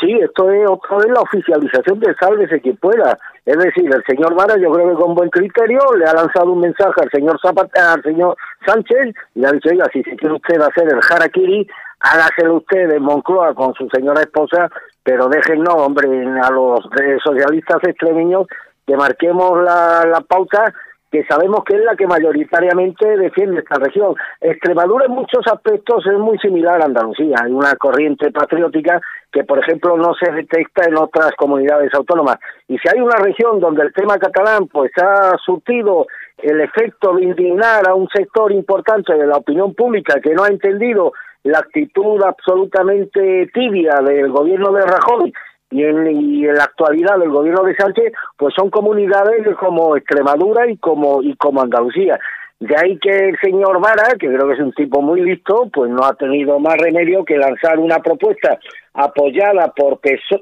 Sí, 0.00 0.12
esto 0.20 0.50
es 0.50 0.68
otra 0.68 0.98
vez 0.98 1.06
la 1.06 1.22
oficialización 1.22 2.00
de 2.00 2.14
sálvese 2.20 2.60
que 2.60 2.74
pueda. 2.74 3.18
Es 3.46 3.56
decir, 3.56 3.86
el 3.86 4.04
señor 4.04 4.34
Vara, 4.34 4.56
yo 4.58 4.70
creo 4.70 4.90
que 4.90 5.02
con 5.02 5.14
buen 5.14 5.30
criterio, 5.30 5.80
le 5.96 6.04
ha 6.04 6.12
lanzado 6.12 6.52
un 6.52 6.60
mensaje 6.60 7.00
al 7.00 7.10
señor 7.10 7.40
Zapata, 7.40 7.94
al 7.94 8.02
señor 8.02 8.36
Sánchez, 8.66 9.14
y 9.34 9.40
le 9.40 9.46
ha 9.46 9.52
dicho, 9.52 9.70
oiga, 9.70 9.86
si 9.92 10.02
se 10.02 10.16
quiere 10.16 10.34
usted 10.34 10.60
hacer 10.60 10.92
el 10.92 11.00
harakiri, 11.00 11.66
hágaselo 12.00 12.56
usted 12.56 12.90
en 12.90 13.02
Moncloa 13.02 13.54
con 13.54 13.72
su 13.74 13.88
señora 13.88 14.20
esposa, 14.20 14.68
pero 15.02 15.28
déjennos, 15.28 15.74
hombre, 15.74 16.08
a 16.42 16.50
los 16.50 16.80
socialistas 17.24 17.82
extremeños 17.84 18.46
que 18.86 18.96
marquemos 18.96 19.62
la, 19.62 20.04
la 20.04 20.20
pauta 20.20 20.74
que 21.10 21.24
sabemos 21.24 21.64
que 21.64 21.76
es 21.76 21.84
la 21.84 21.94
que 21.96 22.06
mayoritariamente 22.06 23.16
defiende 23.16 23.60
esta 23.60 23.76
región. 23.76 24.14
Extremadura 24.40 25.06
en 25.06 25.12
muchos 25.12 25.46
aspectos 25.46 26.04
es 26.06 26.18
muy 26.18 26.38
similar 26.38 26.82
a 26.82 26.86
Andalucía. 26.86 27.36
Hay 27.42 27.52
una 27.52 27.76
corriente 27.76 28.30
patriótica 28.30 29.00
que, 29.30 29.44
por 29.44 29.58
ejemplo, 29.58 29.96
no 29.96 30.14
se 30.14 30.30
detecta 30.32 30.88
en 30.88 30.96
otras 30.96 31.32
comunidades 31.36 31.92
autónomas. 31.94 32.38
Y 32.68 32.78
si 32.78 32.88
hay 32.88 33.00
una 33.00 33.16
región 33.16 33.60
donde 33.60 33.82
el 33.82 33.92
tema 33.92 34.18
catalán 34.18 34.66
pues 34.66 34.90
ha 35.00 35.36
surtido 35.44 36.06
el 36.38 36.60
efecto 36.60 37.14
de 37.14 37.24
indignar 37.24 37.88
a 37.88 37.94
un 37.94 38.08
sector 38.08 38.52
importante 38.52 39.14
de 39.14 39.26
la 39.26 39.36
opinión 39.36 39.74
pública 39.74 40.20
que 40.20 40.34
no 40.34 40.44
ha 40.44 40.48
entendido 40.48 41.12
la 41.44 41.60
actitud 41.60 42.20
absolutamente 42.22 43.48
tibia 43.54 44.00
del 44.04 44.30
gobierno 44.30 44.72
de 44.72 44.82
Rajoy 44.82 45.32
y 45.70 45.82
en, 45.82 46.06
y 46.20 46.44
en 46.46 46.54
la 46.54 46.64
actualidad 46.64 47.18
del 47.18 47.30
gobierno 47.30 47.64
de 47.64 47.76
Sánchez, 47.76 48.12
pues 48.36 48.54
son 48.54 48.70
comunidades 48.70 49.46
como 49.58 49.96
Extremadura 49.96 50.70
y 50.70 50.76
como 50.76 51.22
y 51.22 51.34
como 51.36 51.62
Andalucía. 51.62 52.18
De 52.58 52.74
ahí 52.74 52.98
que 52.98 53.10
el 53.10 53.38
señor 53.38 53.80
Vara, 53.82 54.16
que 54.18 54.28
creo 54.28 54.48
que 54.48 54.54
es 54.54 54.60
un 54.60 54.72
tipo 54.72 55.02
muy 55.02 55.20
listo, 55.20 55.68
pues 55.72 55.90
no 55.90 56.04
ha 56.04 56.14
tenido 56.14 56.58
más 56.58 56.76
remedio 56.78 57.24
que 57.24 57.36
lanzar 57.36 57.78
una 57.78 57.98
propuesta 57.98 58.58
apoyada 58.94 59.72
por 59.76 60.00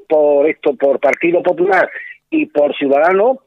por 0.08 0.48
esto 0.48 0.76
por 0.76 1.00
Partido 1.00 1.42
Popular 1.42 1.90
y 2.30 2.46
por 2.46 2.74
Ciudadanos 2.76 3.38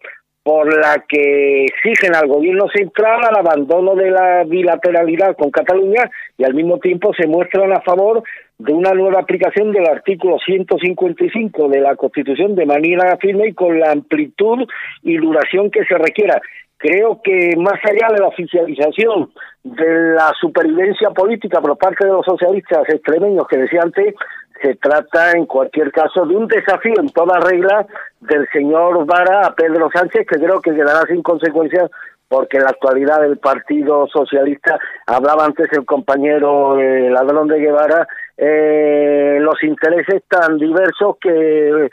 por 0.44 0.74
la 0.74 1.04
que 1.10 1.66
exigen 1.66 2.16
al 2.16 2.28
gobierno 2.28 2.70
central 2.74 3.20
al 3.22 3.36
abandono 3.36 3.96
de 3.96 4.12
la 4.12 4.46
bilateralidad 4.46 5.36
con 5.36 5.52
Cataluña 5.52 6.10
y 6.38 6.46
al 6.46 6.54
mismo 6.54 6.80
tiempo 6.80 7.14
se 7.14 7.28
muestran 7.28 7.74
a 7.74 7.82
favor 7.82 8.24
de 8.60 8.74
una 8.74 8.92
nueva 8.92 9.20
aplicación 9.20 9.72
del 9.72 9.86
artículo 9.88 10.38
155 10.44 11.70
de 11.70 11.80
la 11.80 11.96
Constitución 11.96 12.56
de 12.56 12.66
manera 12.66 13.18
firme 13.18 13.50
y 13.50 13.54
con 13.54 13.80
la 13.80 13.92
amplitud 13.92 14.68
y 15.04 15.18
duración 15.18 15.70
que 15.70 15.86
se 15.86 15.98
requiera. 15.98 16.42
Creo 16.78 17.22
que 17.24 17.56
más 17.58 17.80
allá 17.84 18.14
de 18.14 18.20
la 18.20 18.28
oficialización 18.28 19.32
de 19.64 20.14
la 20.16 20.32
supervivencia 20.40 21.10
política 21.10 21.60
por 21.60 21.78
parte 21.78 22.06
de 22.06 22.12
los 22.12 22.26
socialistas 22.26 22.88
extremeños 22.90 23.48
que 23.48 23.58
decía 23.58 23.82
antes, 23.84 24.16
se 24.62 24.76
trata 24.76 25.32
en 25.32 25.46
cualquier 25.46 25.92
caso 25.92 26.26
de 26.26 26.36
un 26.36 26.48
desafío 26.48 26.94
en 27.00 27.10
toda 27.10 27.40
regla 27.40 27.86
del 28.22 28.48
señor 28.52 29.06
Vara 29.06 29.46
a 29.46 29.56
Pedro 29.56 29.90
Sánchez 29.94 30.26
que 30.28 30.40
creo 30.40 30.62
que 30.62 30.74
quedará 30.74 31.02
sin 31.08 31.22
consecuencias 31.22 31.92
porque 32.28 32.58
en 32.58 32.64
la 32.64 32.72
actualidad 32.72 33.24
el 33.24 33.38
Partido 33.38 34.08
Socialista, 34.08 34.80
hablaba 35.06 35.46
antes 35.46 35.72
el 35.72 35.86
compañero 35.86 36.78
eh, 36.80 37.10
Ladrón 37.10 37.48
de 37.48 37.60
Guevara, 37.60 38.08
eh, 38.38 39.38
los 39.42 39.62
intereses 39.64 40.24
tan 40.30 40.58
diversos 40.58 41.18
que 41.20 41.90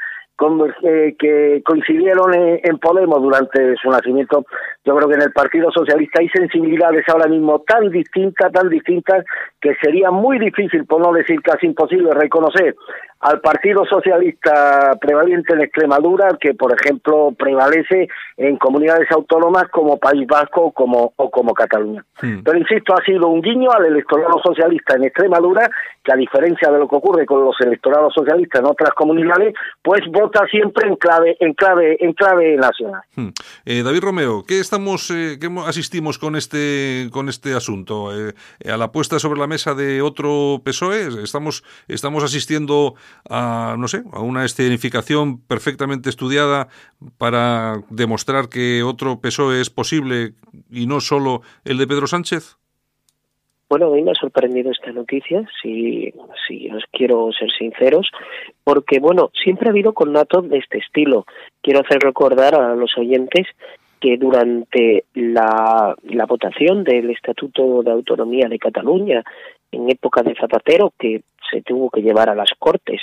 eh, 0.83 1.15
que 1.19 1.63
coincidieron 1.65 2.35
en, 2.35 2.79
Podemos 2.79 3.23
durante 3.23 3.77
su 3.77 3.89
nacimiento. 3.89 4.45
Yo 4.85 4.95
creo 4.97 5.09
que 5.09 5.15
en 5.15 5.23
el 5.23 5.33
Partido 5.33 5.71
Socialista 5.71 6.21
hay 6.21 6.29
sensibilidades 6.29 7.05
ahora 7.09 7.29
mismo 7.29 7.61
tan 7.61 7.89
distintas, 7.89 8.53
tan 8.53 8.69
distintas, 8.69 9.25
que 9.61 9.75
sería 9.77 10.11
muy 10.11 10.39
difícil, 10.39 10.85
por 10.85 11.01
no 11.01 11.13
decir 11.13 11.41
casi 11.41 11.67
imposible, 11.67 12.11
reconocer 12.13 12.75
al 13.25 13.41
Partido 13.41 13.87
Socialista 13.87 14.99
prevalente 15.01 15.55
en 15.55 15.63
Extremadura, 15.63 16.37
que 16.39 16.53
por 16.53 16.75
ejemplo 16.79 17.33
prevalece 17.39 18.07
en 18.37 18.59
comunidades 18.59 19.11
autónomas 19.13 19.69
como 19.71 19.97
País 19.97 20.27
Vasco 20.27 20.73
como, 20.73 21.15
o 21.17 21.31
como 21.31 21.55
Cataluña. 21.55 22.05
Hmm. 22.21 22.43
Pero 22.45 22.59
insisto, 22.59 22.93
ha 22.93 23.03
sido 23.03 23.29
un 23.29 23.41
guiño 23.41 23.71
al 23.71 23.87
electorado 23.87 24.39
socialista 24.45 24.97
en 24.97 25.05
Extremadura, 25.05 25.71
que 26.03 26.13
a 26.13 26.17
diferencia 26.17 26.71
de 26.71 26.79
lo 26.79 26.87
que 26.87 26.97
ocurre 26.97 27.25
con 27.25 27.43
los 27.43 27.59
electorados 27.63 28.13
socialistas 28.13 28.61
en 28.61 28.67
otras 28.67 28.91
comunidades, 28.91 29.55
pues 29.83 30.03
vota 30.25 30.47
siempre 30.51 30.89
en 30.89 30.97
clave, 30.97 31.37
en 31.41 31.53
clave, 31.55 31.97
en 32.01 32.13
clave 32.15 32.57
nacional. 32.57 33.03
Hmm. 33.15 33.29
Eh, 33.65 33.83
David 33.83 34.01
Romeo, 34.01 34.45
¿qué 34.47 34.59
estamos, 34.61 35.11
eh, 35.11 35.39
qué 35.41 35.51
asistimos 35.67 36.19
con 36.19 36.37
este, 36.37 37.09
con 37.13 37.29
este 37.29 37.55
asunto? 37.55 38.11
Eh, 38.17 38.35
¿A 38.71 38.77
la 38.77 38.91
puesta 38.91 39.19
sobre 39.19 39.41
la 39.41 39.47
mesa 39.47 39.75
de 39.75 40.03
otro 40.03 40.63
PSOE? 40.65 41.23
Estamos, 41.23 41.63
estamos 41.89 42.25
asistiendo 42.25 42.95
a, 43.29 43.77
no 43.79 43.89
sé, 43.89 44.03
a 44.13 44.21
una 44.21 44.45
escenificación 44.45 45.41
perfectamente 45.41 46.09
estudiada 46.09 46.69
para 47.19 47.83
demostrar 47.91 48.49
que 48.49 48.83
otro 48.83 49.21
PSOE 49.21 49.61
es 49.61 49.71
posible 49.71 50.35
y 50.71 50.87
no 50.87 51.01
solo 51.01 51.43
el 51.65 51.79
de 51.79 51.87
Pedro 51.87 52.07
Sánchez? 52.07 52.57
Bueno, 53.77 53.89
a 53.89 53.97
mí 53.97 54.03
me 54.03 54.13
ha 54.13 54.15
sorprendido 54.15 54.71
esta 54.71 54.93
noticia, 54.93 55.45
si, 55.61 56.15
si 56.47 56.71
os 56.71 56.85
quiero 56.93 57.33
ser 57.33 57.51
sinceros, 57.51 58.09
porque, 58.63 59.01
bueno, 59.01 59.33
siempre 59.43 59.67
ha 59.67 59.73
habido 59.73 59.93
connatos 59.93 60.49
de 60.49 60.59
este 60.59 60.79
estilo. 60.79 61.27
Quiero 61.61 61.81
hacer 61.81 61.99
recordar 62.01 62.55
a 62.55 62.77
los 62.77 62.97
oyentes 62.97 63.49
que 63.99 64.17
durante 64.17 65.07
la, 65.15 65.93
la 66.05 66.27
votación 66.27 66.85
del 66.85 67.11
Estatuto 67.11 67.83
de 67.83 67.91
Autonomía 67.91 68.47
de 68.49 68.61
Cataluña 68.61 69.25
en 69.73 69.91
época 69.91 70.23
de 70.23 70.37
Zapatero, 70.37 70.93
que 70.97 71.23
se 71.51 71.61
tuvo 71.63 71.91
que 71.91 72.03
llevar 72.03 72.31
a 72.31 72.37
las 72.37 72.53
Cortes 72.57 73.01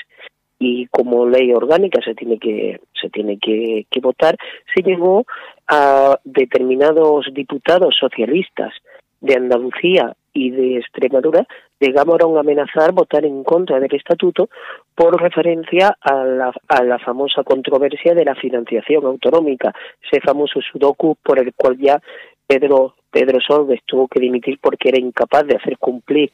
y 0.57 0.87
como 0.87 1.27
ley 1.27 1.51
orgánica 1.51 1.99
se 2.01 2.15
tiene 2.15 2.39
que 2.39 2.79
se 2.93 3.09
tiene 3.09 3.39
que, 3.39 3.85
votar 4.01 4.37
se 4.73 4.83
llegó 4.83 5.25
a 5.67 6.17
determinados 6.23 7.25
diputados 7.33 7.93
socialistas 7.99 8.71
de 9.19 9.35
Andalucía 9.35 10.15
y 10.33 10.51
de 10.51 10.77
Extremadura 10.77 11.45
llegaron 11.79 12.37
a 12.37 12.39
amenazar 12.39 12.91
votar 12.93 13.25
en 13.25 13.43
contra 13.43 13.79
del 13.79 13.93
estatuto 13.93 14.49
por 14.95 15.21
referencia 15.21 15.97
a 15.99 16.23
la, 16.23 16.53
a 16.67 16.83
la 16.83 16.99
famosa 16.99 17.43
controversia 17.43 18.13
de 18.13 18.25
la 18.25 18.35
financiación 18.35 19.05
autonómica, 19.05 19.73
ese 20.01 20.21
famoso 20.21 20.61
sudoku 20.61 21.15
por 21.23 21.39
el 21.39 21.53
cual 21.53 21.77
ya 21.77 22.01
Pedro 22.47 22.95
Pedro 23.11 23.39
Solves 23.45 23.81
tuvo 23.85 24.07
que 24.07 24.19
dimitir 24.19 24.57
porque 24.61 24.89
era 24.89 24.99
incapaz 24.99 25.45
de 25.45 25.57
hacer 25.57 25.77
cumplir 25.77 26.31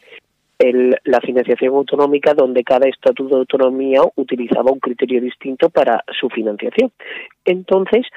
la 0.59 1.21
financiación 1.21 1.75
autonómica 1.75 2.33
donde 2.33 2.63
cada 2.63 2.87
estatuto 2.87 3.35
de 3.35 3.41
autonomía 3.41 4.01
utilizaba 4.15 4.71
un 4.71 4.79
criterio 4.79 5.21
distinto 5.21 5.69
para 5.69 6.03
su 6.19 6.29
financiación. 6.29 6.91
Entonces, 7.45 8.07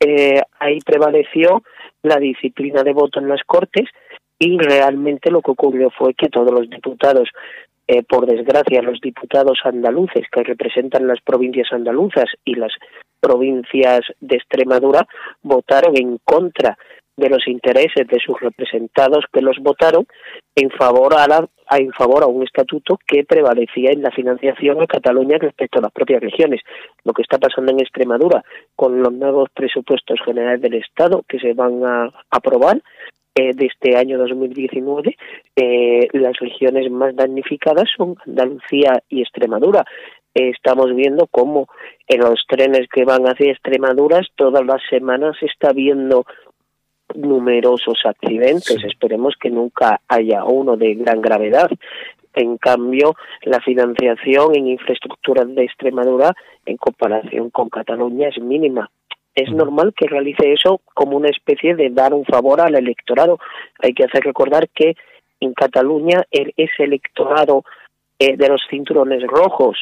eh, 0.00 0.40
ahí 0.58 0.78
prevaleció 0.80 1.62
la 2.02 2.16
disciplina 2.16 2.82
de 2.82 2.94
voto 2.94 3.20
en 3.20 3.28
las 3.28 3.42
Cortes 3.44 3.88
y 4.44 4.58
realmente 4.58 5.30
lo 5.30 5.40
que 5.40 5.52
ocurrió 5.52 5.88
fue 5.90 6.14
que 6.14 6.28
todos 6.28 6.50
los 6.50 6.68
diputados, 6.68 7.28
eh, 7.86 8.02
por 8.02 8.26
desgracia, 8.26 8.82
los 8.82 9.00
diputados 9.00 9.60
andaluces 9.62 10.26
que 10.32 10.42
representan 10.42 11.06
las 11.06 11.20
provincias 11.20 11.72
andaluzas 11.72 12.24
y 12.44 12.56
las 12.56 12.72
provincias 13.20 14.00
de 14.20 14.34
Extremadura 14.34 15.06
votaron 15.42 15.96
en 15.96 16.18
contra 16.24 16.76
de 17.16 17.28
los 17.28 17.46
intereses 17.46 18.08
de 18.08 18.18
sus 18.18 18.40
representados 18.40 19.26
que 19.32 19.42
los 19.42 19.58
votaron 19.60 20.08
en 20.56 20.70
favor 20.70 21.14
a, 21.14 21.28
la, 21.28 21.48
en 21.78 21.92
favor 21.92 22.24
a 22.24 22.26
un 22.26 22.42
estatuto 22.42 22.98
que 23.06 23.22
prevalecía 23.22 23.92
en 23.92 24.02
la 24.02 24.10
financiación 24.10 24.80
de 24.80 24.88
Cataluña 24.88 25.38
respecto 25.38 25.78
a 25.78 25.82
las 25.82 25.92
propias 25.92 26.20
regiones. 26.20 26.62
Lo 27.04 27.12
que 27.12 27.22
está 27.22 27.38
pasando 27.38 27.70
en 27.70 27.78
Extremadura 27.78 28.42
con 28.74 29.00
los 29.00 29.12
nuevos 29.12 29.50
presupuestos 29.54 30.18
generales 30.24 30.60
del 30.62 30.74
Estado 30.74 31.24
que 31.28 31.38
se 31.38 31.52
van 31.54 31.84
a 31.84 32.10
aprobar 32.28 32.82
eh, 33.34 33.52
de 33.54 33.66
este 33.66 33.96
año 33.96 34.18
2019, 34.18 35.16
eh, 35.56 36.08
las 36.12 36.38
regiones 36.38 36.90
más 36.90 37.16
damnificadas 37.16 37.88
son 37.96 38.16
Andalucía 38.26 39.02
y 39.08 39.22
Extremadura. 39.22 39.86
Eh, 40.34 40.50
estamos 40.50 40.94
viendo 40.94 41.26
cómo 41.28 41.66
en 42.08 42.20
los 42.20 42.44
trenes 42.46 42.88
que 42.92 43.04
van 43.04 43.24
hacia 43.24 43.52
Extremadura 43.52 44.20
todas 44.36 44.64
las 44.66 44.82
semanas 44.90 45.36
se 45.40 45.46
está 45.46 45.72
viendo 45.72 46.26
numerosos 47.14 48.00
accidentes. 48.04 48.76
Esperemos 48.84 49.34
que 49.40 49.50
nunca 49.50 50.00
haya 50.08 50.44
uno 50.44 50.76
de 50.76 50.94
gran 50.94 51.22
gravedad. 51.22 51.70
En 52.34 52.58
cambio, 52.58 53.14
la 53.42 53.60
financiación 53.60 54.56
en 54.56 54.68
infraestructuras 54.68 55.54
de 55.54 55.64
Extremadura 55.64 56.34
en 56.66 56.76
comparación 56.76 57.50
con 57.50 57.70
Cataluña 57.70 58.28
es 58.28 58.42
mínima. 58.42 58.90
Es 59.34 59.50
normal 59.50 59.94
que 59.96 60.08
realice 60.08 60.52
eso 60.52 60.80
como 60.94 61.16
una 61.16 61.28
especie 61.28 61.74
de 61.74 61.90
dar 61.90 62.12
un 62.12 62.24
favor 62.24 62.60
al 62.60 62.74
electorado. 62.74 63.38
Hay 63.78 63.94
que 63.94 64.04
hacer 64.04 64.22
recordar 64.24 64.68
que 64.68 64.94
en 65.40 65.54
Cataluña 65.54 66.24
ese 66.30 66.84
electorado 66.84 67.64
eh, 68.18 68.36
de 68.36 68.48
los 68.48 68.62
cinturones 68.70 69.22
rojos 69.26 69.78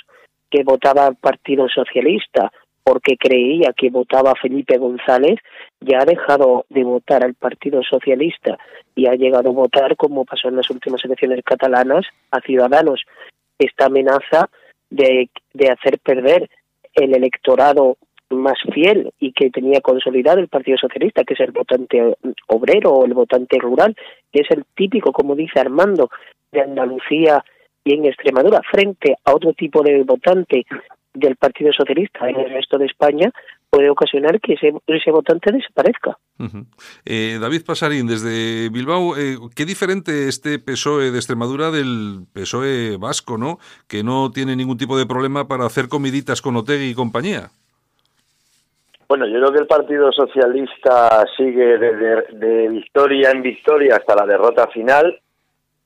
que 0.50 0.62
votaba 0.62 1.06
al 1.06 1.16
Partido 1.16 1.68
Socialista 1.68 2.50
porque 2.82 3.16
creía 3.16 3.72
que 3.76 3.90
votaba 3.90 4.34
Felipe 4.40 4.78
González, 4.78 5.38
ya 5.80 5.98
ha 6.00 6.04
dejado 6.04 6.64
de 6.70 6.82
votar 6.82 7.22
al 7.22 7.34
Partido 7.34 7.82
Socialista 7.82 8.58
y 8.94 9.06
ha 9.06 9.14
llegado 9.14 9.50
a 9.50 9.52
votar, 9.52 9.96
como 9.96 10.24
pasó 10.24 10.48
en 10.48 10.56
las 10.56 10.70
últimas 10.70 11.04
elecciones 11.04 11.44
catalanas, 11.44 12.06
a 12.30 12.40
Ciudadanos. 12.40 13.02
Esta 13.58 13.86
amenaza 13.86 14.48
de, 14.88 15.28
de 15.52 15.70
hacer 15.70 15.98
perder 15.98 16.48
el 16.94 17.14
electorado 17.14 17.96
más 18.30 18.58
fiel 18.72 19.12
y 19.18 19.32
que 19.32 19.50
tenía 19.50 19.80
consolidado 19.80 20.38
el 20.38 20.48
Partido 20.48 20.78
Socialista, 20.78 21.24
que 21.24 21.34
es 21.34 21.40
el 21.40 21.52
votante 21.52 22.16
obrero 22.46 22.92
o 22.92 23.04
el 23.04 23.14
votante 23.14 23.58
rural, 23.58 23.96
que 24.32 24.42
es 24.42 24.50
el 24.50 24.64
típico, 24.74 25.12
como 25.12 25.34
dice 25.34 25.60
Armando, 25.60 26.10
de 26.52 26.62
Andalucía 26.62 27.44
y 27.84 27.94
en 27.94 28.06
Extremadura, 28.06 28.60
frente 28.70 29.16
a 29.24 29.34
otro 29.34 29.52
tipo 29.52 29.82
de 29.82 30.02
votante 30.02 30.64
del 31.12 31.36
Partido 31.36 31.72
Socialista 31.72 32.28
en 32.28 32.38
el 32.38 32.50
resto 32.50 32.78
de 32.78 32.86
España 32.86 33.32
puede 33.70 33.88
ocasionar 33.88 34.40
que 34.40 34.54
ese, 34.54 34.72
ese 34.88 35.10
votante 35.10 35.52
desaparezca. 35.52 36.18
eh, 37.04 37.38
David 37.40 37.64
Pasarín, 37.64 38.06
desde 38.06 38.68
Bilbao, 38.68 39.16
eh, 39.16 39.36
¿qué 39.54 39.64
diferente 39.64 40.28
este 40.28 40.58
PSOE 40.58 41.10
de 41.10 41.18
Extremadura 41.18 41.70
del 41.70 42.26
PSOE 42.32 42.96
vasco, 42.96 43.38
¿no? 43.38 43.58
que 43.86 44.02
no 44.02 44.30
tiene 44.32 44.56
ningún 44.56 44.76
tipo 44.76 44.98
de 44.98 45.06
problema 45.06 45.46
para 45.46 45.66
hacer 45.66 45.88
comiditas 45.88 46.42
con 46.42 46.56
Otegui 46.56 46.90
y 46.90 46.94
compañía? 46.94 47.50
Bueno, 49.10 49.26
yo 49.26 49.40
creo 49.40 49.52
que 49.52 49.58
el 49.58 49.66
Partido 49.66 50.12
Socialista 50.12 51.26
sigue 51.36 51.78
de, 51.78 52.24
de 52.30 52.68
victoria 52.68 53.30
en 53.30 53.42
victoria 53.42 53.96
hasta 53.96 54.14
la 54.14 54.24
derrota 54.24 54.68
final 54.68 55.20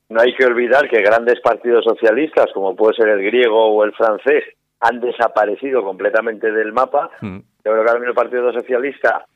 no 0.08 0.20
hay 0.20 0.34
que 0.34 0.44
olvidar 0.44 0.88
que 0.88 1.02
grandes 1.02 1.40
partidos 1.40 1.84
socialistas, 1.84 2.46
como 2.52 2.76
puede 2.76 2.94
ser 2.94 3.08
el 3.08 3.24
griego 3.24 3.66
o 3.66 3.84
el 3.84 3.92
francés, 3.92 4.44
han 4.80 5.00
desaparecido 5.00 5.82
completamente 5.82 6.52
del 6.52 6.72
mapa. 6.72 7.10
Mm. 7.20 7.38
Yo 7.38 7.72
creo 7.72 7.84
que 7.84 7.90
ahora 7.90 7.94
mismo 7.94 8.10
el 8.10 8.14
Partido 8.14 8.52
Socialista 8.52 9.26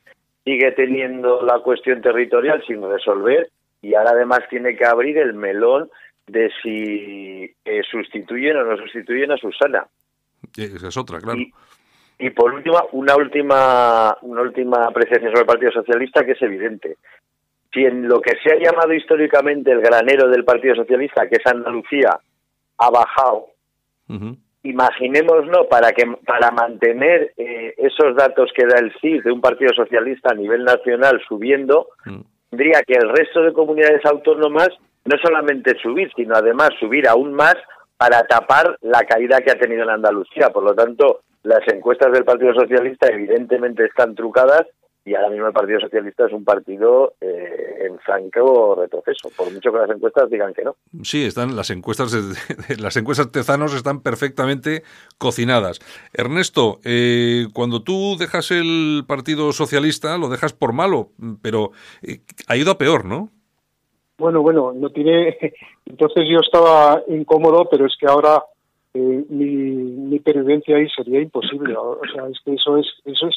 sigue 0.43 0.71
teniendo 0.73 1.41
la 1.41 1.59
cuestión 1.59 2.01
territorial 2.01 2.63
sin 2.67 2.81
resolver 2.81 3.49
y 3.81 3.95
ahora 3.95 4.11
además 4.11 4.39
tiene 4.49 4.75
que 4.75 4.85
abrir 4.85 5.17
el 5.17 5.33
melón 5.33 5.89
de 6.27 6.51
si 6.61 7.51
eh, 7.65 7.81
sustituyen 7.89 8.57
o 8.57 8.63
no 8.63 8.77
sustituyen 8.77 9.31
a 9.31 9.37
Susana. 9.37 9.87
Esa 10.55 10.87
es 10.87 10.97
otra, 10.97 11.19
claro. 11.19 11.39
Y, 11.39 11.51
y 12.19 12.29
por 12.31 12.53
último, 12.53 12.77
una 12.91 13.15
última, 13.15 14.17
una 14.23 14.41
última 14.41 14.85
apreciación 14.85 15.31
sobre 15.31 15.41
el 15.41 15.47
Partido 15.47 15.71
Socialista 15.71 16.25
que 16.25 16.33
es 16.33 16.41
evidente. 16.41 16.97
Si 17.73 17.85
en 17.85 18.09
lo 18.09 18.19
que 18.19 18.35
se 18.43 18.51
ha 18.51 18.57
llamado 18.57 18.93
históricamente 18.93 19.71
el 19.71 19.79
granero 19.79 20.27
del 20.27 20.43
Partido 20.43 20.75
Socialista, 20.75 21.29
que 21.29 21.37
es 21.37 21.45
Andalucía, 21.45 22.19
ha 22.77 22.89
bajado, 22.89 23.47
Ujú. 24.09 24.35
imaginémonos 24.63 25.67
para 25.67 25.91
que 25.93 26.03
para 26.25 26.51
mantener 26.51 27.31
eh, 27.37 27.73
esos 27.77 28.15
datos 28.17 28.51
que 28.53 28.65
da 28.65 28.79
el 28.79 28.91
CIS 28.99 29.23
de 29.23 29.31
un 29.31 29.39
Partido 29.39 29.71
Socialista 29.73 30.31
a 30.31 30.35
nivel 30.35 30.65
nacional 30.65 31.21
subiendo, 31.25 31.87
tendría 32.49 32.81
que 32.83 32.95
el 32.95 33.09
resto 33.09 33.43
de 33.43 33.53
comunidades 33.53 34.03
autónomas 34.05 34.69
no 35.05 35.17
solamente 35.23 35.77
subir, 35.81 36.11
sino 36.15 36.35
además 36.35 36.71
subir 36.79 37.07
aún 37.07 37.33
más 37.33 37.55
para 37.97 38.23
tapar 38.23 38.77
la 38.81 39.03
caída 39.03 39.39
que 39.39 39.51
ha 39.51 39.59
tenido 39.59 39.83
en 39.83 39.89
Andalucía. 39.89 40.49
Por 40.49 40.63
lo 40.63 40.73
tanto, 40.73 41.21
las 41.43 41.67
encuestas 41.67 42.11
del 42.11 42.25
Partido 42.25 42.53
Socialista 42.53 43.07
evidentemente 43.07 43.85
están 43.85 44.15
trucadas 44.15 44.67
y 45.05 45.15
ahora 45.15 45.29
mismo 45.29 45.47
el 45.47 45.53
Partido 45.53 45.79
Socialista 45.79 46.25
es 46.27 46.33
un 46.33 46.43
partido 46.43 47.13
eh, 47.21 47.87
en 47.87 47.97
franco 47.99 48.75
retroceso, 48.75 49.29
por 49.35 49.51
mucho 49.51 49.71
que 49.71 49.77
las 49.79 49.89
encuestas 49.89 50.29
digan 50.29 50.53
que 50.53 50.63
no. 50.63 50.75
Sí, 51.03 51.25
están 51.25 51.55
las 51.55 51.69
encuestas, 51.71 52.11
de- 52.11 52.77
las 52.77 52.95
encuestas 52.97 53.31
tezanos 53.31 53.73
están 53.73 54.01
perfectamente 54.01 54.83
cocinadas. 55.17 55.79
Ernesto, 56.13 56.79
eh, 56.83 57.47
cuando 57.53 57.81
tú 57.81 58.17
dejas 58.19 58.51
el 58.51 59.03
Partido 59.07 59.51
Socialista, 59.53 60.17
lo 60.17 60.27
dejas 60.29 60.53
por 60.53 60.73
malo, 60.73 61.09
pero 61.41 61.71
eh, 62.03 62.19
ha 62.47 62.57
ido 62.57 62.71
a 62.71 62.77
peor, 62.77 63.05
¿no? 63.05 63.29
Bueno, 64.19 64.41
bueno, 64.41 64.73
no 64.75 64.89
tiene. 64.89 65.37
Entonces 65.85 66.25
yo 66.29 66.39
estaba 66.41 67.01
incómodo, 67.07 67.67
pero 67.71 67.85
es 67.87 67.95
que 67.97 68.05
ahora 68.05 68.43
eh, 68.93 69.25
mi, 69.29 69.45
mi 69.45 70.19
pervivencia 70.19 70.77
ahí 70.77 70.87
sería 70.89 71.21
imposible. 71.21 71.75
O 71.77 72.01
sea, 72.13 72.27
es 72.27 72.39
que 72.43 72.53
eso 72.53 72.77
es 72.77 72.87
eso 73.05 73.27
es 73.27 73.35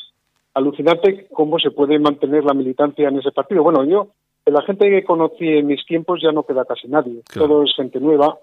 alucinante 0.55 1.27
cómo 1.33 1.59
se 1.59 1.71
puede 1.71 1.99
mantener 1.99 2.45
la 2.45 2.55
militancia 2.55 3.09
en 3.09 3.19
ese 3.19 3.33
partido. 3.33 3.63
Bueno, 3.63 3.85
yo 3.85 4.09
de 4.45 4.53
la 4.53 4.63
gente 4.63 4.91
que 4.91 5.05
conocí 5.05 5.47
en 5.47 5.67
mis 5.67 5.85
tiempos 5.87 6.21
ya 6.23 6.33
no 6.33 6.43
queda 6.45 6.65
casi 6.65 6.89
nadie. 6.89 7.23
Todo 7.33 7.65
es 7.65 7.75
gente 7.77 8.01
nueva, 8.01 8.39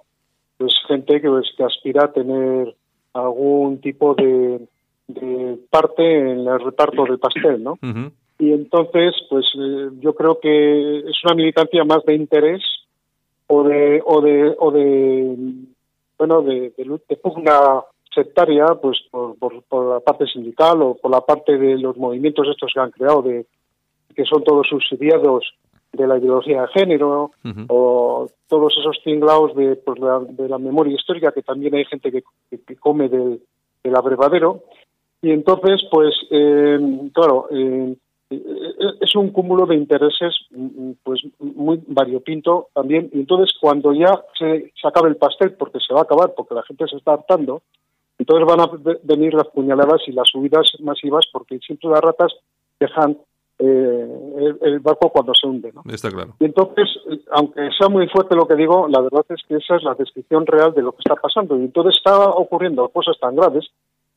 pues 0.57 0.73
gente 0.87 1.19
que, 1.21 1.29
pues, 1.29 1.47
que 1.57 1.63
aspira 1.63 2.05
a 2.05 2.13
tener 2.13 2.73
algún 3.13 3.81
tipo 3.81 4.13
de, 4.15 4.61
de 5.07 5.57
parte 5.69 6.03
en 6.03 6.47
el 6.47 6.59
reparto 6.59 7.03
del 7.03 7.19
pastel, 7.19 7.63
¿no? 7.63 7.77
Y 8.37 8.53
entonces 8.53 9.15
pues 9.29 9.45
eh, 9.59 9.89
yo 9.99 10.15
creo 10.15 10.39
que 10.39 10.99
es 10.99 11.23
una 11.25 11.35
militancia 11.35 11.83
más 11.83 12.05
de 12.05 12.15
interés 12.15 12.61
o 13.47 13.63
de 13.63 14.01
o 14.05 14.21
de 14.21 14.55
o 14.57 14.71
de 14.71 15.35
bueno 16.19 16.41
de, 16.43 16.71
de, 16.77 16.99
de 17.09 17.15
pugna 17.17 17.81
sectaria 18.13 18.65
pues 18.81 18.97
por, 19.09 19.35
por, 19.37 19.63
por 19.63 19.93
la 19.93 19.99
parte 20.01 20.25
sindical 20.27 20.81
o 20.81 20.95
por 20.95 21.09
la 21.11 21.21
parte 21.21 21.57
de 21.57 21.77
los 21.77 21.95
movimientos 21.97 22.47
estos 22.49 22.71
que 22.73 22.79
han 22.79 22.91
creado 22.91 23.21
de 23.23 23.45
que 24.15 24.25
son 24.25 24.43
todos 24.43 24.67
subsidiados 24.67 25.45
de 25.93 26.05
la 26.05 26.17
ideología 26.17 26.61
de 26.63 26.67
género 26.69 27.31
o 27.69 28.27
todos 28.47 28.73
esos 28.79 29.01
tinglaos 29.03 29.55
de, 29.55 29.75
pues, 29.77 29.97
la, 29.99 30.19
de 30.19 30.47
la 30.49 30.57
memoria 30.59 30.93
histórica 30.95 31.31
que 31.31 31.41
también 31.41 31.73
hay 31.75 31.85
gente 31.85 32.11
que, 32.11 32.23
que- 32.49 32.59
que 32.61 32.75
come 32.75 33.09
del, 33.09 33.41
del 33.83 33.95
abrevadero. 33.95 34.63
Y 35.21 35.31
entonces 35.31 35.81
pues 35.91 36.13
eh, 36.31 36.79
claro 37.13 37.47
eh, 37.51 37.95
es 38.29 39.15
un 39.15 39.29
cúmulo 39.31 39.65
de 39.65 39.75
intereses 39.75 40.35
mm, 40.51 40.91
pues 41.03 41.21
muy 41.39 41.81
variopinto 41.87 42.67
también 42.73 43.09
y 43.13 43.19
entonces 43.21 43.55
cuando 43.59 43.91
ya 43.93 44.23
se, 44.37 44.71
se 44.79 44.87
acabe 44.87 45.09
el 45.09 45.15
pastel 45.17 45.53
porque 45.53 45.79
se 45.85 45.93
va 45.93 46.01
a 46.01 46.03
acabar 46.03 46.33
porque 46.35 46.53
la 46.55 46.63
gente 46.63 46.85
se 46.87 46.97
está 46.97 47.13
hartando 47.13 47.61
entonces 48.17 48.45
van 48.47 48.59
a 48.61 48.67
ve- 48.77 48.99
venir 49.03 49.33
las 49.33 49.47
puñaladas 49.47 50.01
y 50.07 50.11
las 50.11 50.27
subidas 50.29 50.71
masivas 50.79 51.25
porque 51.33 51.57
siempre 51.59 51.89
las 51.89 52.01
ratas 52.01 52.33
dejan 52.79 53.17
eh, 53.61 54.07
el, 54.37 54.57
el 54.61 54.79
barco 54.79 55.09
cuando 55.09 55.33
se 55.33 55.45
hunde 55.47 55.71
¿no? 55.73 55.81
Está 55.91 56.09
claro. 56.09 56.33
y 56.39 56.45
entonces, 56.45 56.87
eh, 57.11 57.19
aunque 57.31 57.69
sea 57.77 57.89
muy 57.89 58.07
fuerte 58.07 58.35
lo 58.35 58.47
que 58.47 58.55
digo, 58.55 58.87
la 58.87 59.01
verdad 59.01 59.25
es 59.29 59.41
que 59.47 59.55
esa 59.55 59.75
es 59.75 59.83
la 59.83 59.95
descripción 59.95 60.45
real 60.45 60.73
de 60.73 60.81
lo 60.81 60.93
que 60.93 60.99
está 60.99 61.15
pasando. 61.15 61.57
Y 61.57 61.65
entonces 61.65 61.97
está 61.97 62.17
ocurriendo 62.29 62.87
cosas 62.87 63.17
tan 63.19 63.35
graves 63.35 63.67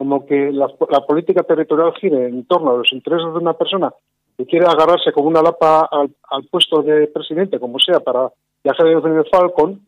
como 0.02 0.26
que 0.26 0.50
la, 0.50 0.68
la 0.90 1.06
política 1.06 1.44
territorial 1.44 1.94
gire 1.94 2.26
en 2.26 2.44
torno 2.46 2.72
a 2.72 2.78
los 2.78 2.92
intereses 2.92 3.32
de 3.32 3.38
una 3.38 3.52
persona 3.52 3.94
que 4.36 4.44
quiere 4.46 4.66
agarrarse 4.66 5.12
como 5.12 5.28
una 5.28 5.40
lapa 5.40 5.88
al, 5.92 6.44
puesto 6.50 6.82
de 6.82 7.06
presidente, 7.06 7.60
como 7.60 7.78
sea, 7.78 8.00
para 8.00 8.28
viajar 8.64 8.88
en 8.88 9.16
el 9.16 9.28
Falcon, 9.30 9.80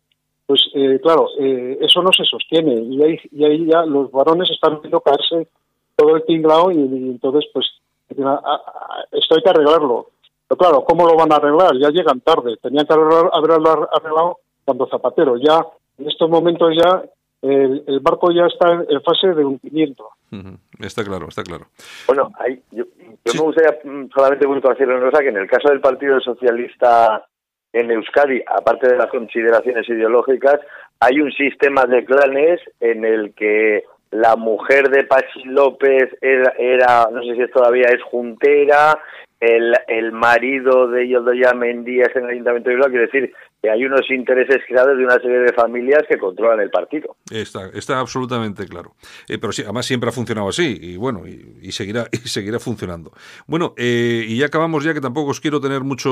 pues 0.47 0.71
eh, 0.73 1.01
claro, 1.03 1.27
eh, 1.41 1.79
eso 1.81 2.01
no 2.01 2.13
se 2.13 2.23
sostiene. 2.23 2.75
Y 2.75 3.03
ahí, 3.03 3.19
y 3.33 3.45
ahí 3.45 3.67
ya 3.67 3.85
los 3.85 4.13
varones 4.13 4.49
están 4.53 4.81
viendo 4.81 5.01
caerse 5.01 5.49
todo 5.97 6.15
el 6.15 6.25
tinglao 6.25 6.71
y, 6.71 6.77
y 6.77 7.11
entonces, 7.11 7.51
pues, 7.53 7.67
dicen, 8.09 8.29
"Ah, 8.29 8.41
ah, 8.45 9.05
esto 9.11 9.35
hay 9.35 9.43
que 9.43 9.51
arreglarlo. 9.51 10.11
Pero 10.47 10.59
claro, 10.59 10.85
¿cómo 10.85 11.09
lo 11.09 11.17
van 11.17 11.33
a 11.33 11.37
arreglar? 11.37 11.77
Ya 11.77 11.89
llegan 11.89 12.21
tarde. 12.21 12.57
Tenían 12.63 12.87
que 12.87 12.95
haberlo 12.95 13.35
arreglado 13.35 14.39
cuando 14.65 14.87
Zapatero. 14.87 15.39
Ya, 15.39 15.67
en 15.99 16.09
estos 16.09 16.31
momentos 16.31 16.73
ya, 16.81 17.03
el, 17.45 17.85
el 17.87 18.01
barco 18.01 18.31
ya 18.33 18.47
está 18.47 18.73
en, 18.73 18.87
en 18.89 19.03
fase 19.03 19.29
de 19.29 19.45
hundimiento. 19.45 20.09
Ujú. 20.33 20.57
Está 20.81 21.05
claro, 21.05 21.29
está 21.29 21.43
claro. 21.43 21.67
Bueno, 22.07 22.33
hay, 22.39 22.61
yo, 22.71 22.85
yo 23.25 23.35
me 23.35 23.41
gustaría 23.41 23.79
mm, 23.85 24.09
solamente 24.15 24.47
puntualizar 24.47 24.89
una 24.89 25.11
cosa, 25.11 25.23
que 25.23 25.29
en 25.29 25.37
el 25.37 25.49
caso 25.49 25.69
del 25.69 25.81
Partido 25.81 26.21
Socialista 26.21 27.27
en 27.73 27.91
Euskadi, 27.91 28.43
aparte 28.47 28.89
de 28.89 28.97
las 28.97 29.09
consideraciones 29.09 29.89
ideológicas, 29.89 30.61
hay 31.01 31.21
un 31.21 31.33
sistema 31.33 31.85
de 31.87 32.05
clanes 32.05 32.61
en 32.81 33.05
el 33.05 33.35
que 33.35 33.85
la 34.11 34.37
mujer 34.37 34.91
de 34.91 35.05
Pachi 35.05 35.43
López 35.45 36.17
era, 36.21 36.53
era 36.57 37.09
no 37.13 37.21
sé 37.23 37.35
si 37.35 37.43
es 37.43 37.51
todavía 37.51 37.89
es 37.89 38.01
juntera, 38.05 38.97
el, 39.41 39.75
el 39.89 40.13
marido 40.13 40.87
de 40.87 41.09
Yoldoya 41.09 41.53
Mendía 41.53 42.05
es 42.05 42.17
en 42.17 42.25
el 42.25 42.31
Ayuntamiento 42.31 42.71
de 42.71 42.77
Bilbao, 42.77 42.91
quiere 42.91 43.07
decir 43.07 43.35
hay 43.69 43.85
unos 43.85 44.11
intereses 44.11 44.59
creados 44.67 44.97
de 44.99 45.05
una 45.05 45.19
serie 45.19 45.39
de 45.39 45.53
familias 45.53 46.03
que 46.09 46.19
controlan 46.19 46.61
el 46.61 46.71
partido. 46.71 47.17
Está, 47.31 47.69
está 47.75 48.01
absolutamente 48.01 48.67
claro. 48.67 48.95
Eh, 49.29 49.39
pero 49.39 49.53
sí, 49.53 49.63
además 49.63 49.87
siempre 49.87 50.09
ha 50.09 50.13
funcionado 50.13 50.49
así 50.49 50.79
y 50.81 50.97
bueno, 50.97 51.23
y, 51.27 51.73
seguirá 51.73 52.07
y 52.13 52.17
seguirá 52.29 52.59
funcionando. 52.59 53.13
Bueno, 53.47 53.75
eh, 53.77 54.25
y 54.27 54.39
ya 54.39 54.47
acabamos 54.47 54.85
ya 54.85 54.95
que 54.95 55.01
tampoco 55.01 55.31
os 55.31 55.41
quiero 55.41 55.61
tener 55.61 55.83
mucho, 55.83 56.11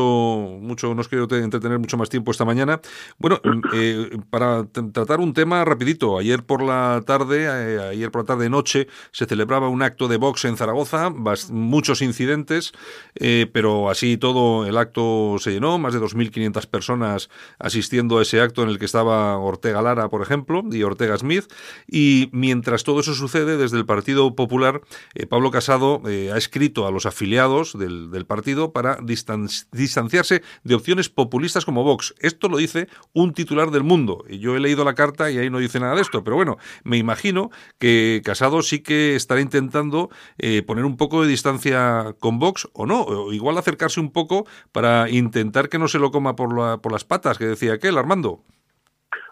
mucho, 0.60 0.94
no 0.94 1.00
os 1.00 1.08
quiero 1.08 1.28
te- 1.28 1.38
entretener 1.38 1.78
mucho 1.78 1.96
más 1.96 2.08
tiempo 2.08 2.30
esta 2.30 2.44
mañana. 2.44 2.80
Bueno, 3.18 3.40
eh, 3.74 4.10
para 4.30 4.64
tratar 4.64 5.20
un 5.20 5.34
tema 5.34 5.64
rapidito, 5.64 6.18
ayer 6.18 6.42
por 6.44 6.62
la 6.62 7.02
tarde, 7.06 7.44
eh, 7.44 7.80
ayer 7.90 8.10
por 8.10 8.22
la 8.22 8.26
tarde 8.26 8.48
noche 8.50 8.86
se 9.10 9.26
celebraba 9.26 9.68
un 9.68 9.82
acto 9.82 10.08
de 10.08 10.16
box 10.16 10.44
en 10.44 10.56
Zaragoza, 10.56 11.10
muchos 11.50 12.02
incidentes, 12.02 12.72
eh, 13.14 13.46
pero 13.52 13.90
así 13.90 14.16
todo 14.16 14.66
el 14.66 14.76
acto 14.76 15.36
se 15.38 15.52
llenó, 15.52 15.78
más 15.78 15.94
de 15.94 16.00
2.500 16.00 16.66
personas 16.66 17.30
asistiendo 17.58 18.18
a 18.18 18.22
ese 18.22 18.40
acto 18.40 18.62
en 18.62 18.68
el 18.68 18.78
que 18.78 18.84
estaba 18.84 19.38
Ortega 19.38 19.82
Lara, 19.82 20.08
por 20.08 20.22
ejemplo, 20.22 20.62
y 20.70 20.82
Ortega 20.82 21.16
Smith. 21.18 21.44
Y 21.86 22.28
mientras 22.32 22.84
todo 22.84 23.00
eso 23.00 23.14
sucede, 23.14 23.56
desde 23.56 23.76
el 23.78 23.86
Partido 23.86 24.34
Popular, 24.34 24.80
eh, 25.14 25.26
Pablo 25.26 25.50
Casado 25.50 26.02
eh, 26.06 26.30
ha 26.32 26.36
escrito 26.36 26.86
a 26.86 26.90
los 26.90 27.06
afiliados 27.06 27.76
del, 27.78 28.10
partido 28.26 28.72
para 28.72 28.98
distan- 28.98 29.66
distanciarse 29.72 30.42
de 30.64 30.74
opciones 30.74 31.08
populistas 31.08 31.64
como 31.64 31.82
Vox. 31.84 32.14
Esto 32.20 32.48
lo 32.48 32.56
dice 32.56 32.88
un 33.12 33.32
titular 33.34 33.70
del 33.70 33.82
mundo. 33.82 34.24
Yo 34.28 34.56
he 34.56 34.60
leído 34.60 34.84
la 34.84 34.94
carta 34.94 35.30
y 35.30 35.38
ahí 35.38 35.50
no 35.50 35.58
dice 35.58 35.80
nada 35.80 35.94
de 35.96 36.02
esto, 36.02 36.22
pero 36.24 36.36
bueno, 36.36 36.56
me 36.84 36.96
imagino 36.98 37.50
que 37.78 38.22
Casado 38.24 38.62
sí 38.62 38.80
que 38.80 39.16
estará 39.16 39.40
intentando 39.40 40.10
eh, 40.38 40.62
poner 40.62 40.84
un 40.84 40.96
poco 40.96 41.22
de 41.22 41.28
distancia 41.28 42.14
con 42.20 42.38
Vox 42.38 42.68
o 42.72 42.86
no, 42.86 43.02
o 43.02 43.32
igual 43.32 43.58
acercarse 43.58 44.00
un 44.00 44.10
poco 44.12 44.46
para 44.70 45.08
intentar 45.10 45.68
que 45.68 45.78
no 45.78 45.88
se 45.88 45.98
lo 45.98 46.10
coma 46.10 46.36
por, 46.36 46.56
la- 46.56 46.78
por 46.78 46.92
las 46.92 47.04
patas, 47.04 47.31
que 47.38 47.46
decía 47.46 47.74
aquel, 47.74 47.98
Armando. 47.98 48.40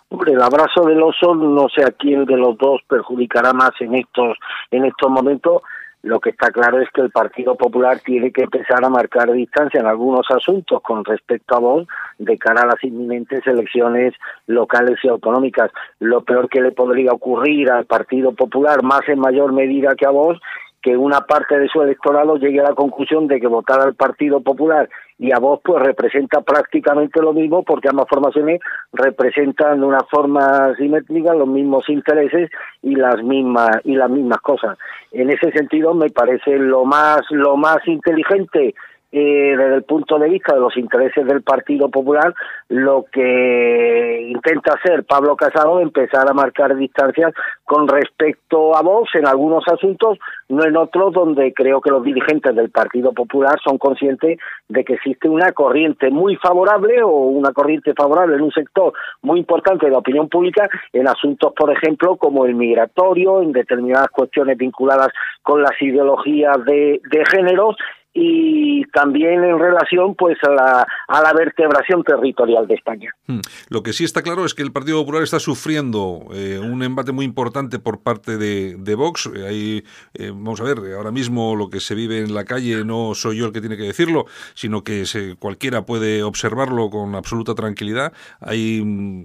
Hombre, 0.09 0.33
el 0.33 0.43
abrazo 0.43 0.85
del 0.87 1.03
oso 1.03 1.35
no 1.35 1.69
sé 1.69 1.85
a 1.85 1.93
quién 1.93 2.25
de 2.25 2.37
los 2.37 2.59
dos 2.59 2.81
perjudicará 2.89 3.53
más 3.53 3.71
en 3.81 3.95
estos 3.95 4.37
en 4.71 4.85
estos 4.85 5.09
momentos. 5.09 5.63
Lo 6.03 6.19
que 6.19 6.31
está 6.31 6.51
claro 6.51 6.81
es 6.81 6.89
que 6.95 7.03
el 7.03 7.11
Partido 7.11 7.57
Popular 7.57 8.01
tiene 8.01 8.33
que 8.33 8.43
empezar 8.43 8.83
a 8.83 8.89
marcar 8.89 9.31
distancia 9.33 9.81
en 9.81 9.87
algunos 9.87 10.27
asuntos 10.31 10.81
con 10.83 11.05
respecto 11.05 11.55
a 11.55 11.59
Vox 11.59 11.87
de 12.19 12.39
cara 12.39 12.63
a 12.63 12.67
las 12.67 12.83
inminentes 12.83 13.47
elecciones 13.47 14.15
locales 14.47 14.99
y 15.03 15.09
autonómicas. 15.09 15.71
Lo 15.99 16.23
peor 16.25 16.49
que 16.49 16.63
le 16.63 16.73
podría 16.73 17.13
ocurrir 17.13 17.71
al 17.71 17.85
Partido 17.85 18.33
Popular, 18.33 18.83
más 18.83 19.07
en 19.09 19.19
mayor 19.21 19.53
medida 19.53 19.95
que 19.95 20.07
a 20.07 20.11
Vox, 20.11 20.41
que 20.83 20.97
una 20.97 21.21
parte 21.21 21.59
de 21.59 21.69
su 21.69 21.83
electorado 21.83 22.37
llegue 22.37 22.61
a 22.61 22.71
la 22.71 22.75
conclusión 22.75 23.27
de 23.27 23.41
que 23.41 23.47
votar 23.47 23.81
al 23.81 23.95
Partido 23.95 24.41
Popular 24.41 24.89
y 25.19 25.33
a 25.33 25.39
Vox 25.39 25.63
pues 25.65 25.83
representa 25.83 26.41
prácticamente 26.41 27.21
lo 27.21 27.35
mismo 27.35 27.63
porque 27.63 27.89
ambas 27.91 28.09
formaciones 28.09 28.61
representan 28.93 29.81
de 29.81 29.87
una 29.87 30.03
forma 30.11 30.75
simétrica 30.77 31.35
los 31.35 31.47
mismos 31.47 31.87
intereses 31.91 32.51
y 32.83 32.95
las 32.95 33.23
mismas 33.23 33.69
y 33.85 33.97
las 33.97 34.09
mismas 34.09 34.41
cosas. 34.41 34.79
En 35.13 35.29
ese 35.29 35.53
sentido 35.53 35.93
me 35.93 36.09
parece 36.09 36.57
lo 36.57 36.87
más 36.87 37.21
lo 37.31 37.59
más 37.59 37.87
inteligente 37.87 38.75
eh, 39.13 39.57
desde 39.57 39.75
el 39.75 39.83
punto 39.83 40.19
de 40.19 40.29
vista 40.29 40.55
de 40.55 40.61
los 40.61 40.77
intereses 40.77 41.27
del 41.27 41.43
Partido 41.43 41.89
Popular, 41.89 42.33
lo 42.69 43.07
que 43.11 44.29
intenta 44.29 44.75
hacer 44.75 45.05
Pablo 45.05 45.35
Casado 45.35 45.81
es 45.81 45.87
empezar 45.87 46.31
a 46.31 46.35
marcar 46.35 46.77
distancias 46.77 47.33
con 47.65 47.89
respecto 47.89 48.77
a 48.77 48.83
Vox 48.83 49.15
en 49.15 49.27
algunos 49.27 49.65
asuntos, 49.67 50.19
no 50.49 50.65
en 50.65 50.77
otros 50.77 51.13
donde 51.13 51.53
creo 51.53 51.81
que 51.81 51.91
los 51.91 52.05
dirigentes 52.05 52.55
del 52.55 52.71
Partido 52.71 53.13
Popular 53.13 53.59
son 53.65 53.79
conscientes 53.79 54.39
de 54.69 54.85
que 54.85 54.95
existe 54.95 55.29
una 55.29 55.53
corriente 55.53 56.11
muy 56.11 56.37
favorable 56.37 57.03
o 57.03 57.11
una 57.11 57.53
corriente 57.53 57.95
favorable 57.95 58.37
en 58.37 58.43
un 58.43 58.53
sector 58.53 58.93
muy 59.23 59.41
importante 59.41 59.87
de 59.87 59.93
la 59.93 59.99
opinión 59.99 60.29
pública 60.29 60.69
en 60.93 61.09
asuntos, 61.09 61.53
por 61.57 61.73
ejemplo, 61.73 62.17
como 62.17 62.47
el 62.47 62.55
migratorio, 62.55 63.43
en 63.43 63.53
determinadas 63.53 64.09
cuestiones 64.11 64.57
vinculadas 64.57 65.09
con 65.43 65.63
las 65.63 65.81
ideologías 65.81 66.65
de, 66.65 67.01
de 67.11 67.25
géneros 67.27 67.77
y 68.13 68.85
también 68.87 69.45
en 69.45 69.59
relación 69.59 70.15
pues 70.17 70.37
a 70.43 70.51
la, 70.51 70.87
a 71.07 71.23
la 71.23 71.33
vertebración 71.33 72.03
territorial 72.03 72.67
de 72.67 72.75
España. 72.75 73.15
Hmm. 73.27 73.41
Lo 73.69 73.83
que 73.83 73.93
sí 73.93 74.05
está 74.05 74.23
claro 74.23 74.45
es 74.45 74.55
que 74.55 74.63
el 74.63 74.73
Partido 74.73 74.99
Popular 74.99 75.23
está 75.23 75.39
sufriendo 75.39 76.27
eh, 76.35 76.59
un 76.59 76.83
embate 76.83 77.13
muy 77.13 77.25
importante 77.25 77.79
por 77.79 78.03
parte 78.03 78.37
de, 78.37 78.95
Vox. 78.95 79.31
Ahí, 79.47 79.85
eh, 80.15 80.31
vamos 80.31 80.61
a 80.61 80.65
ver, 80.65 80.79
ahora 80.95 81.13
mismo 81.13 81.55
lo 81.55 81.71
que 81.71 81.81
se 81.81 81.95
vive 81.95 82.19
en 82.19 82.35
la 82.35 82.45
calle 82.45 82.85
no 82.85 83.15
soy 83.15 83.39
yo 83.39 83.47
el 83.47 83.53
que 83.53 83.61
tiene 83.61 83.77
que 83.77 83.85
decirlo, 83.85 84.27
sino 84.55 84.83
que 84.83 85.07
se, 85.07 85.37
cualquiera 85.37 85.87
puede 85.87 86.23
observarlo 86.23 86.91
con 86.91 87.15
absoluta 87.15 87.55
tranquilidad. 87.55 88.13
Hay, 88.41 88.83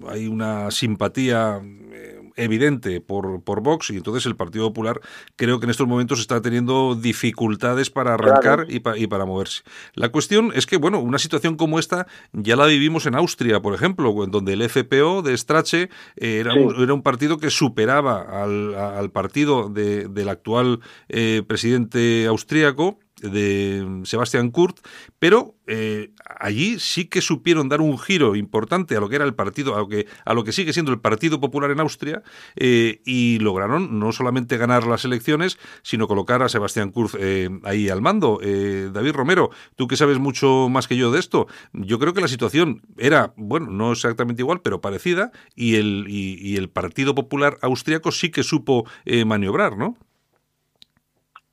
hay 0.08 0.28
una 0.28 0.70
simpatía 0.70 1.60
eh, 1.92 2.15
evidente 2.36 3.02
por, 3.02 3.44
por 3.44 3.62
Vox 3.62 3.90
y 3.90 3.98
entonces 3.98 4.26
el 4.26 4.36
Partido 4.36 4.68
Popular 4.68 5.02
creo 5.36 5.60
que 5.60 5.66
en 5.66 5.70
estos 5.70 5.88
momentos 5.88 6.20
está 6.20 6.42
teniendo 6.42 6.96
dificultades 6.96 7.90
para 7.90 8.14
arrancar 8.14 8.68
y, 8.70 8.82
y, 8.96 9.08
para 9.08 9.26
moverse. 9.26 9.64
La 9.94 10.10
cuestión 10.10 10.52
es 10.54 10.66
que, 10.66 10.78
bueno, 10.78 11.00
una 11.00 11.20
situación 11.20 11.56
como 11.56 11.80
esta 11.80 12.08
ya 12.34 12.56
la 12.56 12.66
vivimos 12.66 13.06
en 13.06 13.16
Austria, 13.16 13.62
por 13.62 13.74
ejemplo, 13.74 14.14
donde 14.28 14.54
el 14.54 14.70
FPO 14.70 15.22
de 15.22 15.38
Strache 15.38 15.90
eh, 16.18 16.40
era, 16.40 16.54
sí. 16.54 16.60
un, 16.60 16.84
era, 16.84 16.94
un, 16.94 17.02
partido 17.02 17.38
que 17.38 17.50
superaba 17.50 18.22
al, 18.44 18.76
al 18.76 19.12
partido 19.12 19.70
de, 19.70 20.08
del 20.08 20.30
actual 20.30 20.80
eh, 21.10 21.44
presidente 21.48 22.26
austríaco 22.28 23.00
de 23.22 24.02
Sebastián 24.04 24.52
Kurt, 24.52 24.80
pero 25.20 25.56
eh, 25.68 26.12
allí 26.40 26.80
sí 26.80 27.06
que 27.06 27.22
supieron 27.22 27.70
dar 27.70 27.82
un 27.82 27.98
giro 27.98 28.36
importante 28.36 28.96
a 28.96 29.00
lo 29.00 29.10
que 29.10 29.16
era 29.16 29.26
el 29.26 29.34
partido, 29.34 29.76
a 29.76 29.80
lo 29.80 29.88
que, 29.88 30.08
a 30.26 30.34
lo 30.34 30.44
que 30.44 30.52
sigue 30.52 30.74
siendo 30.74 30.92
el 30.92 31.00
Partido 31.00 31.40
Popular 31.40 31.72
en 31.72 31.80
Austria, 31.80 32.24
eh, 32.56 33.02
y 33.06 33.40
lograron 33.40 34.00
no 34.00 34.12
solamente 34.12 34.58
ganar 34.58 34.86
las 34.86 35.06
elecciones, 35.06 35.58
sino 35.82 36.08
colocar 36.08 36.44
a 36.44 36.50
Sebastián 36.50 36.92
Kurz 36.92 37.16
eh, 37.20 37.50
ahí 37.64 37.90
al 37.90 38.02
mando. 38.02 38.40
Eh, 38.42 38.90
David 38.94 39.14
Romero, 39.14 39.50
tú 39.76 39.88
que 39.88 39.98
sabes 39.98 40.20
mucho 40.20 40.68
más 40.70 40.88
que 40.88 40.98
yo 40.98 41.12
de 41.12 41.20
esto, 41.20 41.48
yo 41.74 42.00
creo 42.00 42.14
que 42.14 42.22
la 42.22 42.28
situación 42.28 42.82
era, 42.98 43.34
bueno, 43.38 43.68
no 43.72 43.92
exactamente 43.92 44.42
igual, 44.42 44.62
pero 44.62 44.82
parecida, 44.82 45.32
y 45.56 45.76
el, 45.76 46.06
y, 46.10 46.56
el 46.56 46.70
Partido 46.70 47.16
Popular 47.16 47.58
austriaco 47.62 48.12
sí 48.12 48.30
que 48.30 48.44
supo 48.44 48.86
maniobrar, 49.26 49.78
¿no? 49.78 49.98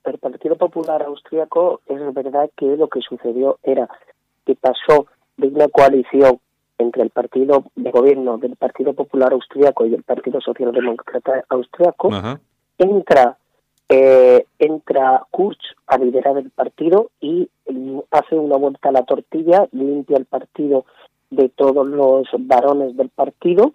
El 0.04 0.18
Partido 0.18 0.56
Popular 0.56 1.02
Austriaco 1.02 1.80
es 1.86 2.14
verdad 2.14 2.50
que 2.56 2.76
lo 2.76 2.88
que 2.88 3.00
sucedió 3.00 3.58
era 3.62 3.88
que 4.44 4.54
pasó 4.54 5.06
de 5.36 5.48
una 5.48 5.68
coalición 5.68 6.38
entre 6.78 7.02
el 7.02 7.10
partido 7.10 7.64
de 7.76 7.90
gobierno 7.90 8.38
del 8.38 8.56
Partido 8.56 8.92
Popular 8.92 9.32
Austriaco 9.32 9.86
y 9.86 9.94
el 9.94 10.02
Partido 10.02 10.40
Socialdemócrata 10.40 11.44
Austriaco, 11.48 12.10
entra 12.78 13.36
eh, 13.88 14.46
entra 14.58 15.26
Kurz 15.30 15.58
a 15.86 15.98
liderar 15.98 16.38
el 16.38 16.50
partido 16.50 17.10
y 17.20 17.48
hace 18.10 18.36
una 18.36 18.56
vuelta 18.56 18.88
a 18.88 18.92
la 18.92 19.04
tortilla, 19.04 19.68
limpia 19.72 20.16
el 20.16 20.24
partido 20.24 20.86
de 21.30 21.50
todos 21.50 21.86
los 21.86 22.26
varones 22.38 22.96
del 22.96 23.10
partido, 23.10 23.74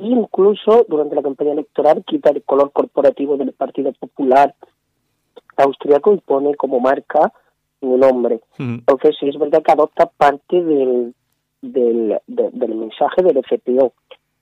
e 0.00 0.06
incluso 0.06 0.84
durante 0.88 1.14
la 1.14 1.22
campaña 1.22 1.52
electoral 1.52 2.02
quita 2.04 2.30
el 2.30 2.42
color 2.42 2.72
corporativo 2.72 3.36
del 3.36 3.52
Partido 3.52 3.92
Popular 3.92 4.54
austriaco 5.56 6.14
y 6.14 6.18
pone 6.18 6.54
como 6.56 6.80
marca 6.80 7.32
un 7.80 8.02
hombre. 8.04 8.40
Mm. 8.58 8.74
Entonces, 8.74 9.16
sí 9.18 9.28
es 9.28 9.38
verdad 9.38 9.62
que 9.62 9.72
adopta 9.72 10.06
parte 10.06 10.62
del, 10.62 11.14
del, 11.60 12.18
de, 12.26 12.50
del 12.52 12.74
mensaje 12.74 13.22
del 13.22 13.42
FPO. 13.44 13.92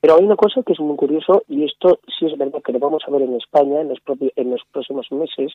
Pero 0.01 0.17
hay 0.17 0.25
una 0.25 0.37
cosa 0.37 0.63
que 0.63 0.73
es 0.73 0.81
muy 0.81 0.97
curioso, 0.97 1.43
y 1.49 1.65
esto 1.65 2.01
sí 2.19 2.27
es 2.27 2.37
verdad 2.39 2.63
que 2.63 2.73
lo 2.73 2.79
vamos 2.79 3.03
a 3.07 3.11
ver 3.11 3.23
en 3.23 3.37
España 3.37 3.81
en 3.83 3.89
los, 3.89 3.99
en 4.37 4.51
los 4.51 4.63
próximos 4.73 5.07
meses, 5.13 5.53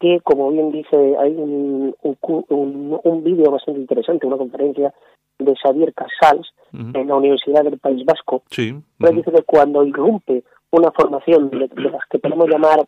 que, 0.00 0.20
como 0.20 0.50
bien 0.50 0.72
dice, 0.72 1.16
hay 1.18 1.32
un, 1.34 1.94
un, 2.02 2.16
un, 2.48 3.00
un 3.02 3.24
vídeo 3.24 3.50
bastante 3.50 3.80
interesante, 3.80 4.26
una 4.26 4.36
conferencia 4.38 4.92
de 5.38 5.54
Xavier 5.56 5.92
Casals 5.92 6.48
uh 6.72 6.76
-huh. 6.76 6.98
en 7.00 7.08
la 7.08 7.16
Universidad 7.16 7.64
del 7.64 7.78
País 7.78 8.04
Vasco, 8.06 8.42
sí. 8.50 8.72
uh 8.72 8.80
-huh. 8.98 9.14
dice 9.14 9.30
que 9.30 9.42
cuando 9.42 9.84
irrumpe 9.84 10.42
una 10.70 10.90
formación 10.92 11.50
de, 11.50 11.68
de 11.68 11.90
las 11.90 12.04
que 12.10 12.18
podemos 12.18 12.48
llamar 12.48 12.86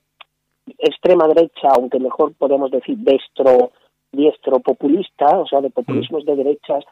extrema 0.78 1.26
derecha, 1.28 1.68
aunque 1.74 1.98
mejor 1.98 2.34
podemos 2.34 2.70
decir 2.70 2.96
destro, 2.98 3.72
diestro 4.12 4.60
populista, 4.60 5.38
o 5.38 5.46
sea, 5.46 5.60
de 5.60 5.70
populismos 5.70 6.24
de 6.24 6.36
derechas, 6.36 6.84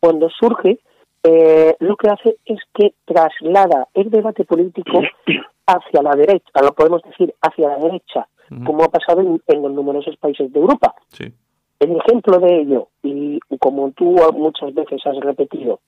cuando 0.00 0.28
surge, 0.30 0.78
eh, 1.22 1.76
lo 1.80 1.96
que 1.96 2.10
hace 2.10 2.36
es 2.44 2.58
que 2.74 2.94
traslada 3.04 3.88
el 3.94 4.10
debate 4.10 4.44
político 4.44 5.00
hacia 5.66 6.02
la 6.02 6.14
derecha, 6.14 6.60
lo 6.62 6.74
podemos 6.74 7.02
decir 7.02 7.34
hacia 7.40 7.68
la 7.68 7.78
derecha, 7.78 8.28
como 8.64 8.84
ha 8.84 8.88
pasado 8.88 9.22
en, 9.22 9.42
en, 9.46 9.62
los 9.62 9.72
numerosos 9.72 10.16
países 10.18 10.52
de 10.52 10.60
Europa. 10.60 10.94
Sí. 11.08 11.32
El 11.80 11.96
ejemplo 11.96 12.38
de 12.38 12.60
ello, 12.60 12.88
y 13.02 13.40
como 13.58 13.90
tú 13.92 14.16
muchas 14.34 14.74
veces 14.74 15.00
has 15.06 15.16
repetido, 15.16 15.80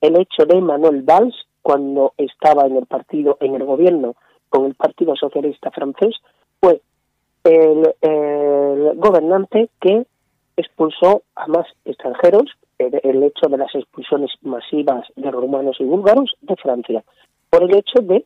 el 0.00 0.20
hecho 0.20 0.46
de 0.46 0.60
Manuel 0.60 1.02
Valls, 1.02 1.34
cuando 1.64 2.12
estaba 2.18 2.66
en 2.66 2.76
el 2.76 2.84
partido, 2.84 3.38
en 3.40 3.54
el 3.54 3.64
gobierno 3.64 4.16
con 4.50 4.66
el 4.66 4.74
Partido 4.74 5.16
Socialista 5.16 5.70
francés, 5.70 6.14
el, 7.44 7.94
el 8.00 8.92
gobernante 8.96 9.68
que 9.80 10.06
expulsó 10.56 11.22
a 11.36 11.46
más 11.46 11.66
extranjeros, 11.84 12.44
el, 12.78 13.22
hecho 13.22 13.48
de 13.48 13.58
las 13.58 13.74
expulsiones 13.74 14.30
masivas 14.42 15.06
de 15.16 15.30
rumanos 15.30 15.76
y 15.78 15.84
búlgaros 15.84 16.34
de 16.42 16.56
Francia, 16.56 17.04
por 17.50 17.62
el 17.62 17.76
hecho 17.76 18.00
de 18.02 18.24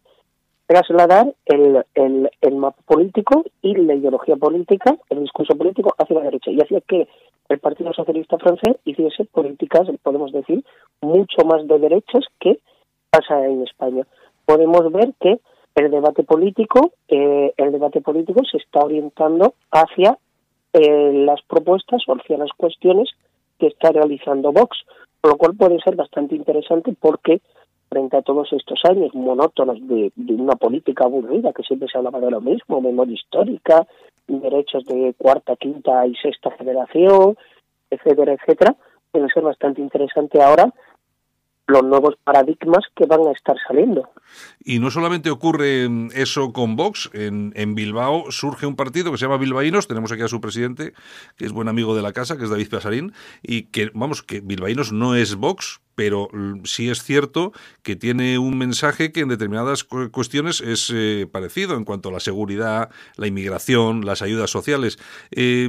trasladar 0.67 1.35
el, 1.47 1.85
el, 1.95 2.31
el 2.41 2.55
mapa 2.57 2.81
político 2.87 3.45
y 3.63 3.75
la 3.75 3.95
ideología 3.95 4.37
política, 4.37 4.97
el 5.11 5.21
discurso 5.21 5.57
político 5.57 5.95
hacia 5.99 6.17
la 6.17 6.25
derecha, 6.25 6.51
y 6.51 6.61
hacía 6.61 6.81
que 6.83 7.09
el 7.49 7.59
Partido 7.59 7.93
Socialista 7.95 8.39
francés 8.39 8.77
hiciese 8.85 9.25
políticas, 9.25 9.89
podemos 10.03 10.33
decir, 10.33 10.65
mucho 11.01 11.45
más 11.47 11.67
de 11.67 11.79
derechas 11.79 12.25
que 12.39 12.59
pasa 13.11 13.47
en 13.47 13.63
España. 13.63 14.07
Podemos 14.45 14.93
ver 14.93 15.15
que 15.21 15.41
el 15.85 15.91
debate 15.91 16.25
político, 16.25 16.93
eh, 17.09 17.53
el 17.57 17.73
debate 17.73 18.01
político 18.01 18.43
se 18.51 18.59
está 18.59 18.81
orientando 18.81 19.55
hacia 19.71 20.19
eh, 20.73 21.13
las 21.25 21.43
propuestas 21.43 22.03
o 22.09 22.15
hacia 22.15 22.39
las 22.39 22.51
cuestiones 22.57 23.09
que 23.59 23.69
está 23.69 23.91
realizando 23.91 24.53
Vox, 24.53 24.79
lo 25.23 25.37
cual 25.37 25.57
puede 25.57 25.81
ser 25.81 25.97
bastante 25.97 26.35
interesante 26.35 26.95
porque 26.99 27.41
frente 27.89 28.17
a 28.17 28.23
todos 28.23 28.53
estos 28.53 28.81
años 28.85 29.15
monótonos 29.15 29.79
de, 29.89 30.13
de 30.15 30.35
una 30.35 30.57
política 30.57 31.05
aburrida 31.05 31.53
que 31.53 31.63
siempre 31.63 31.89
se 31.91 31.99
hablaba 31.99 32.21
de 32.21 32.31
lo 32.31 32.41
mismo, 32.41 32.81
memoria 32.81 33.15
histórica, 33.15 33.87
derechos 34.27 34.85
de 34.85 35.15
cuarta, 35.17 35.57
quinta 35.57 36.07
y 36.07 36.15
sexta 36.17 36.51
generación, 36.53 37.37
etcétera, 37.91 38.35
etcétera, 38.35 38.77
puede 39.11 39.29
ser 39.31 39.43
bastante 39.43 39.81
interesante 39.81 40.43
ahora 40.43 40.73
los 41.69 41.85
nuevos 41.85 42.17
paradigmas 42.25 42.85
que 42.97 43.07
van 43.07 43.21
a 43.27 43.33
estar 43.33 43.57
saliendo. 43.67 44.09
Y 44.65 44.79
no 44.79 44.91
solamente 44.91 45.31
ocurre 45.31 45.89
eso 46.15 46.53
con 46.53 46.77
Vox, 46.77 47.11
en, 47.13 47.53
en, 47.55 47.75
Bilbao 47.75 48.31
surge 48.31 48.67
un 48.67 48.75
partido 48.75 49.13
que 49.13 49.19
se 49.19 49.27
llama 49.27 49.37
Bilbaínos, 49.37 49.87
tenemos 49.87 50.11
aquí 50.11 50.23
a 50.23 50.29
su 50.29 50.41
presidente, 50.41 50.95
que 51.37 51.45
es 51.45 51.53
buen 51.53 51.69
amigo 51.69 51.95
de 51.95 52.03
la 52.03 52.13
casa, 52.13 52.37
que 52.37 52.45
es 52.45 52.51
David 52.51 52.71
Pasarín, 52.71 53.13
y 53.43 53.65
que, 53.65 53.91
vamos, 53.95 54.23
que 54.23 54.41
Bilbaínos 54.41 54.93
no 54.93 55.15
es 55.15 55.37
Vox, 55.37 55.81
pero 55.99 56.29
sí 56.63 56.89
es 56.91 57.03
cierto 57.03 57.51
que 57.83 57.97
tiene 57.97 58.39
un 58.39 58.57
mensaje 58.57 59.11
que 59.11 59.19
en 59.19 59.29
determinadas 59.29 59.83
cuestiones 59.83 60.61
es 60.61 60.93
eh, 60.95 61.27
parecido 61.27 61.77
en 61.77 61.85
cuanto 61.85 62.11
a 62.11 62.13
la 62.13 62.21
seguridad, 62.21 62.89
la 63.17 63.27
inmigración, 63.27 64.07
las 64.07 64.23
ayudas 64.23 64.49
sociales. 64.49 64.97
Eh, 65.33 65.69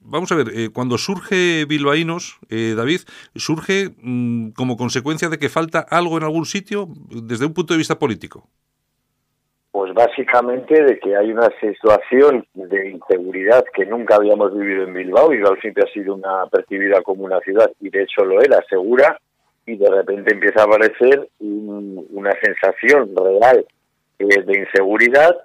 vamos 0.00 0.32
a 0.32 0.36
ver, 0.36 0.46
eh, 0.54 0.70
cuando 0.72 0.96
surge 0.96 1.66
Bilbaínos, 1.66 2.38
eh, 2.48 2.72
David, 2.74 3.00
surge 3.34 3.90
mmm, 4.00 4.52
como 4.52 4.78
consecuencia 4.78 5.28
de 5.28 5.38
que 5.38 5.50
falta 5.50 5.80
algo 5.80 6.16
en 6.16 6.24
algún 6.24 6.46
sitio 6.46 6.88
desde 7.10 7.44
un 7.44 7.52
punto 7.52 7.74
de 7.74 7.78
vista 7.78 7.98
político. 7.98 8.48
Pues 9.70 9.92
básicamente 9.92 10.82
de 10.82 10.98
que 10.98 11.14
hay 11.14 11.30
una 11.30 11.50
situación 11.60 12.46
de 12.54 12.88
inseguridad 12.88 13.66
que 13.74 13.84
nunca 13.84 14.16
habíamos 14.16 14.58
vivido 14.58 14.84
en 14.84 14.94
Bilbao. 14.94 15.28
Bilbao 15.28 15.56
siempre 15.60 15.84
ha 15.86 15.92
sido 15.92 16.14
una 16.14 16.46
percibida 16.50 17.02
como 17.02 17.24
una 17.24 17.38
ciudad 17.40 17.70
y 17.80 17.90
de 17.90 18.04
hecho 18.04 18.24
lo 18.24 18.40
era, 18.40 18.64
segura, 18.70 19.20
y 19.68 19.76
de 19.76 19.90
repente 19.90 20.32
empieza 20.32 20.62
a 20.62 20.64
aparecer 20.64 21.28
una 21.40 22.32
sensación 22.42 23.14
real 23.14 23.64
eh, 24.18 24.42
de 24.42 24.58
inseguridad. 24.58 25.36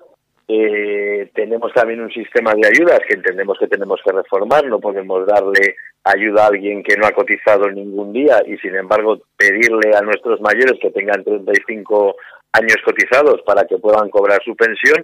Eh, 0.48 1.30
tenemos 1.36 1.74
también 1.74 2.02
un 2.02 2.12
sistema 2.12 2.54
de 2.54 2.68
ayudas 2.68 3.00
que 3.08 3.16
entendemos 3.16 3.58
que 3.60 3.68
tenemos 3.68 4.00
que 4.04 4.12
reformar. 4.12 4.66
No 4.66 4.80
podemos 4.80 5.28
darle 5.28 5.76
ayuda 6.04 6.44
a 6.44 6.48
alguien 6.48 6.84
que 6.84 6.96
no 6.96 7.06
ha 7.06 7.12
cotizado 7.12 7.70
ningún 7.70 8.14
día 8.14 8.42
y, 8.46 8.58
sin 8.58 8.76
embargo, 8.76 9.20
pedirle 9.38 9.96
a 9.96 10.02
nuestros 10.02 10.40
mayores 10.42 10.80
que 10.82 10.92
tengan 10.92 11.24
35 11.24 12.16
años 12.54 12.78
cotizados 12.86 13.42
para 13.42 13.66
que 13.66 13.78
puedan 13.78 14.10
cobrar 14.10 14.42
su 14.44 14.56
pensión. 14.56 15.04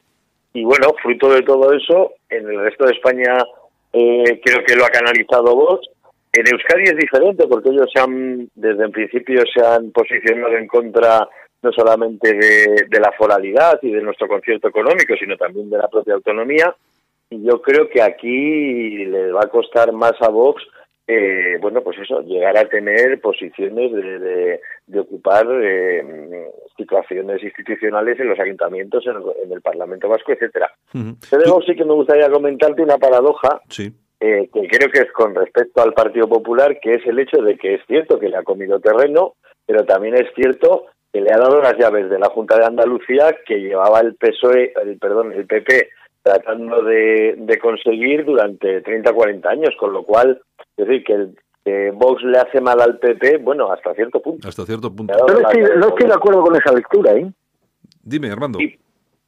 Y 0.54 0.64
bueno, 0.64 0.94
fruto 1.02 1.30
de 1.30 1.42
todo 1.44 1.74
eso, 1.74 2.14
en 2.30 2.48
el 2.48 2.60
resto 2.62 2.86
de 2.86 2.94
España 2.94 3.38
eh, 3.92 4.40
creo 4.44 4.64
que 4.66 4.76
lo 4.76 4.86
ha 4.86 4.90
canalizado 4.90 5.56
vos. 5.56 5.90
En 6.32 6.46
Euskadi 6.48 6.84
es 6.84 6.96
diferente 6.96 7.48
porque 7.48 7.70
ellos 7.70 7.90
se 7.94 8.00
han, 8.00 8.50
desde 8.56 8.86
el 8.86 8.92
principio 8.92 9.44
se 9.52 9.66
han 9.66 9.92
posicionado 9.92 10.56
en 10.58 10.68
contra 10.68 11.28
no 11.62 11.72
solamente 11.74 12.34
de, 12.34 12.86
de 12.88 13.00
la 13.00 13.12
foralidad 13.18 13.80
y 13.82 13.92
de 13.92 14.02
nuestro 14.02 14.28
concierto 14.28 14.70
económico, 14.70 15.16
sino 15.20 15.36
también 15.36 15.70
de 15.70 15.78
la 15.78 15.88
propia 15.88 16.14
autonomía. 16.14 16.74
Y 17.30 17.44
yo 17.44 17.62
creo 17.62 17.90
que 17.90 18.02
aquí 18.02 19.06
le 19.06 19.32
va 19.32 19.42
a 19.44 19.50
costar 19.50 19.92
más 19.92 20.14
a 20.22 20.30
Vox 20.30 20.64
eh, 21.12 21.58
bueno, 21.60 21.82
pues 21.82 21.98
eso, 21.98 22.22
llegar 22.22 22.56
a 22.56 22.70
tener 22.70 23.20
posiciones 23.20 23.92
de, 23.92 24.60
de, 24.86 25.00
ocupar 25.00 25.44
eh, 25.50 26.04
situaciones 26.78 27.42
institucionales 27.42 28.20
en 28.20 28.30
los 28.30 28.40
ayuntamientos, 28.40 29.04
en 29.08 29.52
el, 29.52 29.62
Parlamento 29.64 30.08
Vasco, 30.08 30.34
etcétera. 30.34 30.72
Pero 31.32 31.62
sí 31.66 31.76
que 31.76 31.84
me 31.84 31.96
gustaría 31.96 32.30
comentarte 32.30 32.84
una 32.84 33.00
paradoja 33.00 33.60
eh, 34.20 34.50
que 34.54 34.68
creo 34.68 34.90
que 34.92 35.00
es 35.00 35.12
con 35.12 35.36
respecto 35.36 35.82
al 35.82 35.94
Partido 35.94 36.28
Popular, 36.28 36.80
que 36.80 36.96
es 36.96 37.06
el 37.06 37.20
hecho 37.20 37.42
de 37.42 37.58
que 37.58 37.76
es 37.76 37.82
cierto 37.88 38.20
que 38.20 38.30
le 38.30 38.38
ha 38.38 38.44
comido 38.44 38.80
terreno, 38.80 39.36
pero 39.66 39.86
también 39.86 40.16
es 40.16 40.28
cierto 40.36 40.86
que 41.12 41.22
le 41.22 41.32
ha 41.32 41.38
dado 41.38 41.62
las 41.62 41.78
llaves 41.78 42.10
de 42.10 42.20
la 42.20 42.30
Junta 42.30 42.58
de 42.58 42.66
Andalucía 42.66 43.36
que 43.46 43.60
llevaba 43.60 44.00
el 44.02 44.16
PSOE, 44.16 44.74
el, 44.84 44.98
perdón, 45.00 45.34
el 45.34 45.46
PP 45.46 45.90
tratando 46.22 46.84
de, 46.84 47.36
de 47.38 47.58
conseguir 47.60 48.26
durante 48.26 48.82
30 48.82 49.14
40 49.14 49.50
años, 49.50 49.76
con 49.80 49.94
lo 49.94 50.04
cual 50.04 50.42
es 50.80 50.88
decir, 50.88 51.04
que 51.04 51.14
el 51.14 51.92
Vox 51.94 52.24
le 52.24 52.38
hace 52.38 52.62
mal 52.62 52.80
al 52.82 52.98
PP, 53.00 53.38
bueno, 53.38 53.72
hasta 53.72 53.94
cierto 53.94 54.22
punto. 54.22 54.48
Hasta 54.48 54.66
cierto 54.66 54.94
punto. 54.94 55.14
Yo 55.14 55.34
no 55.34 55.40
estoy, 55.42 55.62
no 55.78 55.88
estoy 55.90 56.08
de 56.08 56.14
acuerdo 56.14 56.42
con 56.42 56.56
esa 56.56 56.74
lectura, 56.74 57.14
¿eh? 57.14 57.32
Dime, 58.02 58.32
Armando. 58.32 58.60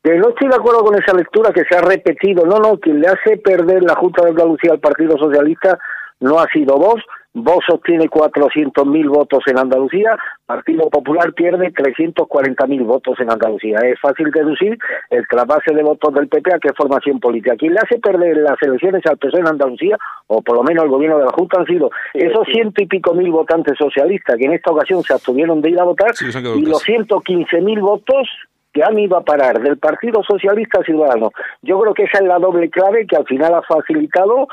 Que 0.03 0.17
no 0.17 0.29
estoy 0.29 0.49
de 0.49 0.55
acuerdo 0.55 0.83
con 0.83 0.95
esa 0.95 1.15
lectura 1.15 1.51
que 1.53 1.63
se 1.63 1.75
ha 1.75 1.81
repetido. 1.81 2.45
No, 2.45 2.57
no, 2.57 2.79
quien 2.79 2.99
le 3.01 3.07
hace 3.07 3.37
perder 3.37 3.83
la 3.83 3.95
Junta 3.95 4.23
de 4.23 4.31
Andalucía 4.31 4.71
al 4.71 4.79
Partido 4.79 5.17
Socialista 5.17 5.77
no 6.19 6.39
ha 6.39 6.47
sido 6.47 6.77
Vox, 6.77 7.03
Vox 7.33 7.65
obtiene 7.69 8.09
400.000 8.09 9.09
votos 9.09 9.39
en 9.47 9.57
Andalucía, 9.57 10.17
Partido 10.45 10.89
Popular 10.89 11.33
pierde 11.33 11.71
340.000 11.71 12.85
votos 12.85 13.19
en 13.19 13.31
Andalucía. 13.31 13.79
Es 13.79 13.99
fácil 14.01 14.31
deducir 14.31 14.77
el 15.09 15.25
trasvase 15.27 15.73
de 15.73 15.81
votos 15.81 16.13
del 16.13 16.27
PP 16.27 16.53
a 16.53 16.59
qué 16.59 16.73
formación 16.73 17.19
política. 17.19 17.55
Quien 17.55 17.73
le 17.73 17.79
hace 17.79 17.99
perder 17.99 18.37
las 18.37 18.61
elecciones 18.61 19.05
al 19.05 19.17
PSOE 19.17 19.39
en 19.39 19.47
Andalucía, 19.47 19.97
o 20.27 20.41
por 20.41 20.57
lo 20.57 20.63
menos 20.63 20.83
el 20.83 20.89
gobierno 20.89 21.19
de 21.19 21.25
la 21.25 21.31
Junta, 21.31 21.61
han 21.61 21.65
sido 21.65 21.89
esos 22.13 22.45
ciento 22.51 22.83
y 22.83 22.87
pico 22.87 23.13
mil 23.13 23.31
votantes 23.31 23.77
socialistas 23.77 24.35
que 24.37 24.45
en 24.45 24.53
esta 24.53 24.71
ocasión 24.71 25.01
se 25.03 25.13
abstuvieron 25.13 25.61
de 25.61 25.69
ir 25.69 25.79
a 25.79 25.85
votar 25.85 26.11
y 26.21 26.65
los 26.65 26.85
115.000 26.85 27.81
votos 27.81 28.27
que 28.73 28.83
han 28.83 28.97
ido 28.97 29.17
a 29.17 29.23
parar 29.23 29.61
del 29.61 29.77
Partido 29.77 30.23
Socialista 30.23 30.81
Ciudadano. 30.83 31.31
Yo 31.61 31.79
creo 31.79 31.93
que 31.93 32.03
esa 32.03 32.19
es 32.19 32.25
la 32.25 32.39
doble 32.39 32.69
clave 32.69 33.05
que 33.05 33.15
al 33.15 33.25
final 33.25 33.53
ha 33.53 33.61
facilitado 33.61 34.47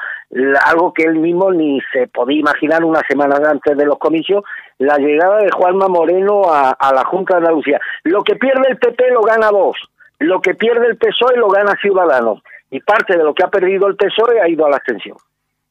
algo 0.66 0.92
que 0.92 1.04
él 1.04 1.16
mismo 1.16 1.52
ni 1.52 1.80
se 1.92 2.08
podía 2.08 2.40
imaginar 2.40 2.84
una 2.84 3.00
semana 3.08 3.36
antes 3.48 3.76
de 3.76 3.86
los 3.86 3.98
comicios, 3.98 4.44
la 4.78 4.96
llegada 4.98 5.38
de 5.38 5.50
Juanma 5.50 5.88
Moreno 5.88 6.42
a, 6.46 6.76
la 6.94 7.04
Junta 7.04 7.34
de 7.34 7.46
Andalucía. 7.46 7.80
Lo 8.04 8.22
que 8.22 8.36
pierde 8.36 8.70
el 8.70 8.78
PP 8.78 9.10
lo 9.10 9.22
gana 9.22 9.50
Vox, 9.50 9.80
lo 10.18 10.40
que 10.40 10.54
pierde 10.54 10.86
el 10.86 10.96
PSOE 10.96 11.36
lo 11.36 11.48
gana 11.48 11.76
Ciudadanos, 11.80 12.42
y 12.70 12.80
parte 12.80 13.16
de 13.16 13.24
lo 13.24 13.34
que 13.34 13.44
ha 13.44 13.48
perdido 13.48 13.86
el 13.86 13.96
PSOE 13.96 14.40
ha 14.40 14.48
ido 14.48 14.66
a 14.66 14.70
la 14.70 14.76
abstención 14.76 15.16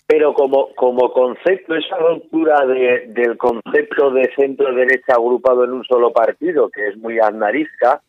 pero 0.08 0.34
como, 0.34 0.74
como 0.74 1.12
concepto, 1.12 1.76
esa 1.76 1.98
ruptura 1.98 2.66
de, 2.66 3.08
del 3.10 3.38
concepto 3.38 4.10
de 4.12 4.32
centro-derecha 4.38 5.16
agrupado 5.16 5.66
en 5.66 5.74
un 5.74 5.84
solo 5.84 6.14
partido, 6.14 6.70
que 6.70 6.88
es 6.88 6.98
muy 6.98 7.20
aznarisca, 7.20 8.02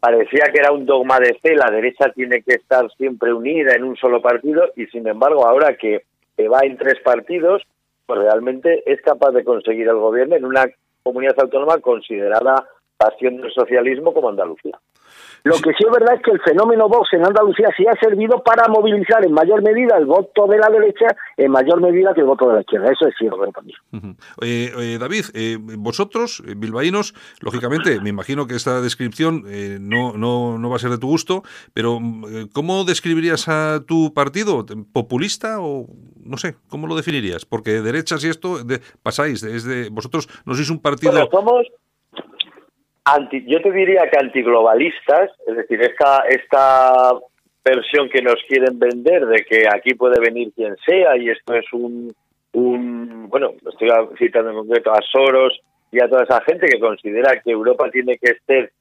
parecía 0.00 0.50
que 0.52 0.60
era 0.60 0.72
un 0.72 0.86
dogma 0.86 1.18
de 1.18 1.34
fe, 1.34 1.54
la 1.54 1.70
derecha 1.70 2.10
tiene 2.12 2.42
que 2.42 2.54
estar 2.54 2.90
siempre 2.96 3.32
unida 3.32 3.74
en 3.74 3.84
un 3.84 3.96
solo 3.96 4.20
partido 4.20 4.72
y 4.74 4.86
sin 4.86 5.06
embargo 5.06 5.46
ahora 5.46 5.76
que, 5.76 6.04
va 6.50 6.60
en 6.62 6.78
tres 6.78 6.98
partidos, 7.04 7.62
pues 8.06 8.18
realmente 8.18 8.82
es 8.90 9.02
capaz 9.02 9.30
de 9.32 9.44
conseguir 9.44 9.86
el 9.88 9.96
gobierno 9.96 10.36
en 10.36 10.46
una 10.46 10.64
comunidad 11.02 11.38
autónoma 11.38 11.78
considerada 11.80 12.66
pasión 12.96 13.36
del 13.36 13.52
socialismo 13.52 14.14
como 14.14 14.30
Andalucía. 14.30 14.78
Lo 15.44 15.54
que 15.56 15.70
sí 15.70 15.84
es 15.84 15.90
verdad 15.90 16.16
es 16.16 16.22
que 16.22 16.32
el 16.32 16.40
fenómeno 16.40 16.88
Vox 16.88 17.08
en 17.12 17.24
Andalucía 17.24 17.68
sí 17.76 17.84
ha 17.86 17.98
servido 18.00 18.42
para 18.42 18.68
movilizar 18.68 19.24
en 19.24 19.32
mayor 19.32 19.62
medida 19.62 19.96
el 19.96 20.06
voto 20.06 20.46
de 20.46 20.58
la 20.58 20.68
derecha 20.68 21.06
en 21.36 21.50
mayor 21.50 21.80
medida 21.80 22.12
que 22.14 22.20
el 22.20 22.26
voto 22.26 22.48
de 22.48 22.54
la 22.54 22.60
izquierda. 22.60 22.92
Eso 22.92 23.06
es 23.06 23.14
cierto 23.18 23.38
también. 23.52 23.78
eh, 24.42 24.98
David, 24.98 25.24
eh, 25.34 25.56
vosotros, 25.60 26.42
eh, 26.46 26.54
bilbaínos, 26.56 27.14
lógicamente, 27.40 28.00
me 28.00 28.10
imagino 28.10 28.46
que 28.46 28.54
esta 28.54 28.80
descripción 28.80 29.44
eh, 29.48 29.78
no, 29.80 30.12
no, 30.12 30.58
no 30.58 30.70
va 30.70 30.76
a 30.76 30.78
ser 30.78 30.90
de 30.90 30.98
tu 30.98 31.08
gusto, 31.08 31.42
pero 31.72 31.98
¿cómo 32.52 32.84
describirías 32.84 33.48
a 33.48 33.80
tu 33.86 34.12
partido? 34.12 34.66
¿Populista 34.92 35.60
o 35.60 35.86
no 36.22 36.36
sé? 36.36 36.56
¿Cómo 36.68 36.86
lo 36.86 36.96
definirías? 36.96 37.44
Porque 37.44 37.80
derechas 37.80 38.24
y 38.24 38.28
esto 38.28 38.62
de, 38.62 38.80
pasáis, 39.02 39.40
desde 39.40 39.88
vosotros 39.88 40.28
no 40.44 40.54
sois 40.54 40.70
un 40.70 40.80
partido... 40.80 41.28
somos 41.30 41.66
yo 43.46 43.60
te 43.62 43.72
diría 43.72 44.08
que 44.10 44.18
antiglobalistas, 44.18 45.30
es 45.46 45.56
decir, 45.56 45.80
esta, 45.82 46.24
esta 46.28 47.12
versión 47.64 48.08
que 48.08 48.22
nos 48.22 48.36
quieren 48.48 48.78
vender 48.78 49.26
de 49.26 49.44
que 49.44 49.64
aquí 49.68 49.94
puede 49.94 50.20
venir 50.20 50.52
quien 50.54 50.76
sea 50.86 51.16
y 51.16 51.28
esto 51.28 51.54
es 51.54 51.66
un, 51.72 52.12
un 52.52 53.28
bueno, 53.28 53.52
estoy 53.70 53.88
citando 54.18 54.50
en 54.50 54.56
concreto 54.56 54.92
a 54.92 55.00
Soros 55.02 55.60
y 55.92 56.00
a 56.00 56.08
toda 56.08 56.24
esa 56.24 56.40
gente 56.42 56.66
que 56.66 56.80
considera 56.80 57.40
que 57.40 57.50
Europa 57.50 57.90
tiene 57.90 58.16
que 58.18 58.36
ser 58.46 58.72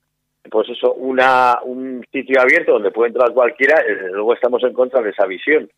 pues 0.49 0.69
eso, 0.69 0.93
una, 0.93 1.59
un 1.63 2.03
sitio 2.11 2.41
abierto 2.41 2.73
donde 2.73 2.91
puede 2.91 3.09
entrar 3.09 3.33
cualquiera, 3.33 3.83
desde 3.83 4.11
luego 4.11 4.33
estamos 4.33 4.63
en 4.63 4.73
contra 4.73 5.01
de 5.01 5.11
esa 5.11 5.25
visión. 5.25 5.69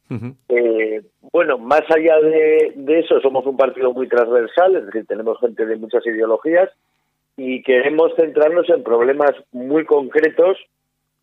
eh, 0.49 1.01
bueno, 1.31 1.57
más 1.57 1.81
allá 1.89 2.19
de, 2.19 2.73
de, 2.75 2.99
eso, 2.99 3.19
somos 3.21 3.45
un 3.45 3.57
partido 3.57 3.91
muy 3.91 4.07
transversal, 4.07 4.75
es 4.75 4.85
decir, 4.85 5.05
tenemos 5.07 5.39
gente 5.39 5.65
de 5.65 5.75
muchas 5.75 6.05
ideologías, 6.05 6.69
y 7.43 7.63
queremos 7.63 8.13
centrarnos 8.15 8.69
en 8.69 8.83
problemas 8.83 9.31
muy 9.51 9.83
concretos 9.83 10.57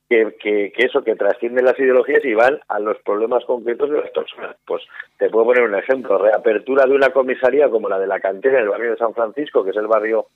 que, 0.09 0.35
que, 0.41 0.73
eso, 0.79 1.05
que 1.05 1.15
trascienden 1.15 1.65
las 1.65 1.79
ideologías 1.79 2.25
y 2.25 2.35
van 2.35 2.59
a 2.67 2.81
los 2.81 2.99
problemas 3.05 3.45
concretos 3.45 3.89
de 3.89 4.01
las 4.01 4.11
personas. 4.11 4.57
Pues 4.67 4.83
te 5.17 5.31
puedo 5.31 5.47
poner 5.47 5.63
un 5.63 5.77
ejemplo, 5.77 6.19
reapertura 6.19 6.87
de 6.87 6.95
una 6.95 7.11
comisaría 7.11 7.69
como 7.69 7.89
la 7.89 8.01
de 8.01 8.09
la 8.09 8.19
cantera 8.19 8.59
en 8.59 8.65
el 8.65 8.71
barrio 8.71 8.91
de 8.91 8.97
San 8.97 9.15
Francisco, 9.15 9.63
que 9.63 9.71
es 9.71 9.77
el 9.77 9.87
barrio 9.87 10.27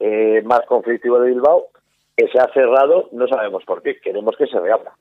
eh, 0.00 0.40
más 0.42 0.62
conflictivo 0.66 1.20
de 1.20 1.28
Bilbao, 1.30 1.66
que 2.16 2.28
se 2.28 2.38
ha 2.38 2.50
cerrado, 2.54 3.10
no 3.12 3.28
sabemos 3.28 3.62
por 3.64 3.82
qué, 3.82 4.00
queremos 4.00 4.34
que 4.36 4.46
se 4.46 4.58
reabra. 4.58 4.92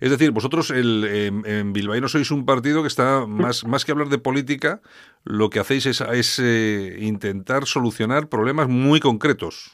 Es 0.00 0.10
decir, 0.10 0.32
vosotros 0.32 0.70
el, 0.70 1.04
en, 1.46 1.72
Bilbao 1.72 2.00
no 2.00 2.08
sois 2.08 2.30
un 2.32 2.44
partido 2.44 2.82
que 2.82 2.88
está, 2.88 3.26
más, 3.26 3.64
más 3.64 3.84
que 3.84 3.92
hablar 3.92 4.08
de 4.08 4.18
política, 4.18 4.80
lo 5.24 5.50
que 5.50 5.60
hacéis 5.60 5.86
es, 5.86 6.00
es 6.00 6.40
eh, 6.40 6.96
intentar 6.98 7.66
solucionar 7.66 8.28
problemas 8.28 8.68
muy 8.68 8.98
concretos. 8.98 9.70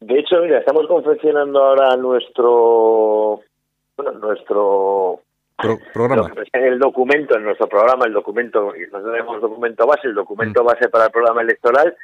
De 0.00 0.18
hecho, 0.18 0.40
mira, 0.40 0.58
estamos 0.58 0.86
confeccionando 0.86 1.62
ahora 1.62 1.96
nuestro, 1.96 3.40
bueno, 3.96 4.12
nuestro 4.18 5.20
programa. 5.92 6.32
El 6.52 6.78
documento, 6.78 7.36
en 7.36 7.44
nuestro 7.44 7.66
programa, 7.68 8.06
el 8.06 8.12
documento, 8.12 8.72
nosotros 8.72 9.12
tenemos 9.12 9.40
documento 9.40 9.86
base, 9.86 10.08
el 10.08 10.14
documento 10.14 10.62
mm. 10.62 10.66
base 10.66 10.88
para 10.88 11.06
el 11.06 11.10
programa 11.10 11.42
electoral, 11.42 11.96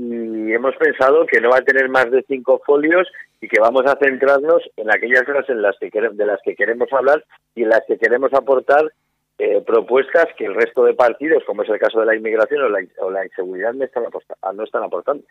y 0.00 0.52
hemos 0.52 0.76
pensado 0.76 1.26
que 1.26 1.40
no 1.40 1.50
va 1.50 1.58
a 1.58 1.62
tener 1.62 1.88
más 1.88 2.08
de 2.10 2.24
cinco 2.28 2.62
folios 2.64 3.08
y 3.40 3.48
que 3.48 3.60
vamos 3.60 3.82
a 3.86 3.98
centrarnos 3.98 4.62
en 4.76 4.88
aquellas 4.90 5.24
cosas 5.24 5.48
en 5.48 5.60
las 5.60 5.76
que 5.78 5.90
de 5.90 6.26
las 6.26 6.40
que 6.44 6.54
queremos 6.54 6.88
hablar 6.92 7.24
y 7.56 7.64
en 7.64 7.70
las 7.70 7.82
que 7.86 7.98
queremos 7.98 8.32
aportar 8.32 8.92
eh, 9.40 9.62
propuestas 9.64 10.26
que 10.36 10.46
el 10.46 10.54
resto 10.54 10.84
de 10.84 10.94
partidos, 10.94 11.44
como 11.46 11.62
es 11.62 11.68
el 11.68 11.78
caso 11.78 12.00
de 12.00 12.06
la 12.06 12.16
inmigración 12.16 12.60
o 12.62 12.68
la, 13.10 13.24
inseguridad, 13.24 13.72
no 13.72 13.84
están, 13.84 14.02
no 14.54 14.64
están 14.64 14.82
aportando. 14.82 15.22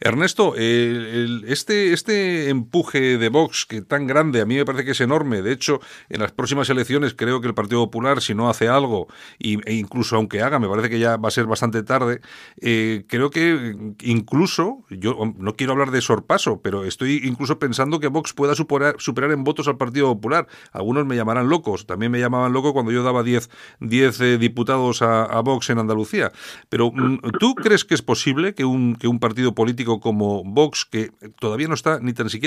Ernesto, 0.00 0.54
este, 0.56 1.92
este 1.92 2.48
empuje 2.48 3.18
de 3.18 3.28
Vox, 3.28 3.66
que 3.66 3.82
tan 3.82 4.06
grande, 4.06 4.40
a 4.40 4.46
mí 4.46 4.56
me 4.56 4.64
parece 4.64 4.86
que 4.86 4.92
es 4.92 5.00
enorme. 5.02 5.42
De 5.42 5.52
hecho, 5.52 5.80
en 6.08 6.20
las 6.20 6.32
próximas 6.32 6.70
elecciones 6.70 7.14
creo 7.14 7.42
que 7.42 7.48
el 7.48 7.54
Partido 7.54 7.84
Popular, 7.84 8.22
si 8.22 8.34
no 8.34 8.48
hace 8.48 8.68
algo, 8.68 9.08
y, 9.38 9.58
e 9.68 9.74
incluso 9.74 10.16
aunque 10.16 10.40
haga, 10.40 10.58
me 10.58 10.68
parece 10.68 10.88
que 10.88 10.98
ya 10.98 11.18
va 11.18 11.28
a 11.28 11.30
ser 11.30 11.44
bastante 11.44 11.82
tarde, 11.82 12.20
eh, 12.62 13.04
creo 13.08 13.28
que 13.28 13.74
incluso, 14.00 14.84
yo 14.88 15.16
no 15.36 15.54
quiero 15.54 15.72
hablar 15.74 15.90
de 15.90 16.00
sorpaso, 16.00 16.62
pero 16.62 16.84
estoy 16.84 17.20
incluso 17.24 17.58
pensando 17.58 18.00
que 18.00 18.08
Vox 18.08 18.32
pueda 18.32 18.54
superar, 18.54 18.96
superar 18.98 19.32
en 19.32 19.44
votos 19.44 19.68
al 19.68 19.76
Partido 19.76 20.08
Popular. 20.14 20.46
Algunos 20.72 21.04
me 21.04 21.16
llamarán 21.16 21.50
locos, 21.50 21.86
también 21.86 22.10
me 22.10 22.20
llamaban 22.20 22.54
loco 22.54 22.72
cuando 22.72 22.90
yo 22.92 23.02
daba 23.02 23.17
10 23.22 23.48
eh, 24.20 24.38
diputados 24.38 25.02
a, 25.02 25.40
Vox 25.40 25.70
en 25.70 25.78
Andalucía. 25.78 26.32
Pero 26.68 26.90
mm, 26.90 27.20
¿tú 27.38 27.54
crees 27.54 27.84
que 27.84 27.94
es 27.94 28.02
posible 28.02 28.54
que 28.54 28.64
un 28.64 29.18
partido 29.20 29.54
político 29.54 30.00
como 30.00 30.44
Vox, 30.44 30.84
que 30.84 31.10
todavía 31.38 31.68
no 31.68 31.74
está 31.74 32.00
ni 32.00 32.12
tan 32.12 32.30
siquiera 32.30 32.38